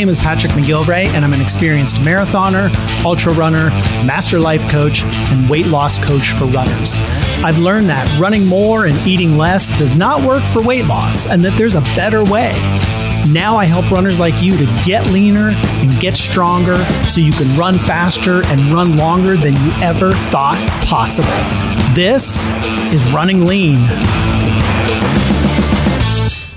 name 0.00 0.08
is 0.08 0.18
Patrick 0.18 0.52
McGilvray, 0.52 1.08
and 1.08 1.26
I'm 1.26 1.34
an 1.34 1.42
experienced 1.42 1.96
marathoner, 1.96 2.74
ultra 3.04 3.34
runner, 3.34 3.68
master 4.02 4.38
life 4.38 4.66
coach, 4.70 5.02
and 5.02 5.50
weight 5.50 5.66
loss 5.66 5.98
coach 5.98 6.30
for 6.30 6.46
runners. 6.46 6.94
I've 7.44 7.58
learned 7.58 7.90
that 7.90 8.18
running 8.18 8.46
more 8.46 8.86
and 8.86 8.96
eating 9.06 9.36
less 9.36 9.68
does 9.78 9.94
not 9.94 10.26
work 10.26 10.42
for 10.42 10.62
weight 10.62 10.86
loss, 10.86 11.26
and 11.26 11.44
that 11.44 11.54
there's 11.58 11.74
a 11.74 11.82
better 11.82 12.24
way. 12.24 12.52
Now 13.28 13.58
I 13.58 13.66
help 13.66 13.90
runners 13.90 14.18
like 14.18 14.42
you 14.42 14.56
to 14.56 14.64
get 14.86 15.04
leaner 15.08 15.50
and 15.50 16.00
get 16.00 16.16
stronger 16.16 16.82
so 17.06 17.20
you 17.20 17.32
can 17.32 17.54
run 17.58 17.78
faster 17.78 18.42
and 18.46 18.72
run 18.72 18.96
longer 18.96 19.36
than 19.36 19.52
you 19.52 19.70
ever 19.82 20.12
thought 20.30 20.66
possible. 20.86 21.28
This 21.94 22.48
is 22.94 23.06
Running 23.12 23.44
Lean. 23.44 23.86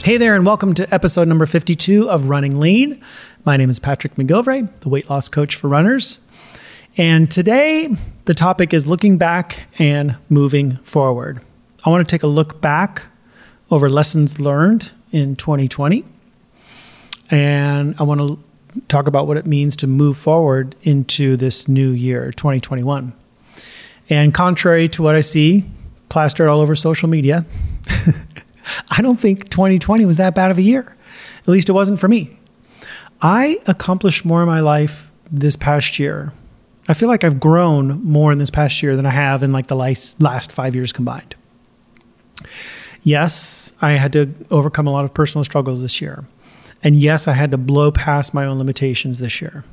Hey 0.01 0.17
there, 0.17 0.33
and 0.33 0.45
welcome 0.45 0.73
to 0.73 0.93
episode 0.93 1.29
number 1.29 1.45
52 1.45 2.09
of 2.09 2.27
Running 2.27 2.59
Lean. 2.59 3.01
My 3.45 3.57
name 3.57 3.69
is 3.69 3.77
Patrick 3.77 4.15
McGilvray, 4.15 4.69
the 4.79 4.87
weight 4.89 5.09
loss 5.09 5.27
coach 5.27 5.57
for 5.57 5.67
runners. 5.67 6.21
And 6.95 7.29
today, 7.29 7.93
the 8.23 8.33
topic 8.33 8.73
is 8.73 8.87
looking 8.87 9.17
back 9.17 9.63
and 9.77 10.15
moving 10.29 10.77
forward. 10.77 11.41
I 11.83 11.89
want 11.89 12.07
to 12.07 12.15
take 12.15 12.23
a 12.23 12.27
look 12.27 12.61
back 12.61 13.07
over 13.69 13.89
lessons 13.89 14.39
learned 14.39 14.93
in 15.11 15.35
2020. 15.35 16.05
And 17.31 17.95
I 17.99 18.03
want 18.03 18.21
to 18.21 18.39
talk 18.87 19.07
about 19.07 19.27
what 19.27 19.35
it 19.35 19.45
means 19.45 19.75
to 19.77 19.87
move 19.87 20.15
forward 20.15 20.77
into 20.83 21.35
this 21.35 21.67
new 21.67 21.89
year, 21.89 22.31
2021. 22.31 23.11
And 24.09 24.33
contrary 24.33 24.87
to 24.87 25.03
what 25.03 25.15
I 25.15 25.21
see 25.21 25.65
plastered 26.07 26.47
all 26.47 26.61
over 26.61 26.75
social 26.75 27.09
media, 27.09 27.45
I 28.89 29.01
don't 29.01 29.19
think 29.19 29.49
2020 29.49 30.05
was 30.05 30.15
that 30.15 30.33
bad 30.33 30.49
of 30.49 30.57
a 30.57 30.61
year. 30.61 30.95
At 31.41 31.49
least 31.49 31.67
it 31.67 31.73
wasn't 31.73 31.99
for 31.99 32.07
me. 32.07 32.37
I 33.23 33.59
accomplished 33.67 34.25
more 34.25 34.41
in 34.41 34.47
my 34.47 34.59
life 34.59 35.09
this 35.31 35.55
past 35.55 35.97
year. 35.97 36.33
I 36.89 36.93
feel 36.93 37.07
like 37.07 37.23
I've 37.23 37.39
grown 37.39 38.03
more 38.03 38.33
in 38.33 38.37
this 38.37 38.49
past 38.49 38.83
year 38.83 38.97
than 38.97 39.05
I 39.05 39.11
have 39.11 39.41
in 39.41 39.53
like 39.53 39.67
the 39.67 39.77
last, 39.77 40.51
five 40.51 40.75
years 40.75 40.91
combined. 40.91 41.33
Yes, 43.01 43.73
I 43.81 43.91
had 43.93 44.11
to 44.13 44.29
overcome 44.51 44.87
a 44.87 44.91
lot 44.91 45.05
of 45.05 45.13
personal 45.13 45.45
struggles 45.45 45.81
this 45.81 46.01
year. 46.01 46.25
And 46.83 46.97
yes, 46.97 47.29
I 47.29 47.33
had 47.33 47.51
to 47.51 47.57
blow 47.57 47.91
past 47.91 48.33
my 48.33 48.45
own 48.45 48.57
limitations 48.57 49.19
this 49.19 49.41
year. 49.41 49.63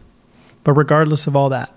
But 0.63 0.75
regardless 0.75 1.27
of 1.27 1.35
all 1.35 1.49
that, 1.49 1.75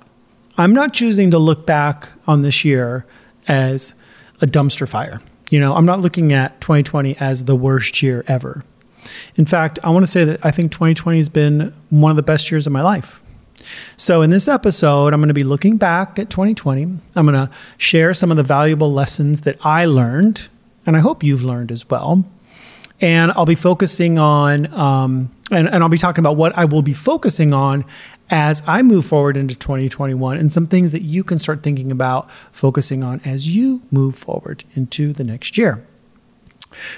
I'm 0.58 0.74
not 0.74 0.94
choosing 0.94 1.32
to 1.32 1.40
look 1.40 1.66
back 1.66 2.10
on 2.28 2.42
this 2.42 2.64
year 2.64 3.08
as 3.48 3.96
a 4.42 4.46
dumpster 4.46 4.88
fire. 4.88 5.22
You 5.50 5.60
know, 5.60 5.74
I'm 5.74 5.86
not 5.86 6.02
looking 6.02 6.34
at 6.34 6.62
2020 6.62 7.18
as 7.18 7.46
the 7.46 7.56
worst 7.56 8.04
year 8.04 8.24
ever. 8.28 8.64
In 9.36 9.46
fact, 9.46 9.80
I 9.84 9.90
want 9.90 10.06
to 10.06 10.12
say 10.12 10.24
that 10.26 10.46
I 10.46 10.52
think 10.52 10.72
2020 10.72 11.18
has 11.18 11.30
been 11.30 11.74
one 11.90 12.12
of 12.12 12.16
the 12.16 12.24
best 12.24 12.52
years 12.52 12.68
of 12.68 12.74
my 12.74 12.82
life. 12.82 13.22
So, 13.98 14.22
in 14.22 14.30
this 14.30 14.48
episode, 14.48 15.14
I'm 15.14 15.20
going 15.20 15.28
to 15.30 15.34
be 15.34 15.44
looking 15.44 15.78
back 15.78 16.20
at 16.20 16.30
2020. 16.30 16.84
I'm 16.84 17.26
going 17.26 17.34
to 17.34 17.50
share 17.78 18.14
some 18.14 18.32
of 18.32 18.38
the 18.38 18.44
valuable 18.44 18.92
lessons 18.92 19.42
that 19.42 19.58
I 19.62 19.86
learned, 19.86 20.50
and 20.86 20.98
I 20.98 21.00
hope 21.00 21.24
you've 21.24 21.44
learned 21.44 21.72
as 21.72 21.90
well. 21.90 22.26
And 23.00 23.32
I'll 23.36 23.46
be 23.46 23.56
focusing 23.56 24.18
on, 24.18 24.72
um, 24.74 25.30
and, 25.52 25.68
and 25.68 25.84
I'll 25.84 25.90
be 25.90 25.98
talking 25.98 26.22
about 26.22 26.38
what 26.38 26.58
I 26.58 26.66
will 26.66 26.82
be 26.82 26.94
focusing 26.94 27.54
on 27.54 27.86
as 28.30 28.64
I 28.66 28.82
move 28.82 29.06
forward 29.06 29.38
into 29.38 29.56
2021 29.56 30.38
and 30.38 30.52
some 30.52 30.68
things 30.68 30.92
that 30.92 31.02
you 31.02 31.24
can 31.24 31.38
start 31.38 31.62
thinking 31.62 31.92
about 31.92 32.32
focusing 32.52 33.04
on 33.04 33.22
as 33.26 33.48
you 33.48 33.82
move 33.92 34.16
forward 34.16 34.64
into 34.74 35.14
the 35.14 35.24
next 35.24 35.58
year. 35.58 35.86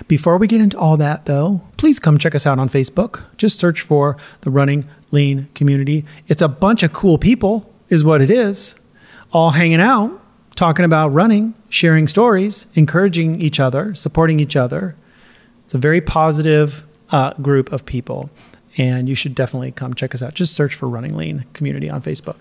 Before 0.07 0.37
we 0.37 0.47
get 0.47 0.61
into 0.61 0.77
all 0.77 0.97
that, 0.97 1.25
though, 1.25 1.61
please 1.77 1.99
come 1.99 2.17
check 2.17 2.35
us 2.35 2.45
out 2.45 2.59
on 2.59 2.69
Facebook. 2.69 3.23
Just 3.37 3.58
search 3.59 3.81
for 3.81 4.17
the 4.41 4.52
Running 4.52 4.87
Lean 5.11 5.47
community. 5.55 6.05
It's 6.27 6.41
a 6.41 6.47
bunch 6.47 6.83
of 6.83 6.93
cool 6.93 7.17
people, 7.17 7.71
is 7.89 8.03
what 8.03 8.21
it 8.21 8.31
is, 8.31 8.75
all 9.31 9.52
hanging 9.52 9.81
out, 9.81 10.21
talking 10.55 10.85
about 10.85 11.09
running, 11.09 11.53
sharing 11.69 12.08
stories, 12.08 12.67
encouraging 12.75 13.41
each 13.41 13.59
other, 13.59 13.93
supporting 13.95 14.39
each 14.39 14.55
other. 14.55 14.95
It's 15.65 15.73
a 15.73 15.80
very 15.80 16.02
positive 16.02 16.83
uh, 17.11 17.33
group 17.33 17.71
of 17.71 17.85
people 17.85 18.30
and 18.77 19.08
you 19.08 19.15
should 19.15 19.35
definitely 19.35 19.71
come 19.71 19.93
check 19.93 20.14
us 20.14 20.21
out. 20.21 20.33
Just 20.33 20.53
search 20.53 20.75
for 20.75 20.87
Running 20.87 21.15
Lean 21.15 21.45
Community 21.53 21.89
on 21.89 22.02
Facebook. 22.02 22.37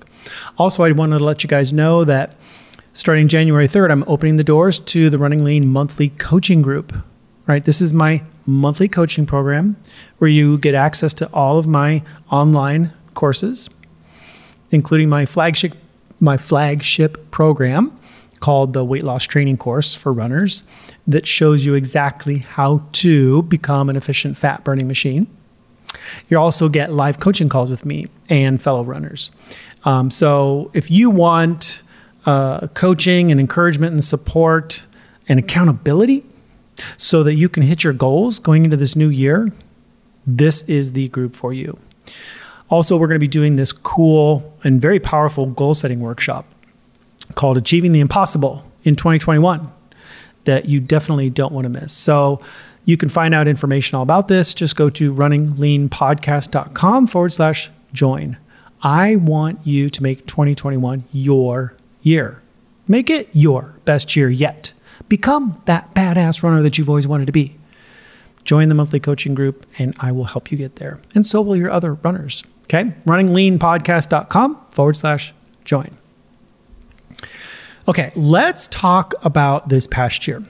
Also, 0.58 0.82
I 0.82 0.92
wanted 0.92 1.18
to 1.18 1.24
let 1.24 1.42
you 1.42 1.48
guys 1.48 1.72
know 1.72 2.04
that 2.04 2.34
starting 2.92 3.28
January 3.28 3.68
3rd, 3.68 3.90
I'm 3.90 4.04
opening 4.06 4.36
the 4.36 4.44
doors 4.44 4.78
to 4.80 5.10
the 5.10 5.18
Running 5.18 5.44
Lean 5.44 5.68
monthly 5.68 6.10
coaching 6.10 6.62
group. 6.62 6.92
Right? 7.46 7.64
This 7.64 7.80
is 7.80 7.92
my 7.92 8.22
monthly 8.46 8.88
coaching 8.88 9.26
program 9.26 9.76
where 10.18 10.28
you 10.28 10.58
get 10.58 10.74
access 10.74 11.12
to 11.14 11.28
all 11.32 11.58
of 11.58 11.66
my 11.66 12.02
online 12.30 12.92
courses, 13.14 13.68
including 14.70 15.08
my 15.08 15.26
flagship 15.26 15.76
my 16.20 16.36
flagship 16.36 17.30
program 17.32 17.98
called 18.40 18.72
the 18.72 18.84
weight 18.84 19.02
loss 19.02 19.24
training 19.24 19.56
course 19.56 19.94
for 19.94 20.12
runners 20.12 20.62
that 21.06 21.26
shows 21.26 21.66
you 21.66 21.74
exactly 21.74 22.38
how 22.38 22.86
to 22.92 23.42
become 23.42 23.90
an 23.90 23.96
efficient 23.96 24.36
fat 24.36 24.64
burning 24.64 24.86
machine 24.86 25.26
you 26.28 26.38
also 26.38 26.68
get 26.68 26.92
live 26.92 27.20
coaching 27.20 27.48
calls 27.48 27.70
with 27.70 27.84
me 27.84 28.08
and 28.28 28.60
fellow 28.60 28.84
runners. 28.84 29.30
Um, 29.84 30.10
so 30.10 30.70
if 30.74 30.90
you 30.90 31.10
want 31.10 31.82
uh, 32.26 32.68
coaching 32.68 33.30
and 33.30 33.38
encouragement 33.38 33.92
and 33.92 34.02
support 34.02 34.86
and 35.28 35.38
accountability 35.38 36.24
so 36.96 37.22
that 37.22 37.34
you 37.34 37.48
can 37.48 37.62
hit 37.62 37.84
your 37.84 37.92
goals 37.92 38.38
going 38.38 38.64
into 38.64 38.76
this 38.76 38.96
new 38.96 39.08
year, 39.08 39.52
this 40.26 40.62
is 40.64 40.92
the 40.92 41.08
group 41.08 41.36
for 41.36 41.52
you. 41.52 41.78
Also, 42.70 42.96
we're 42.96 43.06
going 43.06 43.16
to 43.16 43.20
be 43.20 43.28
doing 43.28 43.56
this 43.56 43.72
cool 43.72 44.56
and 44.64 44.80
very 44.80 44.98
powerful 44.98 45.46
goal 45.46 45.74
setting 45.74 46.00
workshop 46.00 46.46
called 47.34 47.56
Achieving 47.56 47.92
the 47.92 48.00
Impossible 48.00 48.64
in 48.84 48.96
2021 48.96 49.70
that 50.44 50.66
you 50.66 50.80
definitely 50.80 51.30
don't 51.30 51.52
want 51.52 51.64
to 51.64 51.68
miss. 51.68 51.92
So, 51.92 52.40
you 52.84 52.96
can 52.96 53.08
find 53.08 53.34
out 53.34 53.48
information 53.48 53.96
all 53.96 54.02
about 54.02 54.28
this. 54.28 54.52
Just 54.52 54.76
go 54.76 54.90
to 54.90 55.12
runningleanpodcast.com 55.12 57.06
forward 57.06 57.32
slash 57.32 57.70
join. 57.92 58.36
I 58.82 59.16
want 59.16 59.60
you 59.66 59.88
to 59.88 60.02
make 60.02 60.26
2021 60.26 61.04
your 61.12 61.74
year. 62.02 62.42
Make 62.86 63.08
it 63.08 63.30
your 63.32 63.74
best 63.86 64.14
year 64.14 64.28
yet. 64.28 64.74
Become 65.14 65.62
that 65.66 65.94
badass 65.94 66.42
runner 66.42 66.60
that 66.62 66.76
you've 66.76 66.88
always 66.88 67.06
wanted 67.06 67.26
to 67.26 67.32
be. 67.32 67.54
Join 68.42 68.68
the 68.68 68.74
monthly 68.74 68.98
coaching 68.98 69.32
group 69.32 69.64
and 69.78 69.94
I 70.00 70.10
will 70.10 70.24
help 70.24 70.50
you 70.50 70.58
get 70.58 70.74
there. 70.74 70.98
And 71.14 71.24
so 71.24 71.40
will 71.40 71.54
your 71.54 71.70
other 71.70 71.94
runners. 71.94 72.42
Okay. 72.64 72.92
Runningleanpodcast.com 73.06 74.66
forward 74.72 74.96
slash 74.96 75.32
join. 75.64 75.96
Okay. 77.86 78.10
Let's 78.16 78.66
talk 78.66 79.14
about 79.22 79.68
this 79.68 79.86
past 79.86 80.26
year. 80.26 80.42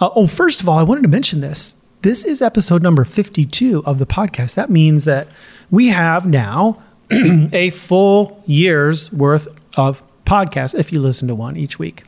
Uh, 0.00 0.10
oh, 0.16 0.26
first 0.26 0.60
of 0.60 0.68
all, 0.68 0.76
I 0.76 0.82
wanted 0.82 1.02
to 1.02 1.08
mention 1.08 1.40
this. 1.40 1.76
This 2.02 2.24
is 2.24 2.42
episode 2.42 2.82
number 2.82 3.04
52 3.04 3.84
of 3.86 4.00
the 4.00 4.06
podcast. 4.06 4.56
That 4.56 4.68
means 4.68 5.04
that 5.04 5.28
we 5.70 5.90
have 5.90 6.26
now 6.26 6.82
a 7.52 7.70
full 7.70 8.42
year's 8.46 9.12
worth 9.12 9.46
of 9.76 10.02
podcasts 10.24 10.76
if 10.76 10.92
you 10.92 11.00
listen 11.00 11.28
to 11.28 11.36
one 11.36 11.56
each 11.56 11.78
week. 11.78 12.02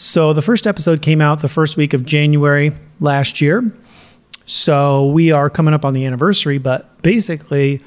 So 0.00 0.32
the 0.32 0.42
first 0.42 0.66
episode 0.66 1.02
came 1.02 1.20
out 1.20 1.40
the 1.40 1.48
first 1.48 1.76
week 1.76 1.92
of 1.92 2.06
January 2.06 2.72
last 3.00 3.40
year. 3.40 3.70
So 4.46 5.06
we 5.06 5.30
are 5.30 5.50
coming 5.50 5.74
up 5.74 5.84
on 5.84 5.92
the 5.94 6.06
anniversary, 6.06 6.58
but 6.58 7.02
basically, 7.02 7.80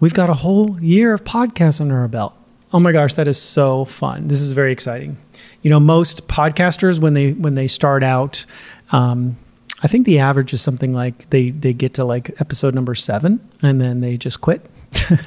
we've 0.00 0.14
got 0.14 0.30
a 0.30 0.34
whole 0.34 0.80
year 0.80 1.12
of 1.12 1.24
podcasts 1.24 1.80
under 1.80 1.98
our 1.98 2.08
belt. 2.08 2.34
Oh 2.72 2.80
my 2.80 2.92
gosh, 2.92 3.14
that 3.14 3.28
is 3.28 3.40
so 3.40 3.84
fun. 3.84 4.28
This 4.28 4.40
is 4.40 4.52
very 4.52 4.72
exciting 4.72 5.18
you 5.62 5.70
know 5.70 5.80
most 5.80 6.26
podcasters 6.28 6.98
when 6.98 7.14
they 7.14 7.32
when 7.32 7.54
they 7.54 7.66
start 7.66 8.02
out 8.02 8.44
um, 8.92 9.36
i 9.82 9.86
think 9.86 10.06
the 10.06 10.18
average 10.18 10.52
is 10.52 10.60
something 10.60 10.92
like 10.92 11.28
they 11.30 11.50
they 11.50 11.72
get 11.72 11.94
to 11.94 12.04
like 12.04 12.30
episode 12.40 12.74
number 12.74 12.94
seven 12.94 13.40
and 13.62 13.80
then 13.80 14.00
they 14.00 14.16
just 14.16 14.40
quit 14.40 14.68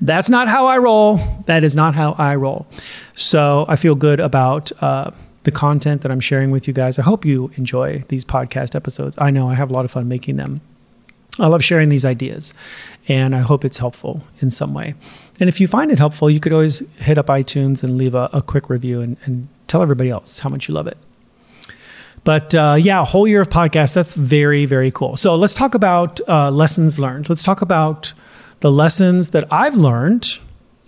that's 0.00 0.28
not 0.28 0.48
how 0.48 0.66
i 0.66 0.78
roll 0.78 1.18
that 1.46 1.64
is 1.64 1.74
not 1.74 1.94
how 1.94 2.12
i 2.12 2.34
roll 2.34 2.66
so 3.14 3.64
i 3.68 3.76
feel 3.76 3.94
good 3.94 4.20
about 4.20 4.70
uh, 4.82 5.10
the 5.44 5.50
content 5.50 6.02
that 6.02 6.10
i'm 6.10 6.20
sharing 6.20 6.50
with 6.50 6.66
you 6.66 6.74
guys 6.74 6.98
i 6.98 7.02
hope 7.02 7.24
you 7.24 7.50
enjoy 7.54 7.98
these 8.08 8.24
podcast 8.24 8.74
episodes 8.74 9.16
i 9.20 9.30
know 9.30 9.48
i 9.48 9.54
have 9.54 9.70
a 9.70 9.72
lot 9.72 9.84
of 9.84 9.90
fun 9.90 10.08
making 10.08 10.36
them 10.36 10.60
I 11.38 11.48
love 11.48 11.64
sharing 11.64 11.88
these 11.88 12.04
ideas, 12.04 12.54
and 13.08 13.34
I 13.34 13.40
hope 13.40 13.64
it's 13.64 13.78
helpful 13.78 14.22
in 14.40 14.50
some 14.50 14.72
way. 14.72 14.94
And 15.40 15.48
if 15.48 15.60
you 15.60 15.66
find 15.66 15.90
it 15.90 15.98
helpful, 15.98 16.30
you 16.30 16.38
could 16.38 16.52
always 16.52 16.80
hit 16.98 17.18
up 17.18 17.26
iTunes 17.26 17.82
and 17.82 17.98
leave 17.98 18.14
a, 18.14 18.30
a 18.32 18.40
quick 18.40 18.70
review 18.70 19.00
and, 19.00 19.16
and, 19.24 19.48
tell 19.66 19.80
everybody 19.80 20.10
else 20.10 20.38
how 20.38 20.50
much 20.50 20.68
you 20.68 20.74
love 20.74 20.86
it. 20.86 20.96
But 22.22 22.54
uh, 22.54 22.76
yeah, 22.78 23.00
a 23.00 23.04
whole 23.04 23.26
year 23.26 23.40
of 23.40 23.48
podcasts, 23.48 23.94
that's 23.94 24.12
very, 24.14 24.66
very 24.66 24.90
cool. 24.90 25.16
So 25.16 25.34
let's 25.34 25.54
talk 25.54 25.74
about 25.74 26.20
uh, 26.28 26.50
lessons 26.50 26.98
learned. 26.98 27.28
Let's 27.30 27.42
talk 27.42 27.62
about 27.62 28.12
the 28.64 28.72
lessons 28.72 29.28
that 29.28 29.46
I've 29.52 29.74
learned 29.74 30.38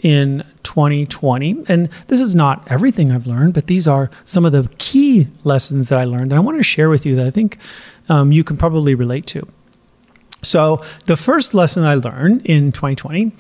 in 0.01 0.43
2020. 0.63 1.67
And 1.69 1.91
this 2.07 2.23
is 2.23 2.35
not 2.35 2.67
everything 2.73 3.13
I've 3.13 3.27
learned, 3.27 3.53
but 3.53 3.67
these 3.67 3.87
are 3.87 4.11
some 4.25 4.47
of 4.47 4.53
the 4.53 4.67
key 4.79 5.27
lessons 5.45 5.91
that 5.91 5.99
I 5.99 6.05
learned 6.05 6.31
that 6.31 6.37
I 6.37 6.39
want 6.39 6.57
to 6.57 6.63
share 6.63 6.89
with 6.89 7.05
you 7.05 7.15
that 7.17 7.27
I 7.27 7.31
think 7.31 7.59
um, 8.09 8.33
you 8.33 8.43
can 8.45 8.57
probably 8.57 8.95
relate 8.95 9.27
to. 9.27 9.47
So, 10.41 10.83
the 11.05 11.19
first 11.19 11.53
lesson 11.53 11.85
I 11.85 11.97
learned 11.97 12.47
in 12.47 12.73
2020 12.73 13.33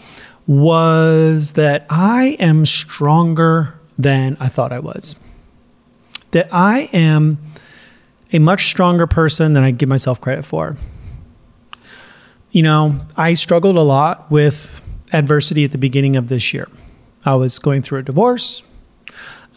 was 0.47 1.53
that 1.53 1.87
I 1.88 2.37
am 2.38 2.67
stronger 2.67 3.73
than 3.99 4.37
I 4.38 4.49
thought 4.49 4.71
I 4.71 4.81
was. 4.81 5.17
That 6.33 6.50
I 6.53 6.91
am 6.93 7.38
a 8.35 8.38
much 8.38 8.67
stronger 8.67 9.06
person 9.06 9.55
than 9.55 9.62
I 9.62 9.71
give 9.71 9.88
myself 9.88 10.21
credit 10.21 10.44
for. 10.44 10.77
You 12.56 12.62
know, 12.62 12.99
I 13.19 13.35
struggled 13.35 13.76
a 13.76 13.82
lot 13.82 14.31
with 14.31 14.81
adversity 15.12 15.64
at 15.64 15.73
the 15.73 15.76
beginning 15.76 16.17
of 16.17 16.29
this 16.29 16.55
year. 16.55 16.67
I 17.23 17.35
was 17.35 17.58
going 17.58 17.82
through 17.82 17.99
a 17.99 18.03
divorce. 18.03 18.62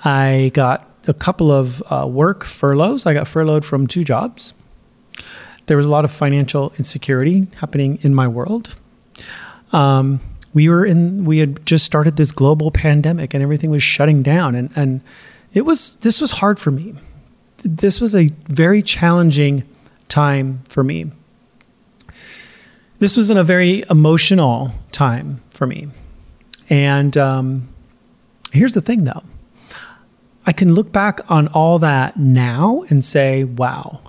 I 0.04 0.51
got 0.54 0.86
a 1.07 1.13
couple 1.13 1.50
of 1.50 1.81
uh, 1.90 2.06
work 2.06 2.44
furloughs. 2.44 3.06
I 3.06 3.13
got 3.13 3.25
furloughed 3.25 3.63
from 3.63 3.88
two 3.88 4.04
jobs. 4.04 4.54
There 5.68 5.78
was 5.78 5.86
a 5.86 5.90
lot 5.90 6.04
of 6.04 6.12
financial 6.12 6.74
insecurity 6.78 7.48
happening 7.62 8.00
in 8.01 8.13
my 8.13 8.28
world. 8.28 8.75
Um, 9.72 10.19
we 10.54 10.68
were 10.68 10.86
in, 10.86 11.24
we 11.24 11.38
had 11.38 11.66
just 11.66 11.86
started 11.86 12.18
this 12.18 12.34
global 12.34 12.69
pandemic 12.69 13.34
and 13.34 13.42
everything 13.42 13.69
was 13.69 13.81
shutting 13.81 14.24
down. 14.24 14.56
And, 14.56 14.72
and 14.75 15.00
it 15.54 15.62
was, 15.62 15.95
this 16.02 16.19
was 16.19 16.31
hard 16.34 16.60
for 16.60 16.72
me. 16.72 16.95
This 17.60 18.02
was 18.02 18.13
a 18.13 18.28
very 18.50 18.81
challenging 18.81 19.63
time 20.10 20.63
for 20.68 20.84
me. 20.84 21.12
This 23.00 23.16
was 23.16 23.30
in 23.30 23.38
a 23.38 23.44
very 23.44 23.84
emotional 23.90 24.72
time 24.92 25.42
for 25.51 25.66
me. 25.66 25.88
And 26.69 27.18
um, 27.18 27.69
here's 28.51 28.74
the 28.74 28.81
thing 28.81 29.06
though 29.06 29.24
I 30.46 30.51
can 30.51 30.74
look 30.74 30.92
back 30.92 31.19
on 31.30 31.48
all 31.50 31.80
that 31.80 32.18
now 32.18 32.84
and 32.90 33.04
say, 33.04 33.44
wow, 33.46 34.01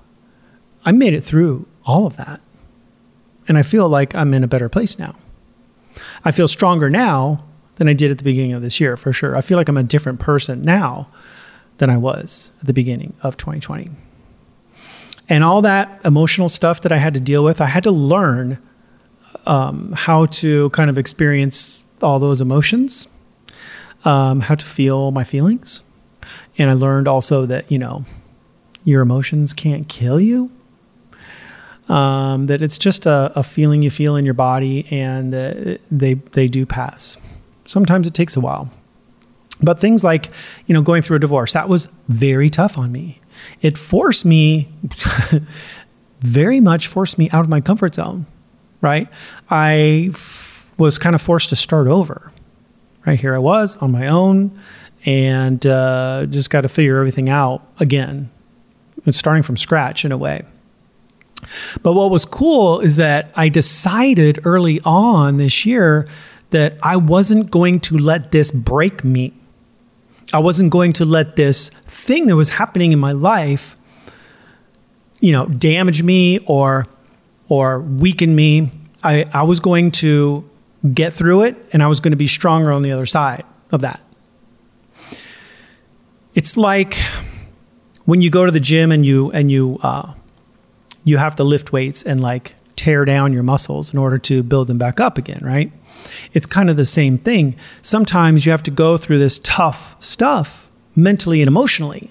I 0.85 0.93
made 0.93 1.15
it 1.15 1.25
through 1.25 1.67
all 1.85 2.07
of 2.07 2.17
that. 2.17 2.41
And 3.47 3.57
I 3.59 3.63
feel 3.63 3.89
like 3.89 4.15
I'm 4.15 4.35
in 4.35 4.45
a 4.45 4.49
better 4.49 4.69
place 4.69 4.99
now. 4.99 5.15
I 6.25 6.31
feel 6.31 6.49
stronger 6.49 6.91
now 6.91 7.45
than 7.77 7.89
I 7.89 7.93
did 7.93 8.11
at 8.11 8.19
the 8.19 8.25
beginning 8.25 8.53
of 8.53 8.63
this 8.63 8.81
year, 8.81 8.97
for 8.97 9.13
sure. 9.13 9.37
I 9.37 9.41
feel 9.41 9.57
like 9.57 9.69
I'm 9.69 9.77
a 9.77 9.83
different 9.83 10.21
person 10.21 10.63
now 10.63 11.09
than 11.79 11.91
I 11.91 11.97
was 11.97 12.53
at 12.61 12.67
the 12.67 12.73
beginning 12.73 13.15
of 13.23 13.37
2020. 13.37 13.89
And 15.29 15.45
all 15.45 15.63
that 15.63 16.01
emotional 16.05 16.49
stuff 16.49 16.81
that 16.83 16.93
I 16.93 16.99
had 16.99 17.15
to 17.15 17.21
deal 17.21 17.45
with, 17.45 17.61
I 17.61 17.67
had 17.67 17.85
to 17.85 17.91
learn 17.91 18.59
um, 19.47 19.93
how 19.93 20.27
to 20.27 20.71
kind 20.71 20.91
of 20.91 20.99
experience 20.99 21.85
all 22.03 22.19
those 22.19 22.41
emotions, 22.41 23.09
um, 24.05 24.41
how 24.41 24.55
to 24.55 24.65
feel 24.65 25.11
my 25.11 25.25
feelings. 25.25 25.83
And 26.59 26.71
I 26.71 26.75
learned 26.75 27.09
also 27.09 27.47
that, 27.47 27.71
you 27.71 27.79
know, 27.79 28.05
your 28.85 29.03
emotions 29.03 29.53
can't 29.53 29.89
kill 29.89 30.21
you. 30.21 30.51
Um, 31.89 32.47
that 32.47 32.63
it's 32.63 32.79
just 32.79 33.05
a, 33.05 33.33
a, 33.35 33.43
feeling 33.43 33.83
you 33.83 33.91
feel 33.91 34.15
in 34.15 34.25
your 34.25 34.35
body 34.35 34.87
and 34.93 35.35
uh, 35.35 35.77
they, 35.91 36.15
they 36.15 36.47
do 36.47 36.65
pass. 36.65 37.17
Sometimes 37.67 38.07
it 38.07 38.15
takes 38.15 38.37
a 38.37 38.41
while. 38.41 38.71
But 39.61 39.81
things 39.81 40.05
like, 40.05 40.31
you 40.67 40.75
know, 40.75 40.83
going 40.83 41.03
through 41.03 41.17
a 41.17 41.21
divorce, 41.21 41.53
that 41.55 41.69
was 41.69 41.89
very 42.09 42.49
tough 42.49 42.79
on 42.79 42.93
me. 42.93 43.21
It 43.61 43.77
forced 43.77 44.25
me, 44.25 44.69
very 46.21 46.61
much 46.61 46.87
forced 46.87 47.19
me 47.19 47.29
out 47.31 47.41
of 47.41 47.49
my 47.49 47.61
comfort 47.61 47.97
zone, 47.97 48.27
right? 48.81 49.09
I 49.49 50.11
f- 50.13 50.73
was 50.79 50.99
kind 50.99 51.15
of 51.15 51.23
forced 51.23 51.51
to 51.51 51.57
start 51.57 51.87
over. 51.87 52.33
Right 53.07 53.19
here 53.19 53.35
I 53.35 53.39
was 53.39 53.77
on 53.79 53.93
my 53.93 54.09
own 54.09 54.59
and 55.07 55.65
uh, 55.67 56.27
just 56.29 56.51
got 56.51 56.63
to 56.63 56.69
figure 56.69 56.99
everything 56.99 57.29
out 57.29 57.67
again, 57.79 58.31
starting 59.11 59.43
from 59.43 59.57
scratch 59.57 60.05
in 60.05 60.13
a 60.13 60.19
way. 60.19 60.45
But 61.83 61.95
what 61.95 62.11
was 62.11 62.25
cool 62.25 62.81
is 62.81 62.97
that 62.97 63.33
I 63.35 63.49
decided 63.49 64.41
early 64.45 64.81
on 64.85 65.39
this 65.39 65.65
year 65.65 66.07
that 66.51 66.75
I 66.83 66.97
wasn't 66.97 67.51
going 67.51 67.81
to 67.81 67.97
let 67.97 68.31
this 68.31 68.51
break 68.51 69.05
me. 69.05 69.33
I 70.33 70.39
wasn't 70.39 70.71
going 70.71 70.93
to 70.95 71.05
let 71.05 71.37
this 71.37 71.71
thing 71.87 72.27
that 72.27 72.37
was 72.37 72.51
happening 72.51 72.93
in 72.93 72.99
my 72.99 73.13
life, 73.13 73.77
you 75.21 75.33
know, 75.33 75.47
damage 75.47 76.03
me 76.03 76.39
or 76.47 76.87
or 77.51 77.81
weaken 77.81 78.35
me. 78.35 78.71
I, 79.03 79.27
I 79.35 79.43
was 79.43 79.61
going 79.61 79.91
to 79.93 80.49
get 80.95 81.13
through 81.13 81.43
it 81.43 81.57
and 81.75 81.83
I 81.83 81.89
was 81.89 82.01
going 82.01 82.13
to 82.13 82.17
be 82.17 82.27
stronger 82.27 82.73
on 82.73 82.81
the 82.81 82.93
other 82.93 83.05
side 83.05 83.45
of 83.71 83.83
that. 83.83 84.01
It's 86.33 86.57
like 86.57 86.97
when 88.07 88.23
you 88.23 88.31
go 88.31 88.47
to 88.47 88.53
the 88.53 88.61
gym 88.61 88.91
and 88.93 89.05
you 89.05 89.31
and 89.33 89.51
you 89.51 89.79
uh, 89.83 90.15
you 91.05 91.19
have 91.19 91.37
to 91.37 91.45
lift 91.45 91.73
weights 91.73 92.03
and 92.03 92.21
like 92.21 92.55
tear 92.77 93.05
down 93.05 93.33
your 93.33 93.43
muscles 93.43 93.93
in 93.93 93.99
order 93.99 94.17
to 94.17 94.43
build 94.43 94.69
them 94.69 94.79
back 94.79 95.01
up 95.01 95.19
again, 95.19 95.41
right? 95.43 95.73
It's 96.33 96.47
kind 96.47 96.71
of 96.71 96.77
the 96.77 96.85
same 96.85 97.19
thing. 97.19 97.57
Sometimes 97.83 98.47
you 98.47 98.53
have 98.53 98.63
to 98.63 98.71
go 98.71 98.97
through 98.97 99.19
this 99.19 99.39
tough 99.41 99.97
stuff 99.99 100.71
mentally 100.97 101.43
and 101.43 101.49
emotionally 101.49 102.11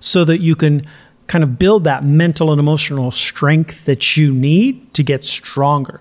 so 0.00 0.24
that 0.24 0.38
you 0.38 0.54
can 0.54 0.86
kind 1.26 1.42
of 1.42 1.58
build 1.58 1.84
that 1.84 2.04
mental 2.04 2.50
and 2.52 2.60
emotional 2.60 3.10
strength 3.10 3.84
that 3.84 4.16
you 4.16 4.32
need 4.32 4.94
to 4.94 5.02
get 5.02 5.24
stronger. 5.24 6.00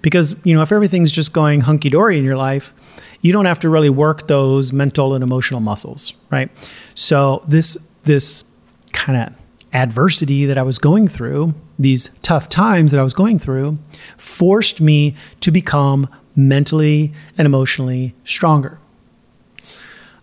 Because, 0.00 0.34
you 0.44 0.54
know, 0.54 0.62
if 0.62 0.72
everything's 0.72 1.12
just 1.12 1.32
going 1.32 1.62
hunky 1.62 1.90
dory 1.90 2.18
in 2.18 2.24
your 2.24 2.36
life, 2.36 2.72
you 3.20 3.32
don't 3.32 3.44
have 3.44 3.60
to 3.60 3.68
really 3.68 3.90
work 3.90 4.26
those 4.26 4.72
mental 4.72 5.14
and 5.14 5.22
emotional 5.22 5.60
muscles, 5.60 6.14
right? 6.30 6.50
So 6.94 7.42
this 7.46 7.76
this 8.04 8.44
kind 8.92 9.18
of 9.18 9.36
adversity 9.72 10.44
that 10.46 10.58
I 10.58 10.62
was 10.62 10.78
going 10.78 11.08
through, 11.08 11.54
these 11.78 12.10
tough 12.22 12.48
times 12.48 12.90
that 12.90 13.00
I 13.00 13.02
was 13.02 13.14
going 13.14 13.38
through, 13.38 13.78
forced 14.16 14.80
me 14.80 15.14
to 15.40 15.50
become 15.50 16.08
mentally 16.34 17.12
and 17.38 17.46
emotionally 17.46 18.14
stronger. 18.24 18.78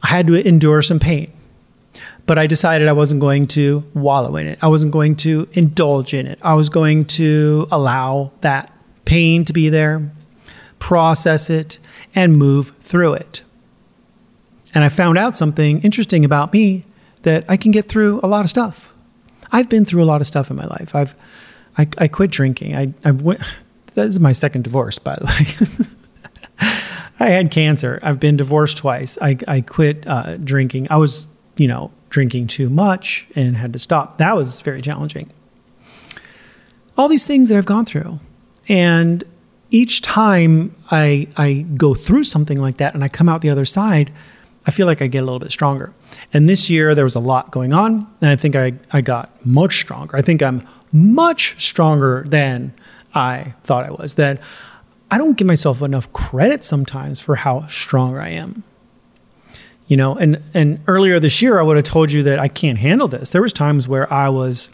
I 0.04 0.07
had 0.07 0.27
to 0.27 0.36
endure 0.36 0.81
some 0.81 1.00
pain, 1.00 1.31
but 2.30 2.38
I 2.38 2.46
decided 2.46 2.88
I 2.88 2.94
wasn't 2.94 3.22
going 3.22 3.48
to 3.48 3.84
wallow 3.96 4.36
in 4.36 4.46
it. 4.46 4.60
I 4.62 4.68
wasn't 4.68 4.92
going 4.92 5.16
to 5.16 5.48
indulge 5.54 6.14
in 6.14 6.28
it. 6.28 6.38
I 6.44 6.54
was 6.54 6.70
going 6.70 7.06
to 7.06 7.68
allow 7.72 8.31
that 8.42 8.72
pain 9.06 9.46
to 9.46 9.52
be 9.52 9.70
there, 9.70 10.12
process 10.78 11.50
it, 11.50 11.80
and 12.14 12.38
move 12.38 12.72
through 12.81 13.16
it. 13.16 13.42
And 14.76 14.84
I 14.84 14.90
found 14.90 15.18
out 15.18 15.38
something 15.38 15.81
interesting 15.81 16.24
about 16.24 16.54
me 16.54 16.86
that 17.24 17.45
I 17.50 17.57
can 17.57 17.71
get 17.71 17.86
through 17.86 18.19
a 18.21 18.28
lot 18.28 18.42
of 18.42 18.50
stuff. 18.52 18.94
I've 19.52 19.68
been 19.68 19.83
through 19.83 20.04
a 20.04 20.06
lot 20.06 20.21
of 20.21 20.28
stuff 20.28 20.52
in 20.52 20.56
my 20.56 20.68
life. 20.68 20.94
I've 20.94 21.16
I, 21.80 21.88
I 21.98 22.07
quit 22.07 22.30
drinking. 22.30 22.76
I 22.76 22.94
I 23.04 23.09
went. 23.09 23.42
This 23.95 24.06
is 24.06 24.19
my 24.19 24.33
second 24.33 24.66
divorce, 24.66 25.00
by 25.00 25.16
the 25.16 25.26
way. 25.26 25.88
I 27.19 27.30
had 27.31 27.50
cancer. 27.50 28.00
I've 28.04 28.19
been 28.19 28.38
divorced 28.38 28.78
twice. 28.78 29.18
I 29.19 29.36
I 29.48 29.62
quit 29.62 30.06
uh, 30.06 30.38
drinking. 30.38 30.88
I 30.92 30.98
was 30.98 31.28
you 31.57 31.68
know 31.68 31.90
drinking 32.09 32.47
too 32.47 32.69
much 32.69 33.28
and 33.35 33.57
had 33.57 33.73
to 33.73 33.80
stop. 33.80 34.18
That 34.18 34.35
was 34.35 34.61
very 34.61 34.81
challenging. 34.81 35.30
All 36.97 37.07
these 37.07 37.25
things 37.25 37.49
that 37.49 37.57
I've 37.57 37.66
gone 37.66 37.85
through, 37.85 38.19
and 38.68 39.23
each 39.71 40.01
time 40.01 40.75
I 40.92 41.28
I 41.37 41.66
go 41.78 41.94
through 41.94 42.23
something 42.25 42.59
like 42.59 42.78
that 42.78 42.94
and 42.94 43.04
I 43.04 43.07
come 43.07 43.30
out 43.30 43.42
the 43.42 43.49
other 43.49 43.66
side, 43.66 44.11
I 44.66 44.71
feel 44.71 44.85
like 44.85 45.01
I 45.01 45.07
get 45.07 45.19
a 45.19 45.25
little 45.25 45.39
bit 45.39 45.51
stronger. 45.51 45.94
And 46.33 46.49
this 46.49 46.69
year 46.69 46.94
there 46.94 47.04
was 47.04 47.16
a 47.16 47.19
lot 47.19 47.51
going 47.51 47.73
on, 47.73 48.07
and 48.21 48.30
I 48.30 48.35
think 48.35 48.56
I, 48.56 48.73
I 48.92 49.01
got 49.01 49.45
much 49.45 49.80
stronger. 49.80 50.18
I 50.18 50.21
think 50.21 50.42
I'm 50.44 50.68
much 50.92 51.63
stronger 51.63 52.23
than 52.28 52.73
I 53.13 53.54
thought 53.63 53.85
I 53.85 53.92
was. 53.92 54.16
That 54.16 54.39
I 55.09 55.18
don't 55.18 55.37
give 55.37 55.47
myself 55.47 55.81
enough 55.81 56.11
credit 56.13 56.63
sometimes 56.63 57.19
for 57.19 57.35
how 57.35 57.68
strong 57.68 58.18
I 58.18 58.30
am. 58.30 58.63
You 59.90 59.98
know, 59.98 60.16
and 60.16 60.42
and 60.54 60.80
earlier 60.88 61.19
this 61.19 61.42
year 61.42 61.60
I 61.60 61.64
would 61.64 61.76
have 61.76 61.84
told 61.84 62.12
you 62.12 62.22
that 62.24 62.38
I 62.40 62.48
can't 62.48 62.78
handle 62.78 63.08
this. 63.08 63.31
There 63.31 63.42
was 63.42 63.52
times 63.52 63.88
where 63.88 64.12
I 64.14 64.30
was 64.30 64.69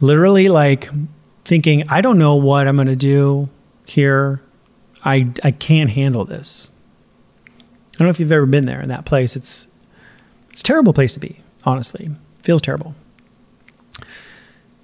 literally 0.00 0.48
like 0.48 0.88
thinking, 1.44 1.88
I 1.88 2.00
don't 2.00 2.16
know 2.16 2.36
what 2.36 2.68
I'm 2.68 2.76
going 2.76 2.86
to 2.86 2.96
do 2.96 3.48
here. 3.84 4.40
I 5.04 5.28
I 5.42 5.50
can't 5.50 5.90
handle 5.90 6.24
this. 6.24 6.70
I 7.48 7.98
don't 7.98 8.06
know 8.06 8.10
if 8.10 8.20
you've 8.20 8.30
ever 8.30 8.46
been 8.46 8.66
there 8.66 8.80
in 8.80 8.88
that 8.90 9.06
place. 9.06 9.34
It's 9.34 9.66
it's 10.50 10.60
a 10.60 10.64
terrible 10.64 10.92
place 10.92 11.12
to 11.14 11.20
be, 11.20 11.40
honestly. 11.64 12.08
Feels 12.42 12.62
terrible. 12.62 12.94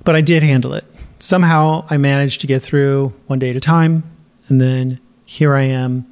But 0.04 0.16
I 0.16 0.20
did 0.20 0.42
handle 0.42 0.74
it. 0.74 0.84
Somehow 1.20 1.86
I 1.88 1.96
managed 1.96 2.40
to 2.40 2.48
get 2.48 2.60
through 2.60 3.12
one 3.28 3.38
day 3.38 3.50
at 3.50 3.56
a 3.56 3.60
time. 3.60 4.02
And 4.48 4.60
then 4.60 4.98
here 5.24 5.54
I 5.54 5.62
am, 5.62 6.06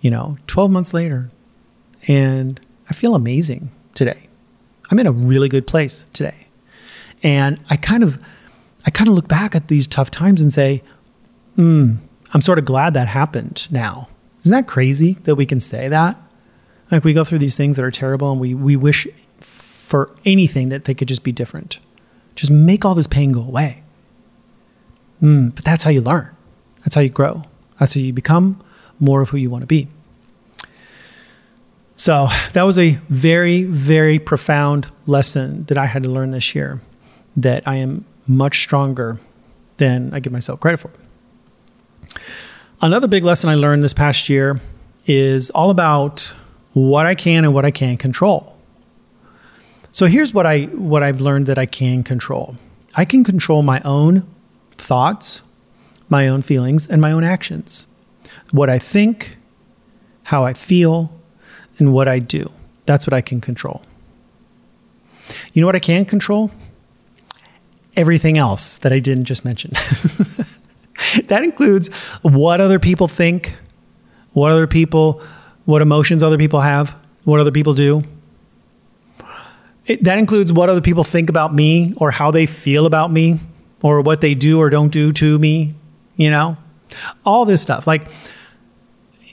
you 0.00 0.10
know, 0.10 0.36
12 0.48 0.72
months 0.72 0.92
later. 0.92 1.30
And 2.06 2.60
I 2.88 2.94
feel 2.94 3.14
amazing 3.14 3.70
today. 3.94 4.28
I'm 4.90 4.98
in 4.98 5.06
a 5.06 5.12
really 5.12 5.48
good 5.48 5.66
place 5.66 6.04
today. 6.12 6.46
And 7.22 7.60
I 7.68 7.76
kind 7.76 8.02
of 8.02 8.18
I 8.86 8.90
kind 8.90 9.08
of 9.08 9.14
look 9.14 9.28
back 9.28 9.54
at 9.54 9.68
these 9.68 9.86
tough 9.86 10.10
times 10.10 10.40
and 10.40 10.52
say, 10.52 10.82
hmm, 11.56 11.96
I'm 12.32 12.40
sort 12.40 12.58
of 12.58 12.64
glad 12.64 12.94
that 12.94 13.08
happened 13.08 13.68
now. 13.70 14.08
Isn't 14.42 14.52
that 14.52 14.66
crazy 14.66 15.14
that 15.24 15.34
we 15.34 15.44
can 15.44 15.60
say 15.60 15.88
that? 15.88 16.18
Like 16.90 17.04
we 17.04 17.12
go 17.12 17.24
through 17.24 17.40
these 17.40 17.56
things 17.56 17.76
that 17.76 17.84
are 17.84 17.90
terrible 17.90 18.30
and 18.30 18.40
we, 18.40 18.54
we 18.54 18.76
wish 18.76 19.06
for 19.40 20.14
anything 20.24 20.70
that 20.70 20.84
they 20.84 20.94
could 20.94 21.08
just 21.08 21.22
be 21.22 21.32
different. 21.32 21.80
Just 22.34 22.52
make 22.52 22.84
all 22.84 22.94
this 22.94 23.06
pain 23.06 23.32
go 23.32 23.42
away. 23.42 23.82
Mm, 25.20 25.54
but 25.54 25.64
that's 25.64 25.82
how 25.82 25.90
you 25.90 26.00
learn. 26.00 26.30
That's 26.80 26.94
how 26.94 27.00
you 27.00 27.08
grow. 27.08 27.42
That's 27.78 27.94
how 27.94 28.00
you 28.00 28.12
become 28.12 28.62
more 29.00 29.20
of 29.20 29.30
who 29.30 29.36
you 29.36 29.50
want 29.50 29.62
to 29.62 29.66
be. 29.66 29.88
So 31.98 32.28
that 32.52 32.62
was 32.62 32.78
a 32.78 32.92
very, 33.08 33.64
very 33.64 34.20
profound 34.20 34.88
lesson 35.08 35.64
that 35.64 35.76
I 35.76 35.86
had 35.86 36.04
to 36.04 36.08
learn 36.08 36.30
this 36.30 36.54
year 36.54 36.80
that 37.36 37.66
I 37.66 37.74
am 37.74 38.04
much 38.28 38.60
stronger 38.62 39.18
than 39.78 40.14
I 40.14 40.20
give 40.20 40.32
myself 40.32 40.60
credit 40.60 40.78
for. 40.78 40.92
Another 42.80 43.08
big 43.08 43.24
lesson 43.24 43.50
I 43.50 43.56
learned 43.56 43.82
this 43.82 43.92
past 43.92 44.28
year 44.28 44.60
is 45.06 45.50
all 45.50 45.70
about 45.70 46.36
what 46.72 47.04
I 47.04 47.16
can 47.16 47.44
and 47.44 47.52
what 47.52 47.64
I 47.64 47.72
can't 47.72 47.98
control. 47.98 48.56
So 49.90 50.06
here's 50.06 50.32
what 50.32 50.46
I 50.46 50.66
what 50.66 51.02
I've 51.02 51.20
learned 51.20 51.46
that 51.46 51.58
I 51.58 51.66
can 51.66 52.04
control. 52.04 52.56
I 52.94 53.04
can 53.04 53.24
control 53.24 53.62
my 53.62 53.80
own 53.80 54.24
thoughts, 54.76 55.42
my 56.08 56.28
own 56.28 56.42
feelings 56.42 56.86
and 56.86 57.02
my 57.02 57.10
own 57.10 57.24
actions. 57.24 57.88
What 58.52 58.70
I 58.70 58.78
think, 58.78 59.36
how 60.26 60.44
I 60.44 60.52
feel, 60.52 61.10
and 61.78 61.92
what 61.92 62.08
I 62.08 62.18
do. 62.18 62.50
That's 62.86 63.06
what 63.06 63.12
I 63.12 63.20
can 63.20 63.40
control. 63.40 63.82
You 65.52 65.60
know 65.60 65.66
what 65.66 65.76
I 65.76 65.80
can 65.80 66.04
control? 66.04 66.50
Everything 67.96 68.38
else 68.38 68.78
that 68.78 68.92
I 68.92 68.98
didn't 68.98 69.24
just 69.24 69.44
mention. 69.44 69.72
that 71.26 71.42
includes 71.42 71.88
what 72.22 72.60
other 72.60 72.78
people 72.78 73.08
think, 73.08 73.54
what 74.32 74.52
other 74.52 74.66
people, 74.66 75.22
what 75.64 75.82
emotions 75.82 76.22
other 76.22 76.38
people 76.38 76.60
have, 76.60 76.96
what 77.24 77.40
other 77.40 77.52
people 77.52 77.74
do. 77.74 78.04
It, 79.86 80.04
that 80.04 80.18
includes 80.18 80.52
what 80.52 80.68
other 80.68 80.80
people 80.80 81.04
think 81.04 81.30
about 81.30 81.54
me 81.54 81.92
or 81.96 82.10
how 82.10 82.30
they 82.30 82.46
feel 82.46 82.86
about 82.86 83.10
me 83.10 83.40
or 83.82 84.00
what 84.00 84.20
they 84.20 84.34
do 84.34 84.60
or 84.60 84.70
don't 84.70 84.90
do 84.90 85.12
to 85.12 85.38
me, 85.38 85.74
you 86.16 86.30
know? 86.30 86.56
All 87.24 87.44
this 87.44 87.62
stuff. 87.62 87.86
Like, 87.86 88.06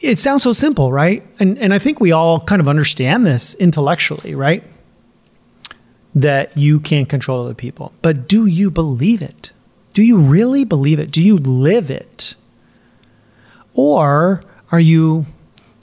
it 0.05 0.19
sounds 0.19 0.43
so 0.43 0.53
simple, 0.53 0.91
right? 0.91 1.25
And, 1.39 1.57
and 1.57 1.73
I 1.73 1.79
think 1.79 1.99
we 1.99 2.11
all 2.11 2.39
kind 2.39 2.61
of 2.61 2.69
understand 2.69 3.25
this 3.25 3.55
intellectually, 3.55 4.35
right? 4.35 4.63
That 6.13 6.55
you 6.55 6.79
can't 6.79 7.09
control 7.09 7.43
other 7.43 7.55
people. 7.55 7.91
But 8.03 8.27
do 8.27 8.45
you 8.45 8.69
believe 8.69 9.21
it? 9.23 9.51
Do 9.93 10.03
you 10.03 10.17
really 10.17 10.63
believe 10.63 10.99
it? 10.99 11.09
Do 11.09 11.23
you 11.23 11.37
live 11.37 11.89
it? 11.89 12.35
Or 13.73 14.43
are 14.71 14.79
you 14.79 15.25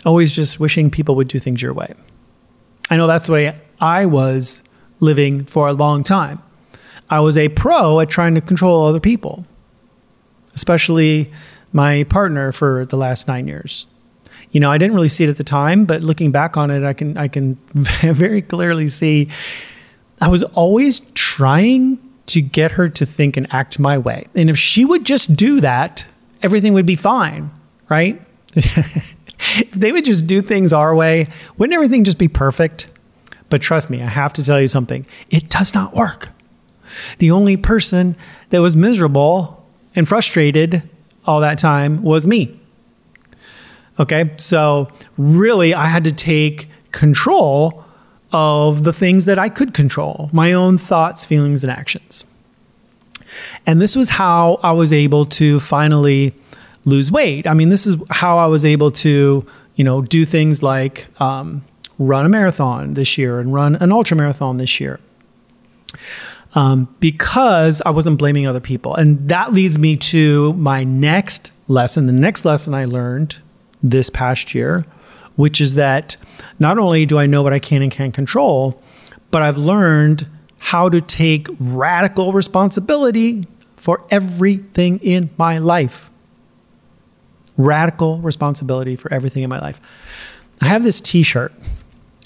always 0.06 0.30
just 0.32 0.60
wishing 0.60 0.90
people 0.90 1.16
would 1.16 1.28
do 1.28 1.40
things 1.40 1.60
your 1.60 1.74
way? 1.74 1.92
I 2.90 2.96
know 2.96 3.08
that's 3.08 3.26
the 3.26 3.32
way 3.32 3.60
I 3.80 4.06
was 4.06 4.62
living 5.00 5.44
for 5.46 5.66
a 5.66 5.72
long 5.72 6.04
time. 6.04 6.40
I 7.10 7.20
was 7.20 7.36
a 7.36 7.48
pro 7.48 7.98
at 8.00 8.08
trying 8.08 8.36
to 8.36 8.40
control 8.40 8.86
other 8.86 9.00
people, 9.00 9.44
especially 10.54 11.32
my 11.72 12.04
partner 12.04 12.52
for 12.52 12.86
the 12.86 12.96
last 12.96 13.26
nine 13.26 13.48
years. 13.48 13.86
You 14.52 14.60
know, 14.60 14.70
I 14.70 14.78
didn't 14.78 14.94
really 14.94 15.08
see 15.08 15.24
it 15.24 15.30
at 15.30 15.36
the 15.36 15.44
time, 15.44 15.84
but 15.84 16.02
looking 16.02 16.30
back 16.30 16.56
on 16.56 16.70
it, 16.70 16.84
I 16.84 16.92
can 16.92 17.16
I 17.16 17.28
can 17.28 17.56
very 17.74 18.42
clearly 18.42 18.88
see 18.88 19.28
I 20.20 20.28
was 20.28 20.44
always 20.44 21.00
trying 21.14 21.98
to 22.26 22.40
get 22.40 22.72
her 22.72 22.88
to 22.88 23.04
think 23.04 23.36
and 23.36 23.52
act 23.52 23.78
my 23.78 23.98
way. 23.98 24.26
And 24.36 24.48
if 24.48 24.56
she 24.56 24.84
would 24.84 25.04
just 25.04 25.34
do 25.34 25.60
that, 25.60 26.06
everything 26.42 26.74
would 26.74 26.86
be 26.86 26.94
fine, 26.94 27.50
right? 27.88 28.22
if 28.54 29.16
they 29.72 29.90
would 29.90 30.04
just 30.04 30.28
do 30.28 30.40
things 30.40 30.72
our 30.72 30.94
way, 30.94 31.26
wouldn't 31.58 31.74
everything 31.74 32.04
just 32.04 32.18
be 32.18 32.28
perfect? 32.28 32.88
But 33.50 33.62
trust 33.62 33.90
me, 33.90 34.00
I 34.00 34.06
have 34.06 34.32
to 34.34 34.44
tell 34.44 34.60
you 34.60 34.68
something. 34.68 35.04
It 35.28 35.48
does 35.48 35.74
not 35.74 35.94
work. 35.94 36.28
The 37.18 37.32
only 37.32 37.56
person 37.56 38.16
that 38.50 38.60
was 38.60 38.76
miserable 38.76 39.66
and 39.96 40.08
frustrated 40.08 40.88
all 41.26 41.40
that 41.40 41.58
time 41.58 42.02
was 42.02 42.26
me. 42.26 42.58
Okay, 44.00 44.30
so 44.38 44.88
really, 45.18 45.74
I 45.74 45.86
had 45.86 46.04
to 46.04 46.12
take 46.12 46.68
control 46.92 47.84
of 48.32 48.84
the 48.84 48.92
things 48.92 49.26
that 49.26 49.38
I 49.38 49.48
could 49.48 49.74
control 49.74 50.30
my 50.32 50.52
own 50.52 50.78
thoughts, 50.78 51.26
feelings, 51.26 51.62
and 51.62 51.70
actions. 51.70 52.24
And 53.66 53.80
this 53.80 53.94
was 53.94 54.10
how 54.10 54.58
I 54.62 54.72
was 54.72 54.92
able 54.92 55.24
to 55.26 55.60
finally 55.60 56.34
lose 56.84 57.12
weight. 57.12 57.46
I 57.46 57.54
mean, 57.54 57.68
this 57.68 57.86
is 57.86 57.96
how 58.10 58.38
I 58.38 58.46
was 58.46 58.64
able 58.64 58.90
to, 58.92 59.46
you 59.76 59.84
know, 59.84 60.02
do 60.02 60.24
things 60.24 60.62
like 60.62 61.06
um, 61.20 61.64
run 61.98 62.24
a 62.24 62.28
marathon 62.28 62.94
this 62.94 63.16
year 63.16 63.38
and 63.38 63.52
run 63.52 63.76
an 63.76 63.92
ultra 63.92 64.16
marathon 64.16 64.56
this 64.56 64.80
year 64.80 64.98
um, 66.54 66.94
because 67.00 67.82
I 67.84 67.90
wasn't 67.90 68.18
blaming 68.18 68.46
other 68.46 68.60
people. 68.60 68.94
And 68.94 69.28
that 69.28 69.52
leads 69.52 69.78
me 69.78 69.96
to 69.98 70.52
my 70.54 70.84
next 70.84 71.52
lesson. 71.68 72.06
The 72.06 72.12
next 72.12 72.44
lesson 72.44 72.74
I 72.74 72.84
learned 72.84 73.38
this 73.82 74.10
past 74.10 74.54
year, 74.54 74.84
which 75.36 75.60
is 75.60 75.74
that 75.74 76.16
not 76.58 76.78
only 76.78 77.06
do 77.06 77.18
I 77.18 77.26
know 77.26 77.42
what 77.42 77.52
I 77.52 77.58
can 77.58 77.82
and 77.82 77.90
can't 77.90 78.14
control, 78.14 78.80
but 79.30 79.42
I've 79.42 79.56
learned 79.56 80.26
how 80.58 80.88
to 80.88 81.00
take 81.00 81.48
radical 81.58 82.32
responsibility 82.32 83.46
for 83.76 84.04
everything 84.10 84.98
in 85.00 85.30
my 85.36 85.58
life. 85.58 86.10
Radical 87.56 88.18
responsibility 88.18 88.94
for 88.94 89.12
everything 89.12 89.42
in 89.42 89.50
my 89.50 89.60
life. 89.60 89.80
I 90.60 90.66
have 90.66 90.84
this 90.84 91.00
t 91.00 91.22
shirt 91.22 91.52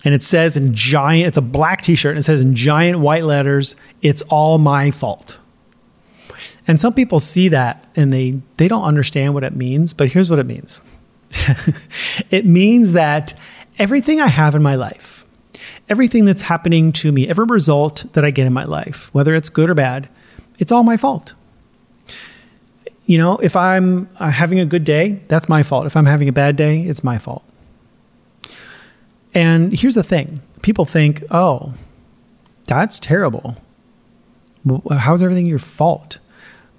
and 0.04 0.14
it 0.14 0.22
says 0.22 0.56
in 0.56 0.72
giant, 0.72 1.26
it's 1.26 1.36
a 1.36 1.42
black 1.42 1.82
t 1.82 1.96
shirt, 1.96 2.10
and 2.10 2.20
it 2.20 2.22
says 2.22 2.40
in 2.40 2.54
giant 2.54 3.00
white 3.00 3.24
letters, 3.24 3.74
it's 4.02 4.22
all 4.22 4.58
my 4.58 4.90
fault. 4.92 5.38
And 6.68 6.80
some 6.80 6.94
people 6.94 7.18
see 7.18 7.48
that 7.48 7.86
and 7.96 8.12
they, 8.12 8.40
they 8.56 8.68
don't 8.68 8.84
understand 8.84 9.34
what 9.34 9.42
it 9.42 9.56
means, 9.56 9.94
but 9.94 10.08
here's 10.12 10.30
what 10.30 10.38
it 10.38 10.46
means 10.46 10.80
it 12.30 12.46
means 12.46 12.92
that 12.92 13.34
everything 13.78 14.20
I 14.20 14.26
have 14.26 14.54
in 14.54 14.62
my 14.62 14.74
life, 14.74 15.24
everything 15.88 16.24
that's 16.24 16.42
happening 16.42 16.92
to 16.92 17.12
me, 17.12 17.28
every 17.28 17.46
result 17.46 18.04
that 18.12 18.24
I 18.24 18.30
get 18.30 18.46
in 18.46 18.52
my 18.52 18.64
life, 18.64 19.12
whether 19.14 19.34
it's 19.34 19.48
good 19.48 19.70
or 19.70 19.74
bad, 19.74 20.08
it's 20.58 20.72
all 20.72 20.82
my 20.82 20.96
fault. 20.96 21.34
You 23.06 23.18
know, 23.18 23.38
if 23.38 23.54
I'm 23.54 24.08
uh, 24.18 24.30
having 24.30 24.58
a 24.58 24.66
good 24.66 24.84
day, 24.84 25.20
that's 25.28 25.48
my 25.48 25.62
fault. 25.62 25.86
If 25.86 25.96
I'm 25.96 26.06
having 26.06 26.28
a 26.28 26.32
bad 26.32 26.56
day, 26.56 26.82
it's 26.82 27.04
my 27.04 27.18
fault. 27.18 27.44
And 29.32 29.78
here's 29.78 29.94
the 29.94 30.02
thing 30.02 30.40
people 30.62 30.84
think, 30.84 31.22
oh, 31.30 31.74
that's 32.66 32.98
terrible. 32.98 33.56
How's 34.90 35.22
everything 35.22 35.46
your 35.46 35.60
fault? 35.60 36.18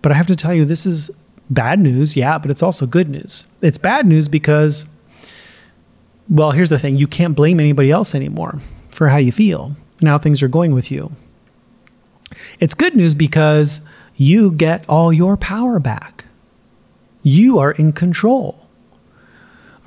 But 0.01 0.11
I 0.11 0.15
have 0.15 0.27
to 0.27 0.35
tell 0.35 0.53
you, 0.53 0.65
this 0.65 0.85
is 0.85 1.09
bad 1.49 1.79
news, 1.79 2.15
yeah, 2.15 2.37
but 2.37 2.51
it's 2.51 2.63
also 2.63 2.85
good 2.85 3.09
news. 3.09 3.47
It's 3.61 3.77
bad 3.77 4.05
news 4.05 4.27
because, 4.27 4.87
well, 6.29 6.51
here's 6.51 6.69
the 6.69 6.79
thing 6.79 6.97
you 6.97 7.07
can't 7.07 7.35
blame 7.35 7.59
anybody 7.59 7.91
else 7.91 8.13
anymore 8.13 8.59
for 8.89 9.09
how 9.09 9.17
you 9.17 9.31
feel 9.31 9.75
and 9.99 10.09
how 10.09 10.17
things 10.17 10.43
are 10.43 10.47
going 10.47 10.73
with 10.73 10.91
you. 10.91 11.11
It's 12.59 12.73
good 12.73 12.95
news 12.95 13.15
because 13.15 13.81
you 14.15 14.51
get 14.51 14.87
all 14.89 15.13
your 15.13 15.37
power 15.37 15.79
back. 15.79 16.25
You 17.23 17.59
are 17.59 17.71
in 17.71 17.91
control. 17.93 18.67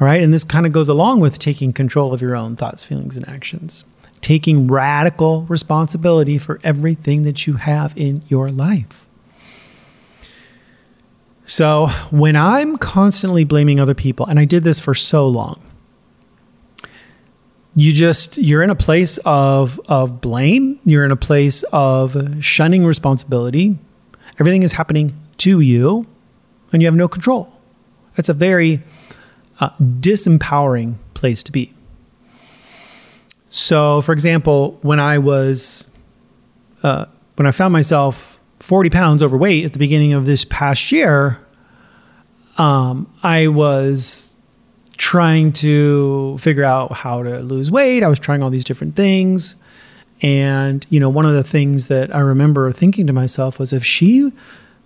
All 0.01 0.07
right. 0.07 0.23
And 0.23 0.33
this 0.33 0.45
kind 0.45 0.67
of 0.67 0.73
goes 0.73 0.89
along 0.89 1.21
with 1.21 1.39
taking 1.39 1.73
control 1.73 2.15
of 2.15 2.23
your 2.23 2.35
own 2.35 2.57
thoughts, 2.57 2.85
feelings, 2.85 3.17
and 3.17 3.29
actions, 3.29 3.85
taking 4.21 4.67
radical 4.67 5.43
responsibility 5.43 6.39
for 6.39 6.59
everything 6.65 7.23
that 7.25 7.47
you 7.47 7.55
have 7.55 7.93
in 7.97 8.23
your 8.29 8.51
life. 8.51 9.07
So 11.51 11.89
when 12.13 12.37
I'm 12.37 12.77
constantly 12.77 13.43
blaming 13.43 13.81
other 13.81 13.93
people, 13.93 14.25
and 14.25 14.39
I 14.39 14.45
did 14.45 14.63
this 14.63 14.79
for 14.79 14.95
so 14.95 15.27
long, 15.27 15.61
you 17.75 17.93
just 17.93 18.39
you're 18.39 18.63
in 18.63 18.71
a 18.71 18.77
place 18.77 19.19
of 19.25 19.81
of 19.89 20.21
blame. 20.21 20.79
You're 20.85 21.05
in 21.05 21.11
a 21.11 21.17
place 21.17 21.65
of 21.73 22.17
shunning 22.39 22.87
responsibility. 22.87 23.77
Everything 24.39 24.63
is 24.63 24.71
happening 24.71 25.13
to 25.39 25.59
you 25.59 26.07
and 26.73 26.83
you 26.83 26.87
have 26.87 26.95
no 26.95 27.09
control. 27.09 27.53
It's 28.17 28.29
a 28.29 28.35
very 28.35 28.81
uh, 29.59 29.71
disempowering 29.81 30.95
place 31.15 31.43
to 31.43 31.51
be. 31.51 31.75
So, 33.49 34.03
for 34.03 34.13
example, 34.13 34.79
when 34.83 35.01
I 35.01 35.19
was, 35.19 35.91
uh, 36.85 37.07
when 37.35 37.49
I 37.49 37.51
found 37.51 37.73
myself 37.73 38.40
40 38.61 38.91
pounds 38.91 39.23
overweight 39.23 39.65
at 39.65 39.73
the 39.73 39.79
beginning 39.79 40.13
of 40.13 40.27
this 40.27 40.45
past 40.45 40.93
year, 40.93 41.39
um, 42.59 43.13
I 43.23 43.49
was 43.49 44.37
trying 44.99 45.53
to 45.55 46.37
figure 46.39 46.63
out 46.63 46.93
how 46.93 47.23
to 47.23 47.41
lose 47.41 47.71
weight. 47.71 48.03
I 48.03 48.09
was 48.09 48.21
trying 48.21 48.43
all 48.43 48.51
these 48.51 48.65
different 48.65 48.97
things. 48.97 49.57
And, 50.21 50.87
you 50.91 51.01
know, 51.01 51.09
one 51.09 51.25
of 51.25 51.33
the 51.33 51.43
things 51.43 51.89
that 51.89 52.15
I 52.15 52.19
remember 52.19 52.71
thinking 52.71 53.07
to 53.07 53.13
myself 53.15 53.59
was 53.59 53.73
if 53.73 53.83
she, 53.83 54.31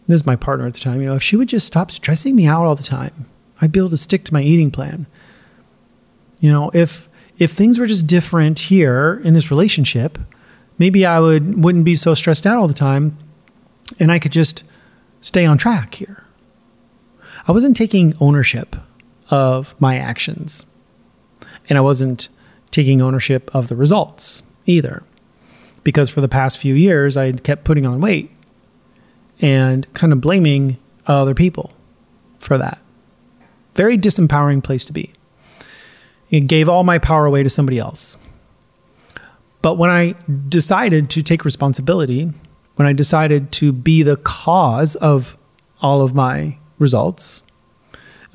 this 0.06 0.20
is 0.20 0.26
my 0.26 0.36
partner 0.36 0.68
at 0.68 0.74
the 0.74 0.80
time, 0.80 1.00
you 1.00 1.08
know, 1.08 1.16
if 1.16 1.22
she 1.24 1.34
would 1.34 1.48
just 1.48 1.66
stop 1.66 1.90
stressing 1.90 2.36
me 2.36 2.46
out 2.46 2.64
all 2.64 2.76
the 2.76 2.84
time, 2.84 3.26
I'd 3.60 3.72
be 3.72 3.80
able 3.80 3.90
to 3.90 3.96
stick 3.96 4.24
to 4.26 4.32
my 4.32 4.42
eating 4.42 4.70
plan. 4.70 5.06
You 6.40 6.52
know, 6.52 6.70
if 6.74 7.08
if 7.36 7.50
things 7.50 7.80
were 7.80 7.86
just 7.86 8.06
different 8.06 8.60
here 8.60 9.20
in 9.24 9.34
this 9.34 9.50
relationship, 9.50 10.18
maybe 10.78 11.04
I 11.04 11.18
would 11.18 11.64
wouldn't 11.64 11.84
be 11.84 11.96
so 11.96 12.14
stressed 12.14 12.46
out 12.46 12.58
all 12.58 12.68
the 12.68 12.74
time 12.74 13.16
and 13.98 14.10
I 14.12 14.18
could 14.18 14.32
just 14.32 14.64
stay 15.20 15.44
on 15.46 15.58
track 15.58 15.94
here. 15.94 16.24
I 17.46 17.52
wasn't 17.52 17.76
taking 17.76 18.14
ownership 18.20 18.76
of 19.30 19.74
my 19.80 19.96
actions. 19.98 20.66
And 21.68 21.78
I 21.78 21.82
wasn't 21.82 22.28
taking 22.70 23.02
ownership 23.02 23.50
of 23.54 23.68
the 23.68 23.76
results 23.76 24.42
either. 24.66 25.02
Because 25.82 26.10
for 26.10 26.20
the 26.20 26.28
past 26.28 26.58
few 26.58 26.74
years, 26.74 27.16
I 27.16 27.26
had 27.26 27.44
kept 27.44 27.64
putting 27.64 27.86
on 27.86 28.00
weight 28.00 28.30
and 29.40 29.92
kind 29.94 30.12
of 30.12 30.20
blaming 30.20 30.78
other 31.06 31.34
people 31.34 31.72
for 32.38 32.56
that. 32.58 32.78
Very 33.74 33.98
disempowering 33.98 34.62
place 34.62 34.84
to 34.84 34.92
be. 34.92 35.12
It 36.30 36.46
gave 36.46 36.68
all 36.68 36.84
my 36.84 36.98
power 36.98 37.26
away 37.26 37.42
to 37.42 37.50
somebody 37.50 37.78
else. 37.78 38.16
But 39.62 39.74
when 39.74 39.90
I 39.90 40.14
decided 40.48 41.10
to 41.10 41.22
take 41.22 41.44
responsibility, 41.44 42.32
when 42.76 42.86
I 42.86 42.92
decided 42.92 43.52
to 43.52 43.72
be 43.72 44.02
the 44.02 44.16
cause 44.16 44.96
of 44.96 45.36
all 45.80 46.02
of 46.02 46.14
my 46.14 46.58
results, 46.78 47.42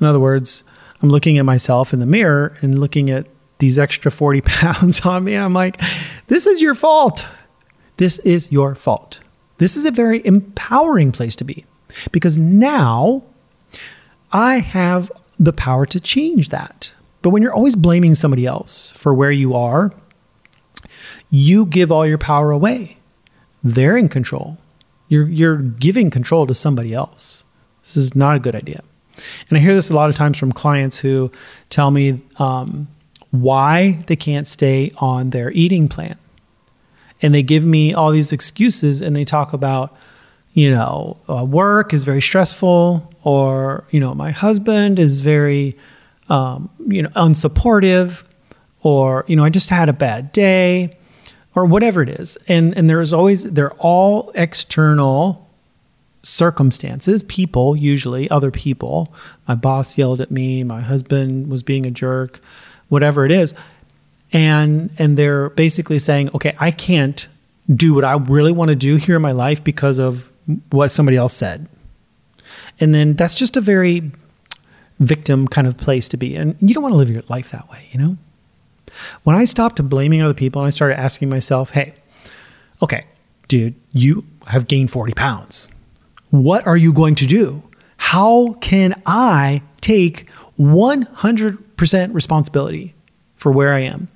in 0.00 0.06
other 0.06 0.20
words, 0.20 0.64
I'm 1.02 1.10
looking 1.10 1.38
at 1.38 1.44
myself 1.44 1.92
in 1.92 1.98
the 1.98 2.06
mirror 2.06 2.56
and 2.60 2.78
looking 2.78 3.10
at 3.10 3.26
these 3.58 3.78
extra 3.78 4.10
40 4.10 4.40
pounds 4.44 5.04
on 5.06 5.24
me. 5.24 5.34
I'm 5.34 5.52
like, 5.52 5.80
this 6.26 6.46
is 6.46 6.60
your 6.60 6.74
fault. 6.74 7.28
This 7.96 8.18
is 8.20 8.50
your 8.50 8.74
fault. 8.74 9.20
This 9.58 9.76
is 9.76 9.84
a 9.84 9.90
very 9.90 10.24
empowering 10.24 11.12
place 11.12 11.34
to 11.36 11.44
be 11.44 11.66
because 12.12 12.38
now 12.38 13.22
I 14.32 14.60
have 14.60 15.12
the 15.38 15.52
power 15.52 15.84
to 15.86 16.00
change 16.00 16.48
that. 16.48 16.94
But 17.22 17.30
when 17.30 17.42
you're 17.42 17.52
always 17.52 17.76
blaming 17.76 18.14
somebody 18.14 18.46
else 18.46 18.92
for 18.92 19.12
where 19.12 19.30
you 19.30 19.54
are, 19.54 19.92
you 21.28 21.66
give 21.66 21.92
all 21.92 22.06
your 22.06 22.18
power 22.18 22.50
away. 22.50 22.96
They're 23.62 23.96
in 23.96 24.08
control. 24.08 24.58
You're, 25.08 25.28
you're 25.28 25.56
giving 25.56 26.10
control 26.10 26.46
to 26.46 26.54
somebody 26.54 26.94
else. 26.94 27.44
This 27.82 27.96
is 27.96 28.14
not 28.14 28.36
a 28.36 28.38
good 28.38 28.54
idea. 28.54 28.82
And 29.48 29.58
I 29.58 29.60
hear 29.60 29.74
this 29.74 29.90
a 29.90 29.94
lot 29.94 30.08
of 30.08 30.16
times 30.16 30.38
from 30.38 30.52
clients 30.52 30.98
who 30.98 31.30
tell 31.68 31.90
me 31.90 32.22
um, 32.38 32.88
why 33.30 34.02
they 34.06 34.16
can't 34.16 34.48
stay 34.48 34.92
on 34.96 35.30
their 35.30 35.50
eating 35.52 35.88
plan. 35.88 36.16
And 37.22 37.34
they 37.34 37.42
give 37.42 37.66
me 37.66 37.92
all 37.92 38.10
these 38.12 38.32
excuses 38.32 39.02
and 39.02 39.14
they 39.14 39.24
talk 39.24 39.52
about, 39.52 39.94
you 40.54 40.70
know, 40.70 41.18
uh, 41.28 41.44
work 41.44 41.92
is 41.92 42.04
very 42.04 42.22
stressful, 42.22 43.12
or, 43.22 43.84
you 43.90 44.00
know, 44.00 44.14
my 44.14 44.30
husband 44.30 44.98
is 44.98 45.20
very, 45.20 45.76
um, 46.28 46.70
you 46.86 47.02
know, 47.02 47.10
unsupportive, 47.10 48.22
or, 48.82 49.24
you 49.28 49.36
know, 49.36 49.44
I 49.44 49.50
just 49.50 49.68
had 49.68 49.88
a 49.88 49.92
bad 49.92 50.32
day, 50.32 50.96
or 51.54 51.64
whatever 51.64 52.02
it 52.02 52.08
is. 52.08 52.38
And, 52.48 52.76
and 52.76 52.88
there's 52.88 53.12
always, 53.12 53.50
they're 53.50 53.72
all 53.74 54.32
external 54.34 55.48
circumstances, 56.22 57.22
people, 57.24 57.76
usually 57.76 58.30
other 58.30 58.50
people. 58.50 59.12
My 59.48 59.54
boss 59.54 59.96
yelled 59.96 60.20
at 60.20 60.30
me, 60.30 60.62
my 60.64 60.80
husband 60.80 61.50
was 61.50 61.62
being 61.62 61.86
a 61.86 61.90
jerk, 61.90 62.40
whatever 62.88 63.24
it 63.24 63.32
is. 63.32 63.54
And 64.32 64.90
and 64.98 65.16
they're 65.16 65.50
basically 65.50 65.98
saying, 65.98 66.30
"Okay, 66.34 66.54
I 66.60 66.70
can't 66.70 67.26
do 67.74 67.94
what 67.94 68.04
I 68.04 68.12
really 68.12 68.52
want 68.52 68.68
to 68.68 68.76
do 68.76 68.94
here 68.94 69.16
in 69.16 69.22
my 69.22 69.32
life 69.32 69.64
because 69.64 69.98
of 69.98 70.30
what 70.70 70.92
somebody 70.92 71.16
else 71.16 71.34
said." 71.34 71.66
And 72.78 72.94
then 72.94 73.14
that's 73.14 73.34
just 73.34 73.56
a 73.56 73.60
very 73.60 74.12
victim 75.00 75.48
kind 75.48 75.66
of 75.66 75.76
place 75.76 76.08
to 76.08 76.16
be. 76.16 76.36
And 76.36 76.54
you 76.60 76.74
don't 76.74 76.82
want 76.82 76.92
to 76.92 76.96
live 76.96 77.10
your 77.10 77.24
life 77.28 77.50
that 77.50 77.68
way, 77.70 77.88
you 77.90 77.98
know? 77.98 78.16
When 79.24 79.36
I 79.36 79.44
stopped 79.44 79.82
blaming 79.88 80.22
other 80.22 80.34
people 80.34 80.62
and 80.62 80.66
I 80.66 80.70
started 80.70 80.98
asking 80.98 81.28
myself, 81.28 81.70
"Hey, 81.70 81.94
okay, 82.82 83.04
dude, 83.48 83.74
you 83.92 84.24
have 84.46 84.66
gained 84.66 84.90
40 84.90 85.12
pounds 85.14 85.68
what 86.30 86.66
are 86.66 86.76
you 86.76 86.92
going 86.92 87.16
to 87.16 87.26
do? 87.26 87.62
How 87.96 88.54
can 88.54 89.00
I 89.04 89.62
take 89.80 90.28
100% 90.58 92.14
responsibility 92.14 92.94
for 93.36 93.52
where 93.52 93.74
I 93.74 93.80
am 93.80 94.08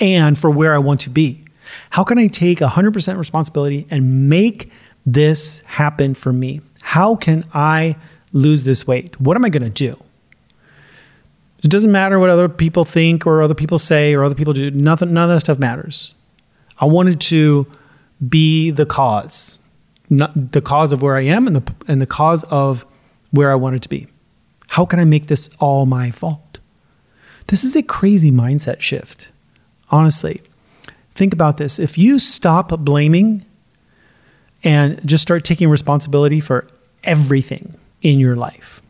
and 0.00 0.38
for 0.38 0.50
where 0.50 0.74
I 0.74 0.78
want 0.78 1.00
to 1.02 1.10
be? 1.10 1.44
How 1.90 2.04
can 2.04 2.18
I 2.18 2.26
take 2.26 2.58
100% 2.60 3.18
responsibility 3.18 3.86
and 3.90 4.28
make 4.28 4.70
this 5.04 5.60
happen 5.60 6.14
for 6.14 6.32
me? 6.32 6.60
How 6.80 7.14
can 7.14 7.44
I 7.52 7.96
lose 8.32 8.64
this 8.64 8.86
weight? 8.86 9.20
What 9.20 9.36
am 9.36 9.44
I 9.44 9.50
going 9.50 9.70
to 9.70 9.70
do? 9.70 10.02
It 11.62 11.70
doesn't 11.70 11.90
matter 11.90 12.18
what 12.18 12.30
other 12.30 12.48
people 12.48 12.84
think 12.84 13.26
or 13.26 13.42
other 13.42 13.54
people 13.54 13.78
say 13.78 14.14
or 14.14 14.22
other 14.22 14.34
people 14.34 14.52
do. 14.52 14.70
Nothing, 14.70 15.12
none 15.12 15.28
of 15.28 15.34
that 15.34 15.40
stuff 15.40 15.58
matters. 15.58 16.14
I 16.78 16.84
wanted 16.84 17.20
to 17.22 17.66
be 18.28 18.70
the 18.70 18.86
cause 18.86 19.58
not 20.10 20.52
the 20.52 20.60
cause 20.60 20.92
of 20.92 21.02
where 21.02 21.16
I 21.16 21.22
am 21.22 21.46
and 21.46 21.56
the 21.56 21.74
and 21.86 22.00
the 22.00 22.06
cause 22.06 22.44
of 22.44 22.86
where 23.30 23.50
I 23.50 23.54
wanted 23.54 23.82
to 23.82 23.88
be. 23.88 24.06
How 24.68 24.84
can 24.84 24.98
I 24.98 25.04
make 25.04 25.26
this 25.26 25.50
all 25.58 25.86
my 25.86 26.10
fault? 26.10 26.58
This 27.48 27.64
is 27.64 27.76
a 27.76 27.82
crazy 27.82 28.30
mindset 28.30 28.80
shift. 28.80 29.30
Honestly, 29.90 30.42
think 31.14 31.32
about 31.32 31.56
this. 31.56 31.78
If 31.78 31.96
you 31.96 32.18
stop 32.18 32.68
blaming 32.80 33.44
and 34.62 35.04
just 35.06 35.22
start 35.22 35.44
taking 35.44 35.68
responsibility 35.68 36.40
for 36.40 36.66
everything 37.04 37.74
in 38.02 38.18
your 38.18 38.36
life, 38.36 38.82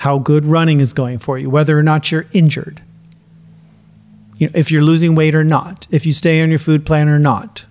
how 0.00 0.16
good 0.16 0.46
running 0.46 0.80
is 0.80 0.94
going 0.94 1.18
for 1.18 1.38
you, 1.38 1.50
whether 1.50 1.78
or 1.78 1.82
not 1.82 2.10
you're 2.10 2.24
injured, 2.32 2.80
you 4.38 4.46
know, 4.46 4.52
if 4.54 4.70
you're 4.70 4.80
losing 4.80 5.14
weight 5.14 5.34
or 5.34 5.44
not, 5.44 5.86
if 5.90 6.06
you 6.06 6.12
stay 6.14 6.40
on 6.40 6.48
your 6.48 6.58
food 6.58 6.86
plan 6.86 7.06
or 7.06 7.18
not, 7.18 7.66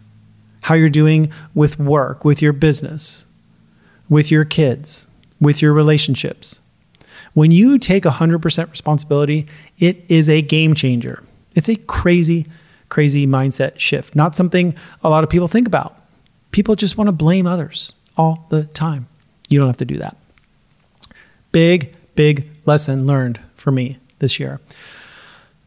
how 0.61 0.75
you're 0.75 0.89
doing 0.89 1.31
with 1.55 1.79
work, 1.79 2.23
with 2.23 2.39
your 2.39 2.53
business, 2.53 3.25
with 4.09 4.29
your 4.29 4.45
kids, 4.45 5.07
with 5.41 5.59
your 5.59 5.73
relationships. 5.73 6.59
When 7.33 7.49
you 7.49 7.79
take 7.79 8.03
100% 8.03 8.69
responsibility, 8.69 9.47
it 9.79 10.05
is 10.07 10.29
a 10.29 10.43
game 10.43 10.75
changer. 10.75 11.23
It's 11.55 11.67
a 11.67 11.77
crazy, 11.77 12.45
crazy 12.89 13.25
mindset 13.25 13.79
shift, 13.79 14.15
not 14.15 14.35
something 14.35 14.75
a 15.03 15.09
lot 15.09 15.23
of 15.23 15.31
people 15.31 15.47
think 15.47 15.65
about. 15.65 15.99
People 16.51 16.75
just 16.75 16.95
want 16.95 17.07
to 17.07 17.11
blame 17.11 17.47
others 17.47 17.93
all 18.15 18.45
the 18.49 18.65
time. 18.65 19.07
You 19.47 19.57
don't 19.57 19.67
have 19.67 19.77
to 19.77 19.85
do 19.85 19.97
that. 19.97 20.15
Big, 21.51 21.95
big 22.19 22.49
lesson 22.65 23.07
learned 23.07 23.39
for 23.55 23.71
me 23.71 23.97
this 24.19 24.41
year. 24.41 24.59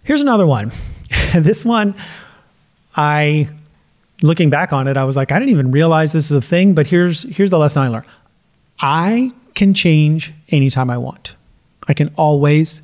Here's 0.02 0.20
another 0.20 0.46
one. 0.46 0.70
this 1.34 1.64
one, 1.64 1.94
I 2.94 3.48
looking 4.20 4.50
back 4.50 4.70
on 4.70 4.86
it, 4.86 4.98
I 4.98 5.04
was 5.04 5.16
like, 5.16 5.32
I 5.32 5.38
didn't 5.38 5.48
even 5.48 5.70
realize 5.70 6.12
this 6.12 6.26
is 6.26 6.32
a 6.32 6.42
thing, 6.42 6.74
but 6.74 6.86
here's 6.86 7.22
here's 7.34 7.48
the 7.48 7.58
lesson 7.58 7.84
I 7.84 7.88
learned. 7.88 8.04
I 8.80 9.32
can 9.54 9.72
change 9.72 10.34
anytime 10.50 10.90
I 10.90 10.98
want. 10.98 11.36
I 11.88 11.94
can 11.94 12.12
always 12.18 12.82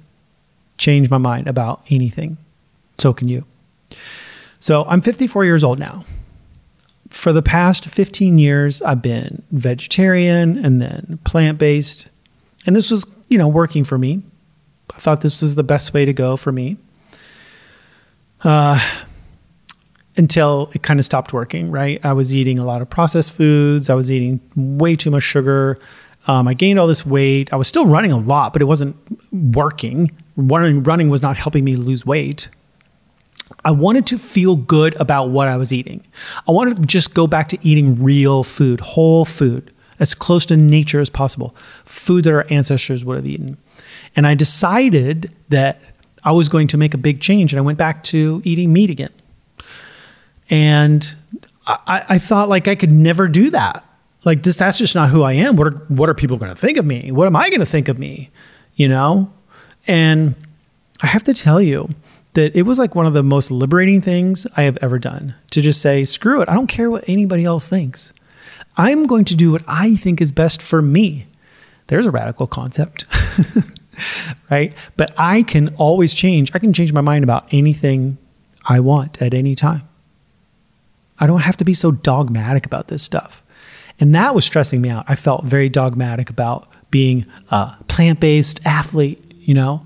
change 0.78 1.10
my 1.10 1.18
mind 1.18 1.46
about 1.46 1.82
anything. 1.90 2.38
So 2.96 3.12
can 3.12 3.28
you. 3.28 3.44
So 4.60 4.86
I'm 4.86 5.02
54 5.02 5.44
years 5.44 5.62
old 5.62 5.78
now. 5.78 6.06
For 7.10 7.34
the 7.34 7.42
past 7.42 7.84
15 7.84 8.38
years, 8.38 8.80
I've 8.80 9.02
been 9.02 9.42
vegetarian 9.50 10.56
and 10.56 10.80
then 10.80 11.18
plant 11.24 11.58
based. 11.58 12.08
And 12.68 12.76
this 12.76 12.90
was, 12.90 13.06
you 13.30 13.38
know, 13.38 13.48
working 13.48 13.82
for 13.82 13.96
me. 13.96 14.20
I 14.94 14.98
thought 14.98 15.22
this 15.22 15.40
was 15.40 15.54
the 15.54 15.62
best 15.62 15.94
way 15.94 16.04
to 16.04 16.12
go 16.12 16.36
for 16.36 16.52
me. 16.52 16.76
Uh, 18.42 18.78
until 20.18 20.70
it 20.74 20.82
kind 20.82 21.00
of 21.00 21.06
stopped 21.06 21.32
working, 21.32 21.70
right? 21.70 21.98
I 22.04 22.12
was 22.12 22.34
eating 22.34 22.58
a 22.58 22.66
lot 22.66 22.82
of 22.82 22.90
processed 22.90 23.32
foods. 23.32 23.88
I 23.88 23.94
was 23.94 24.10
eating 24.10 24.38
way 24.54 24.96
too 24.96 25.10
much 25.10 25.22
sugar. 25.22 25.78
Um, 26.26 26.46
I 26.46 26.52
gained 26.52 26.78
all 26.78 26.86
this 26.86 27.06
weight. 27.06 27.50
I 27.54 27.56
was 27.56 27.68
still 27.68 27.86
running 27.86 28.12
a 28.12 28.18
lot, 28.18 28.52
but 28.52 28.60
it 28.60 28.66
wasn't 28.66 28.96
working. 29.32 30.10
Running, 30.36 30.82
running 30.82 31.08
was 31.08 31.22
not 31.22 31.38
helping 31.38 31.64
me 31.64 31.74
lose 31.74 32.04
weight. 32.04 32.50
I 33.64 33.70
wanted 33.70 34.04
to 34.08 34.18
feel 34.18 34.56
good 34.56 34.94
about 35.00 35.30
what 35.30 35.48
I 35.48 35.56
was 35.56 35.72
eating. 35.72 36.04
I 36.46 36.52
wanted 36.52 36.76
to 36.76 36.82
just 36.82 37.14
go 37.14 37.26
back 37.26 37.48
to 37.48 37.58
eating 37.62 38.02
real 38.02 38.44
food, 38.44 38.80
whole 38.80 39.24
food, 39.24 39.72
as 40.00 40.14
close 40.14 40.46
to 40.46 40.56
nature 40.56 41.00
as 41.00 41.10
possible, 41.10 41.54
food 41.84 42.24
that 42.24 42.32
our 42.32 42.46
ancestors 42.50 43.04
would 43.04 43.16
have 43.16 43.26
eaten. 43.26 43.56
And 44.16 44.26
I 44.26 44.34
decided 44.34 45.32
that 45.48 45.80
I 46.24 46.32
was 46.32 46.48
going 46.48 46.66
to 46.68 46.76
make 46.76 46.94
a 46.94 46.98
big 46.98 47.20
change, 47.20 47.52
and 47.52 47.58
I 47.58 47.62
went 47.62 47.78
back 47.78 48.02
to 48.04 48.42
eating 48.44 48.72
meat 48.72 48.90
again. 48.90 49.12
And 50.50 51.14
I, 51.66 52.04
I 52.08 52.18
thought 52.18 52.48
like 52.48 52.68
I 52.68 52.74
could 52.74 52.92
never 52.92 53.28
do 53.28 53.50
that. 53.50 53.84
Like 54.24 54.42
this, 54.42 54.56
that's 54.56 54.78
just 54.78 54.94
not 54.94 55.10
who 55.10 55.22
I 55.22 55.34
am. 55.34 55.56
What 55.56 55.68
are 55.68 55.76
what 55.88 56.08
are 56.08 56.14
people 56.14 56.36
going 56.36 56.50
to 56.50 56.56
think 56.56 56.76
of 56.76 56.84
me? 56.84 57.12
What 57.12 57.26
am 57.26 57.36
I 57.36 57.50
going 57.50 57.60
to 57.60 57.66
think 57.66 57.88
of 57.88 57.98
me? 57.98 58.30
You 58.74 58.88
know, 58.88 59.30
and 59.86 60.34
I 61.02 61.06
have 61.06 61.22
to 61.24 61.34
tell 61.34 61.60
you 61.60 61.90
that 62.34 62.54
it 62.56 62.62
was 62.62 62.78
like 62.78 62.94
one 62.94 63.06
of 63.06 63.14
the 63.14 63.22
most 63.22 63.50
liberating 63.50 64.00
things 64.00 64.46
I 64.56 64.62
have 64.62 64.78
ever 64.82 64.98
done 64.98 65.34
to 65.50 65.60
just 65.60 65.80
say, 65.80 66.04
screw 66.04 66.40
it. 66.42 66.48
I 66.48 66.54
don't 66.54 66.66
care 66.66 66.90
what 66.90 67.08
anybody 67.08 67.44
else 67.44 67.68
thinks. 67.68 68.12
I'm 68.78 69.06
going 69.06 69.24
to 69.26 69.36
do 69.36 69.52
what 69.52 69.62
I 69.66 69.96
think 69.96 70.20
is 70.20 70.32
best 70.32 70.62
for 70.62 70.80
me. 70.80 71.26
There's 71.88 72.06
a 72.06 72.10
radical 72.10 72.46
concept, 72.46 73.06
right? 74.50 74.72
But 74.96 75.10
I 75.18 75.42
can 75.42 75.74
always 75.76 76.14
change. 76.14 76.52
I 76.54 76.58
can 76.58 76.72
change 76.72 76.92
my 76.92 77.00
mind 77.00 77.24
about 77.24 77.48
anything 77.50 78.16
I 78.64 78.80
want 78.80 79.20
at 79.20 79.34
any 79.34 79.54
time. 79.54 79.82
I 81.18 81.26
don't 81.26 81.40
have 81.40 81.56
to 81.56 81.64
be 81.64 81.74
so 81.74 81.90
dogmatic 81.90 82.64
about 82.64 82.88
this 82.88 83.02
stuff. 83.02 83.42
And 83.98 84.14
that 84.14 84.34
was 84.34 84.44
stressing 84.44 84.80
me 84.80 84.90
out. 84.90 85.04
I 85.08 85.16
felt 85.16 85.44
very 85.44 85.68
dogmatic 85.68 86.30
about 86.30 86.68
being 86.90 87.26
a 87.50 87.76
plant 87.88 88.20
based 88.20 88.60
athlete, 88.64 89.20
you 89.38 89.54
know, 89.54 89.84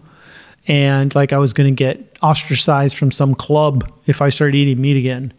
and 0.68 1.14
like 1.14 1.32
I 1.32 1.38
was 1.38 1.52
going 1.52 1.74
to 1.74 1.76
get 1.76 2.18
ostracized 2.22 2.96
from 2.96 3.10
some 3.10 3.34
club 3.34 3.90
if 4.06 4.20
I 4.20 4.28
started 4.28 4.54
eating 4.54 4.80
meat 4.80 4.96
again. 4.96 5.32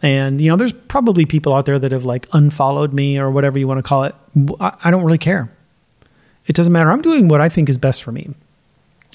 And, 0.00 0.40
you 0.40 0.48
know, 0.48 0.56
there's 0.56 0.72
probably 0.72 1.26
people 1.26 1.52
out 1.52 1.66
there 1.66 1.78
that 1.78 1.90
have 1.90 2.04
like 2.04 2.28
unfollowed 2.32 2.92
me 2.92 3.18
or 3.18 3.30
whatever 3.30 3.58
you 3.58 3.66
want 3.66 3.78
to 3.78 3.82
call 3.82 4.04
it. 4.04 4.14
I 4.60 4.90
don't 4.90 5.04
really 5.04 5.18
care. 5.18 5.50
It 6.46 6.54
doesn't 6.54 6.72
matter. 6.72 6.90
I'm 6.90 7.02
doing 7.02 7.28
what 7.28 7.40
I 7.40 7.48
think 7.48 7.68
is 7.68 7.78
best 7.78 8.02
for 8.02 8.12
me. 8.12 8.30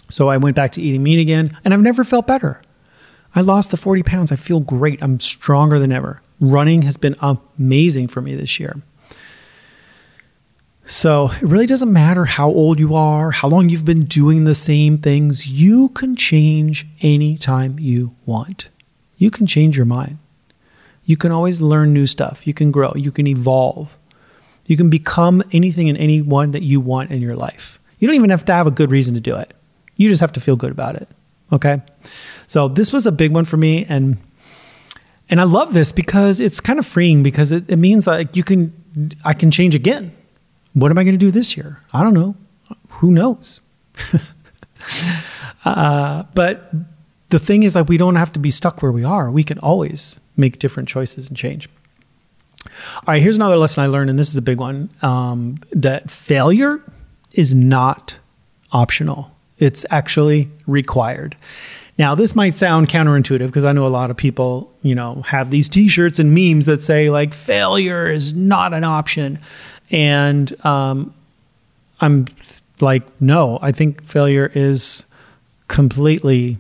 So 0.10 0.30
I 0.30 0.38
went 0.38 0.56
back 0.56 0.74
to 0.74 0.82
eating 0.82 1.02
meat 1.02 1.20
again, 1.20 1.58
and 1.64 1.74
I've 1.74 1.82
never 1.82 2.04
felt 2.04 2.28
better. 2.28 2.62
I 3.34 3.42
lost 3.42 3.72
the 3.72 3.78
40 3.78 4.04
pounds. 4.04 4.32
I 4.32 4.36
feel 4.36 4.60
great. 4.60 5.02
I'm 5.02 5.20
stronger 5.20 5.80
than 5.80 5.92
ever. 5.92 6.22
Running 6.40 6.84
has 6.84 6.98
been 6.98 7.16
amazing 7.22 8.10
for 8.10 8.22
me 8.22 8.36
this 8.36 8.60
year. 8.60 8.82
So 10.86 11.32
it 11.32 11.42
really 11.44 11.66
doesn't 11.66 11.92
matter 11.92 12.26
how 12.26 12.50
old 12.50 12.78
you 12.78 12.94
are, 12.94 13.32
how 13.32 13.48
long 13.48 13.70
you've 13.70 13.86
been 13.86 14.04
doing 14.04 14.44
the 14.44 14.54
same 14.54 14.98
things. 14.98 15.48
You 15.48 15.90
can 15.90 16.16
change 16.16 16.86
anytime 17.02 17.80
you 17.80 18.14
want. 18.26 18.70
You 19.18 19.32
can 19.32 19.48
change 19.48 19.78
your 19.78 19.86
mind. 19.86 20.18
You 21.06 21.18
can 21.18 21.32
always 21.32 21.62
learn 21.62 21.94
new 21.94 22.06
stuff. 22.06 22.48
You 22.48 22.54
can 22.54 22.72
grow. 22.72 22.94
You 22.96 23.12
can 23.12 23.28
evolve. 23.28 23.98
You 24.66 24.78
can 24.78 24.90
become 24.90 25.44
anything 25.52 25.90
and 25.90 25.98
anyone 25.98 26.52
that 26.52 26.64
you 26.64 26.80
want 26.80 27.12
in 27.12 27.22
your 27.22 27.36
life. 27.36 27.80
You 28.00 28.08
don't 28.08 28.16
even 28.16 28.30
have 28.30 28.46
to 28.46 28.54
have 28.54 28.68
a 28.68 28.72
good 28.72 28.92
reason 28.92 29.14
to 29.16 29.22
do 29.22 29.36
it. 29.36 29.54
You 29.96 30.10
just 30.10 30.22
have 30.22 30.34
to 30.34 30.40
feel 30.40 30.56
good 30.56 30.72
about 30.72 30.96
it. 30.96 31.08
Okay. 31.52 31.82
So 32.48 32.68
this 32.68 32.92
was 32.94 33.06
a 33.06 33.12
big 33.12 33.32
one 33.32 33.46
for 33.46 33.58
me. 33.58 33.86
And 33.86 34.18
and 35.30 35.40
I 35.40 35.44
love 35.44 35.74
this 35.74 35.92
because 35.92 36.40
it's 36.40 36.60
kind 36.60 36.80
of 36.80 36.86
freeing 36.86 37.24
because 37.24 37.52
it, 37.52 37.70
it 37.70 37.78
means 37.78 38.08
like 38.08 38.36
you 38.36 38.44
can 38.44 38.74
I 39.24 39.34
can 39.34 39.52
change 39.52 39.76
again. 39.76 40.12
What 40.74 40.92
am 40.92 40.98
I 40.98 41.04
going 41.04 41.14
to 41.14 41.26
do 41.26 41.32
this 41.32 41.56
year? 41.56 41.82
I 41.94 42.04
don't 42.04 42.14
know. 42.14 42.36
Who 42.90 43.12
knows? 43.12 43.62
uh, 45.66 46.24
but 46.34 46.74
the 47.30 47.40
thing 47.40 47.64
is 47.64 47.76
like 47.76 47.90
we 47.90 47.98
don't 47.98 48.16
have 48.16 48.32
to 48.34 48.40
be 48.40 48.50
stuck 48.50 48.82
where 48.82 48.92
we 48.92 49.04
are. 49.04 49.30
We 49.30 49.44
can 49.44 49.60
always 49.60 50.20
make 50.38 50.60
different 50.60 50.90
choices 50.90 51.28
and 51.28 51.38
change. 51.38 51.70
All 52.66 53.04
right, 53.14 53.22
here's 53.22 53.36
another 53.36 53.58
lesson 53.58 53.84
I 53.84 53.88
learned, 53.88 54.10
and 54.10 54.18
this 54.18 54.30
is 54.30 54.38
a 54.38 54.42
big 54.42 54.60
one 54.60 54.90
um, 55.02 55.58
that 55.72 56.10
failure 56.10 56.82
is 57.34 57.54
not 57.54 58.18
optional 58.72 59.34
it's 59.64 59.86
actually 59.90 60.50
required. 60.68 61.36
Now, 61.98 62.16
this 62.16 62.36
might 62.36 62.56
sound 62.56 62.90
counterintuitive 62.90 63.48
because 63.48 63.66
I 63.66 63.72
know 63.72 63.86
a 63.86 63.90
lot 63.90 64.10
of 64.10 64.18
people, 64.18 64.72
you 64.82 64.96
know, 64.96 65.22
have 65.22 65.52
these 65.52 65.70
t-shirts 65.70 66.20
and 66.20 66.34
memes 66.34 66.66
that 66.66 66.82
say 66.82 67.10
like 67.10 67.34
failure 67.34 68.08
is 68.08 68.34
not 68.34 68.74
an 68.74 68.84
option. 68.84 69.40
And 69.90 70.54
um, 70.66 71.14
I'm 72.02 72.26
like, 72.82 73.04
no, 73.22 73.60
I 73.62 73.72
think 73.72 74.04
failure 74.04 74.52
is 74.54 75.06
completely 75.68 76.58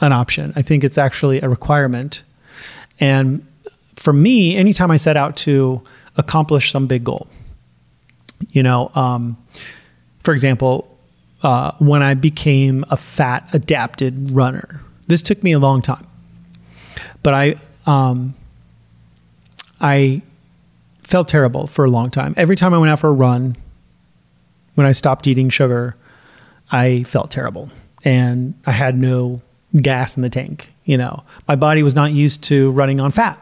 an 0.00 0.12
option. 0.12 0.52
I 0.56 0.62
think 0.62 0.82
it's 0.82 0.98
actually 0.98 1.40
a 1.40 1.48
requirement. 1.48 2.24
And 3.04 3.46
for 3.96 4.14
me, 4.14 4.56
anytime 4.56 4.90
I 4.90 4.96
set 4.96 5.14
out 5.14 5.36
to 5.38 5.82
accomplish 6.16 6.70
some 6.70 6.86
big 6.86 7.04
goal, 7.04 7.26
you 8.48 8.62
know, 8.62 8.90
um, 8.94 9.36
for 10.22 10.32
example, 10.32 10.96
uh, 11.42 11.72
when 11.80 12.02
I 12.02 12.14
became 12.14 12.86
a 12.88 12.96
fat 12.96 13.46
adapted 13.52 14.30
runner. 14.30 14.80
This 15.06 15.20
took 15.20 15.42
me 15.42 15.52
a 15.52 15.58
long 15.58 15.82
time, 15.82 16.06
but 17.22 17.34
I 17.34 17.56
um, 17.84 18.34
I 19.82 20.22
felt 21.02 21.28
terrible 21.28 21.66
for 21.66 21.84
a 21.84 21.90
long 21.90 22.10
time. 22.10 22.32
Every 22.38 22.56
time 22.56 22.72
I 22.72 22.78
went 22.78 22.90
out 22.90 23.00
for 23.00 23.08
a 23.08 23.12
run, 23.12 23.54
when 24.76 24.88
I 24.88 24.92
stopped 24.92 25.26
eating 25.26 25.50
sugar, 25.50 25.94
I 26.72 27.02
felt 27.02 27.30
terrible, 27.30 27.68
and 28.02 28.54
I 28.64 28.72
had 28.72 28.96
no 28.96 29.42
gas 29.76 30.16
in 30.16 30.22
the 30.22 30.30
tank. 30.30 30.73
You 30.84 30.98
know, 30.98 31.24
my 31.48 31.56
body 31.56 31.82
was 31.82 31.94
not 31.94 32.12
used 32.12 32.44
to 32.44 32.70
running 32.72 33.00
on 33.00 33.10
fat, 33.10 33.38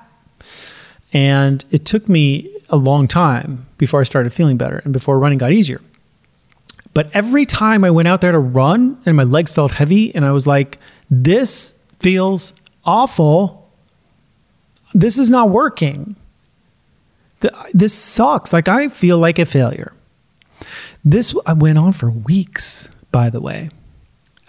and 1.12 1.64
it 1.70 1.85
took 1.85 2.09
me 2.09 2.55
a 2.68 2.76
long 2.76 3.07
time 3.07 3.66
before 3.78 4.00
I 4.00 4.05
started 4.05 4.33
feeling 4.33 4.57
better 4.57 4.81
and 4.85 4.92
before 4.92 5.18
running 5.18 5.38
got 5.38 5.52
easier. 5.52 5.81
But 6.94 7.11
every 7.14 7.46
time 7.46 7.85
I 7.85 7.90
went 7.90 8.09
out 8.09 8.20
there 8.20 8.33
to 8.33 8.38
run 8.38 9.00
and 9.07 9.16
my 9.16 9.22
legs 9.24 9.52
felt 9.52 9.72
heavy 9.72 10.14
and 10.14 10.24
I 10.24 10.33
was 10.33 10.46
like, 10.46 10.78
this 11.11 11.74
feels 12.00 12.55
awful. 12.85 13.70
This 14.94 15.18
is 15.18 15.31
not 15.31 15.50
working. 15.50 16.16
This 17.72 17.94
sucks. 17.94 18.52
Like 18.52 18.68
I 18.68 18.88
feel 18.88 19.18
like 19.18 19.38
a 19.38 19.46
failure. 19.46 19.92
This 21.05 21.35
I 21.46 21.55
went 21.55 21.78
on 21.78 21.92
for 21.92 22.11
weeks, 22.11 22.88
by 23.11 23.31
the 23.31 23.40
way. 23.40 23.70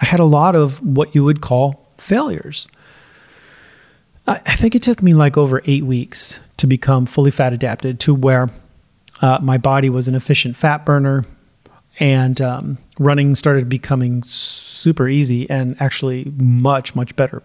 I 0.01 0.05
had 0.05 0.19
a 0.19 0.25
lot 0.25 0.55
of 0.55 0.81
what 0.85 1.15
you 1.15 1.23
would 1.23 1.41
call 1.41 1.89
failures. 1.97 2.67
I 4.25 4.55
think 4.55 4.73
it 4.73 4.81
took 4.81 5.03
me 5.03 5.13
like 5.13 5.37
over 5.37 5.61
eight 5.65 5.83
weeks 5.83 6.39
to 6.57 6.67
become 6.67 7.05
fully 7.05 7.31
fat 7.31 7.51
adapted 7.51 7.99
to 8.01 8.15
where 8.15 8.49
uh, 9.21 9.39
my 9.41 9.57
body 9.57 9.89
was 9.89 10.07
an 10.07 10.15
efficient 10.15 10.55
fat 10.55 10.85
burner 10.85 11.25
and 11.99 12.39
um, 12.39 12.77
running 12.97 13.35
started 13.35 13.67
becoming 13.67 14.23
super 14.23 15.07
easy 15.07 15.49
and 15.49 15.75
actually 15.81 16.31
much 16.37 16.95
much 16.95 17.15
better. 17.15 17.43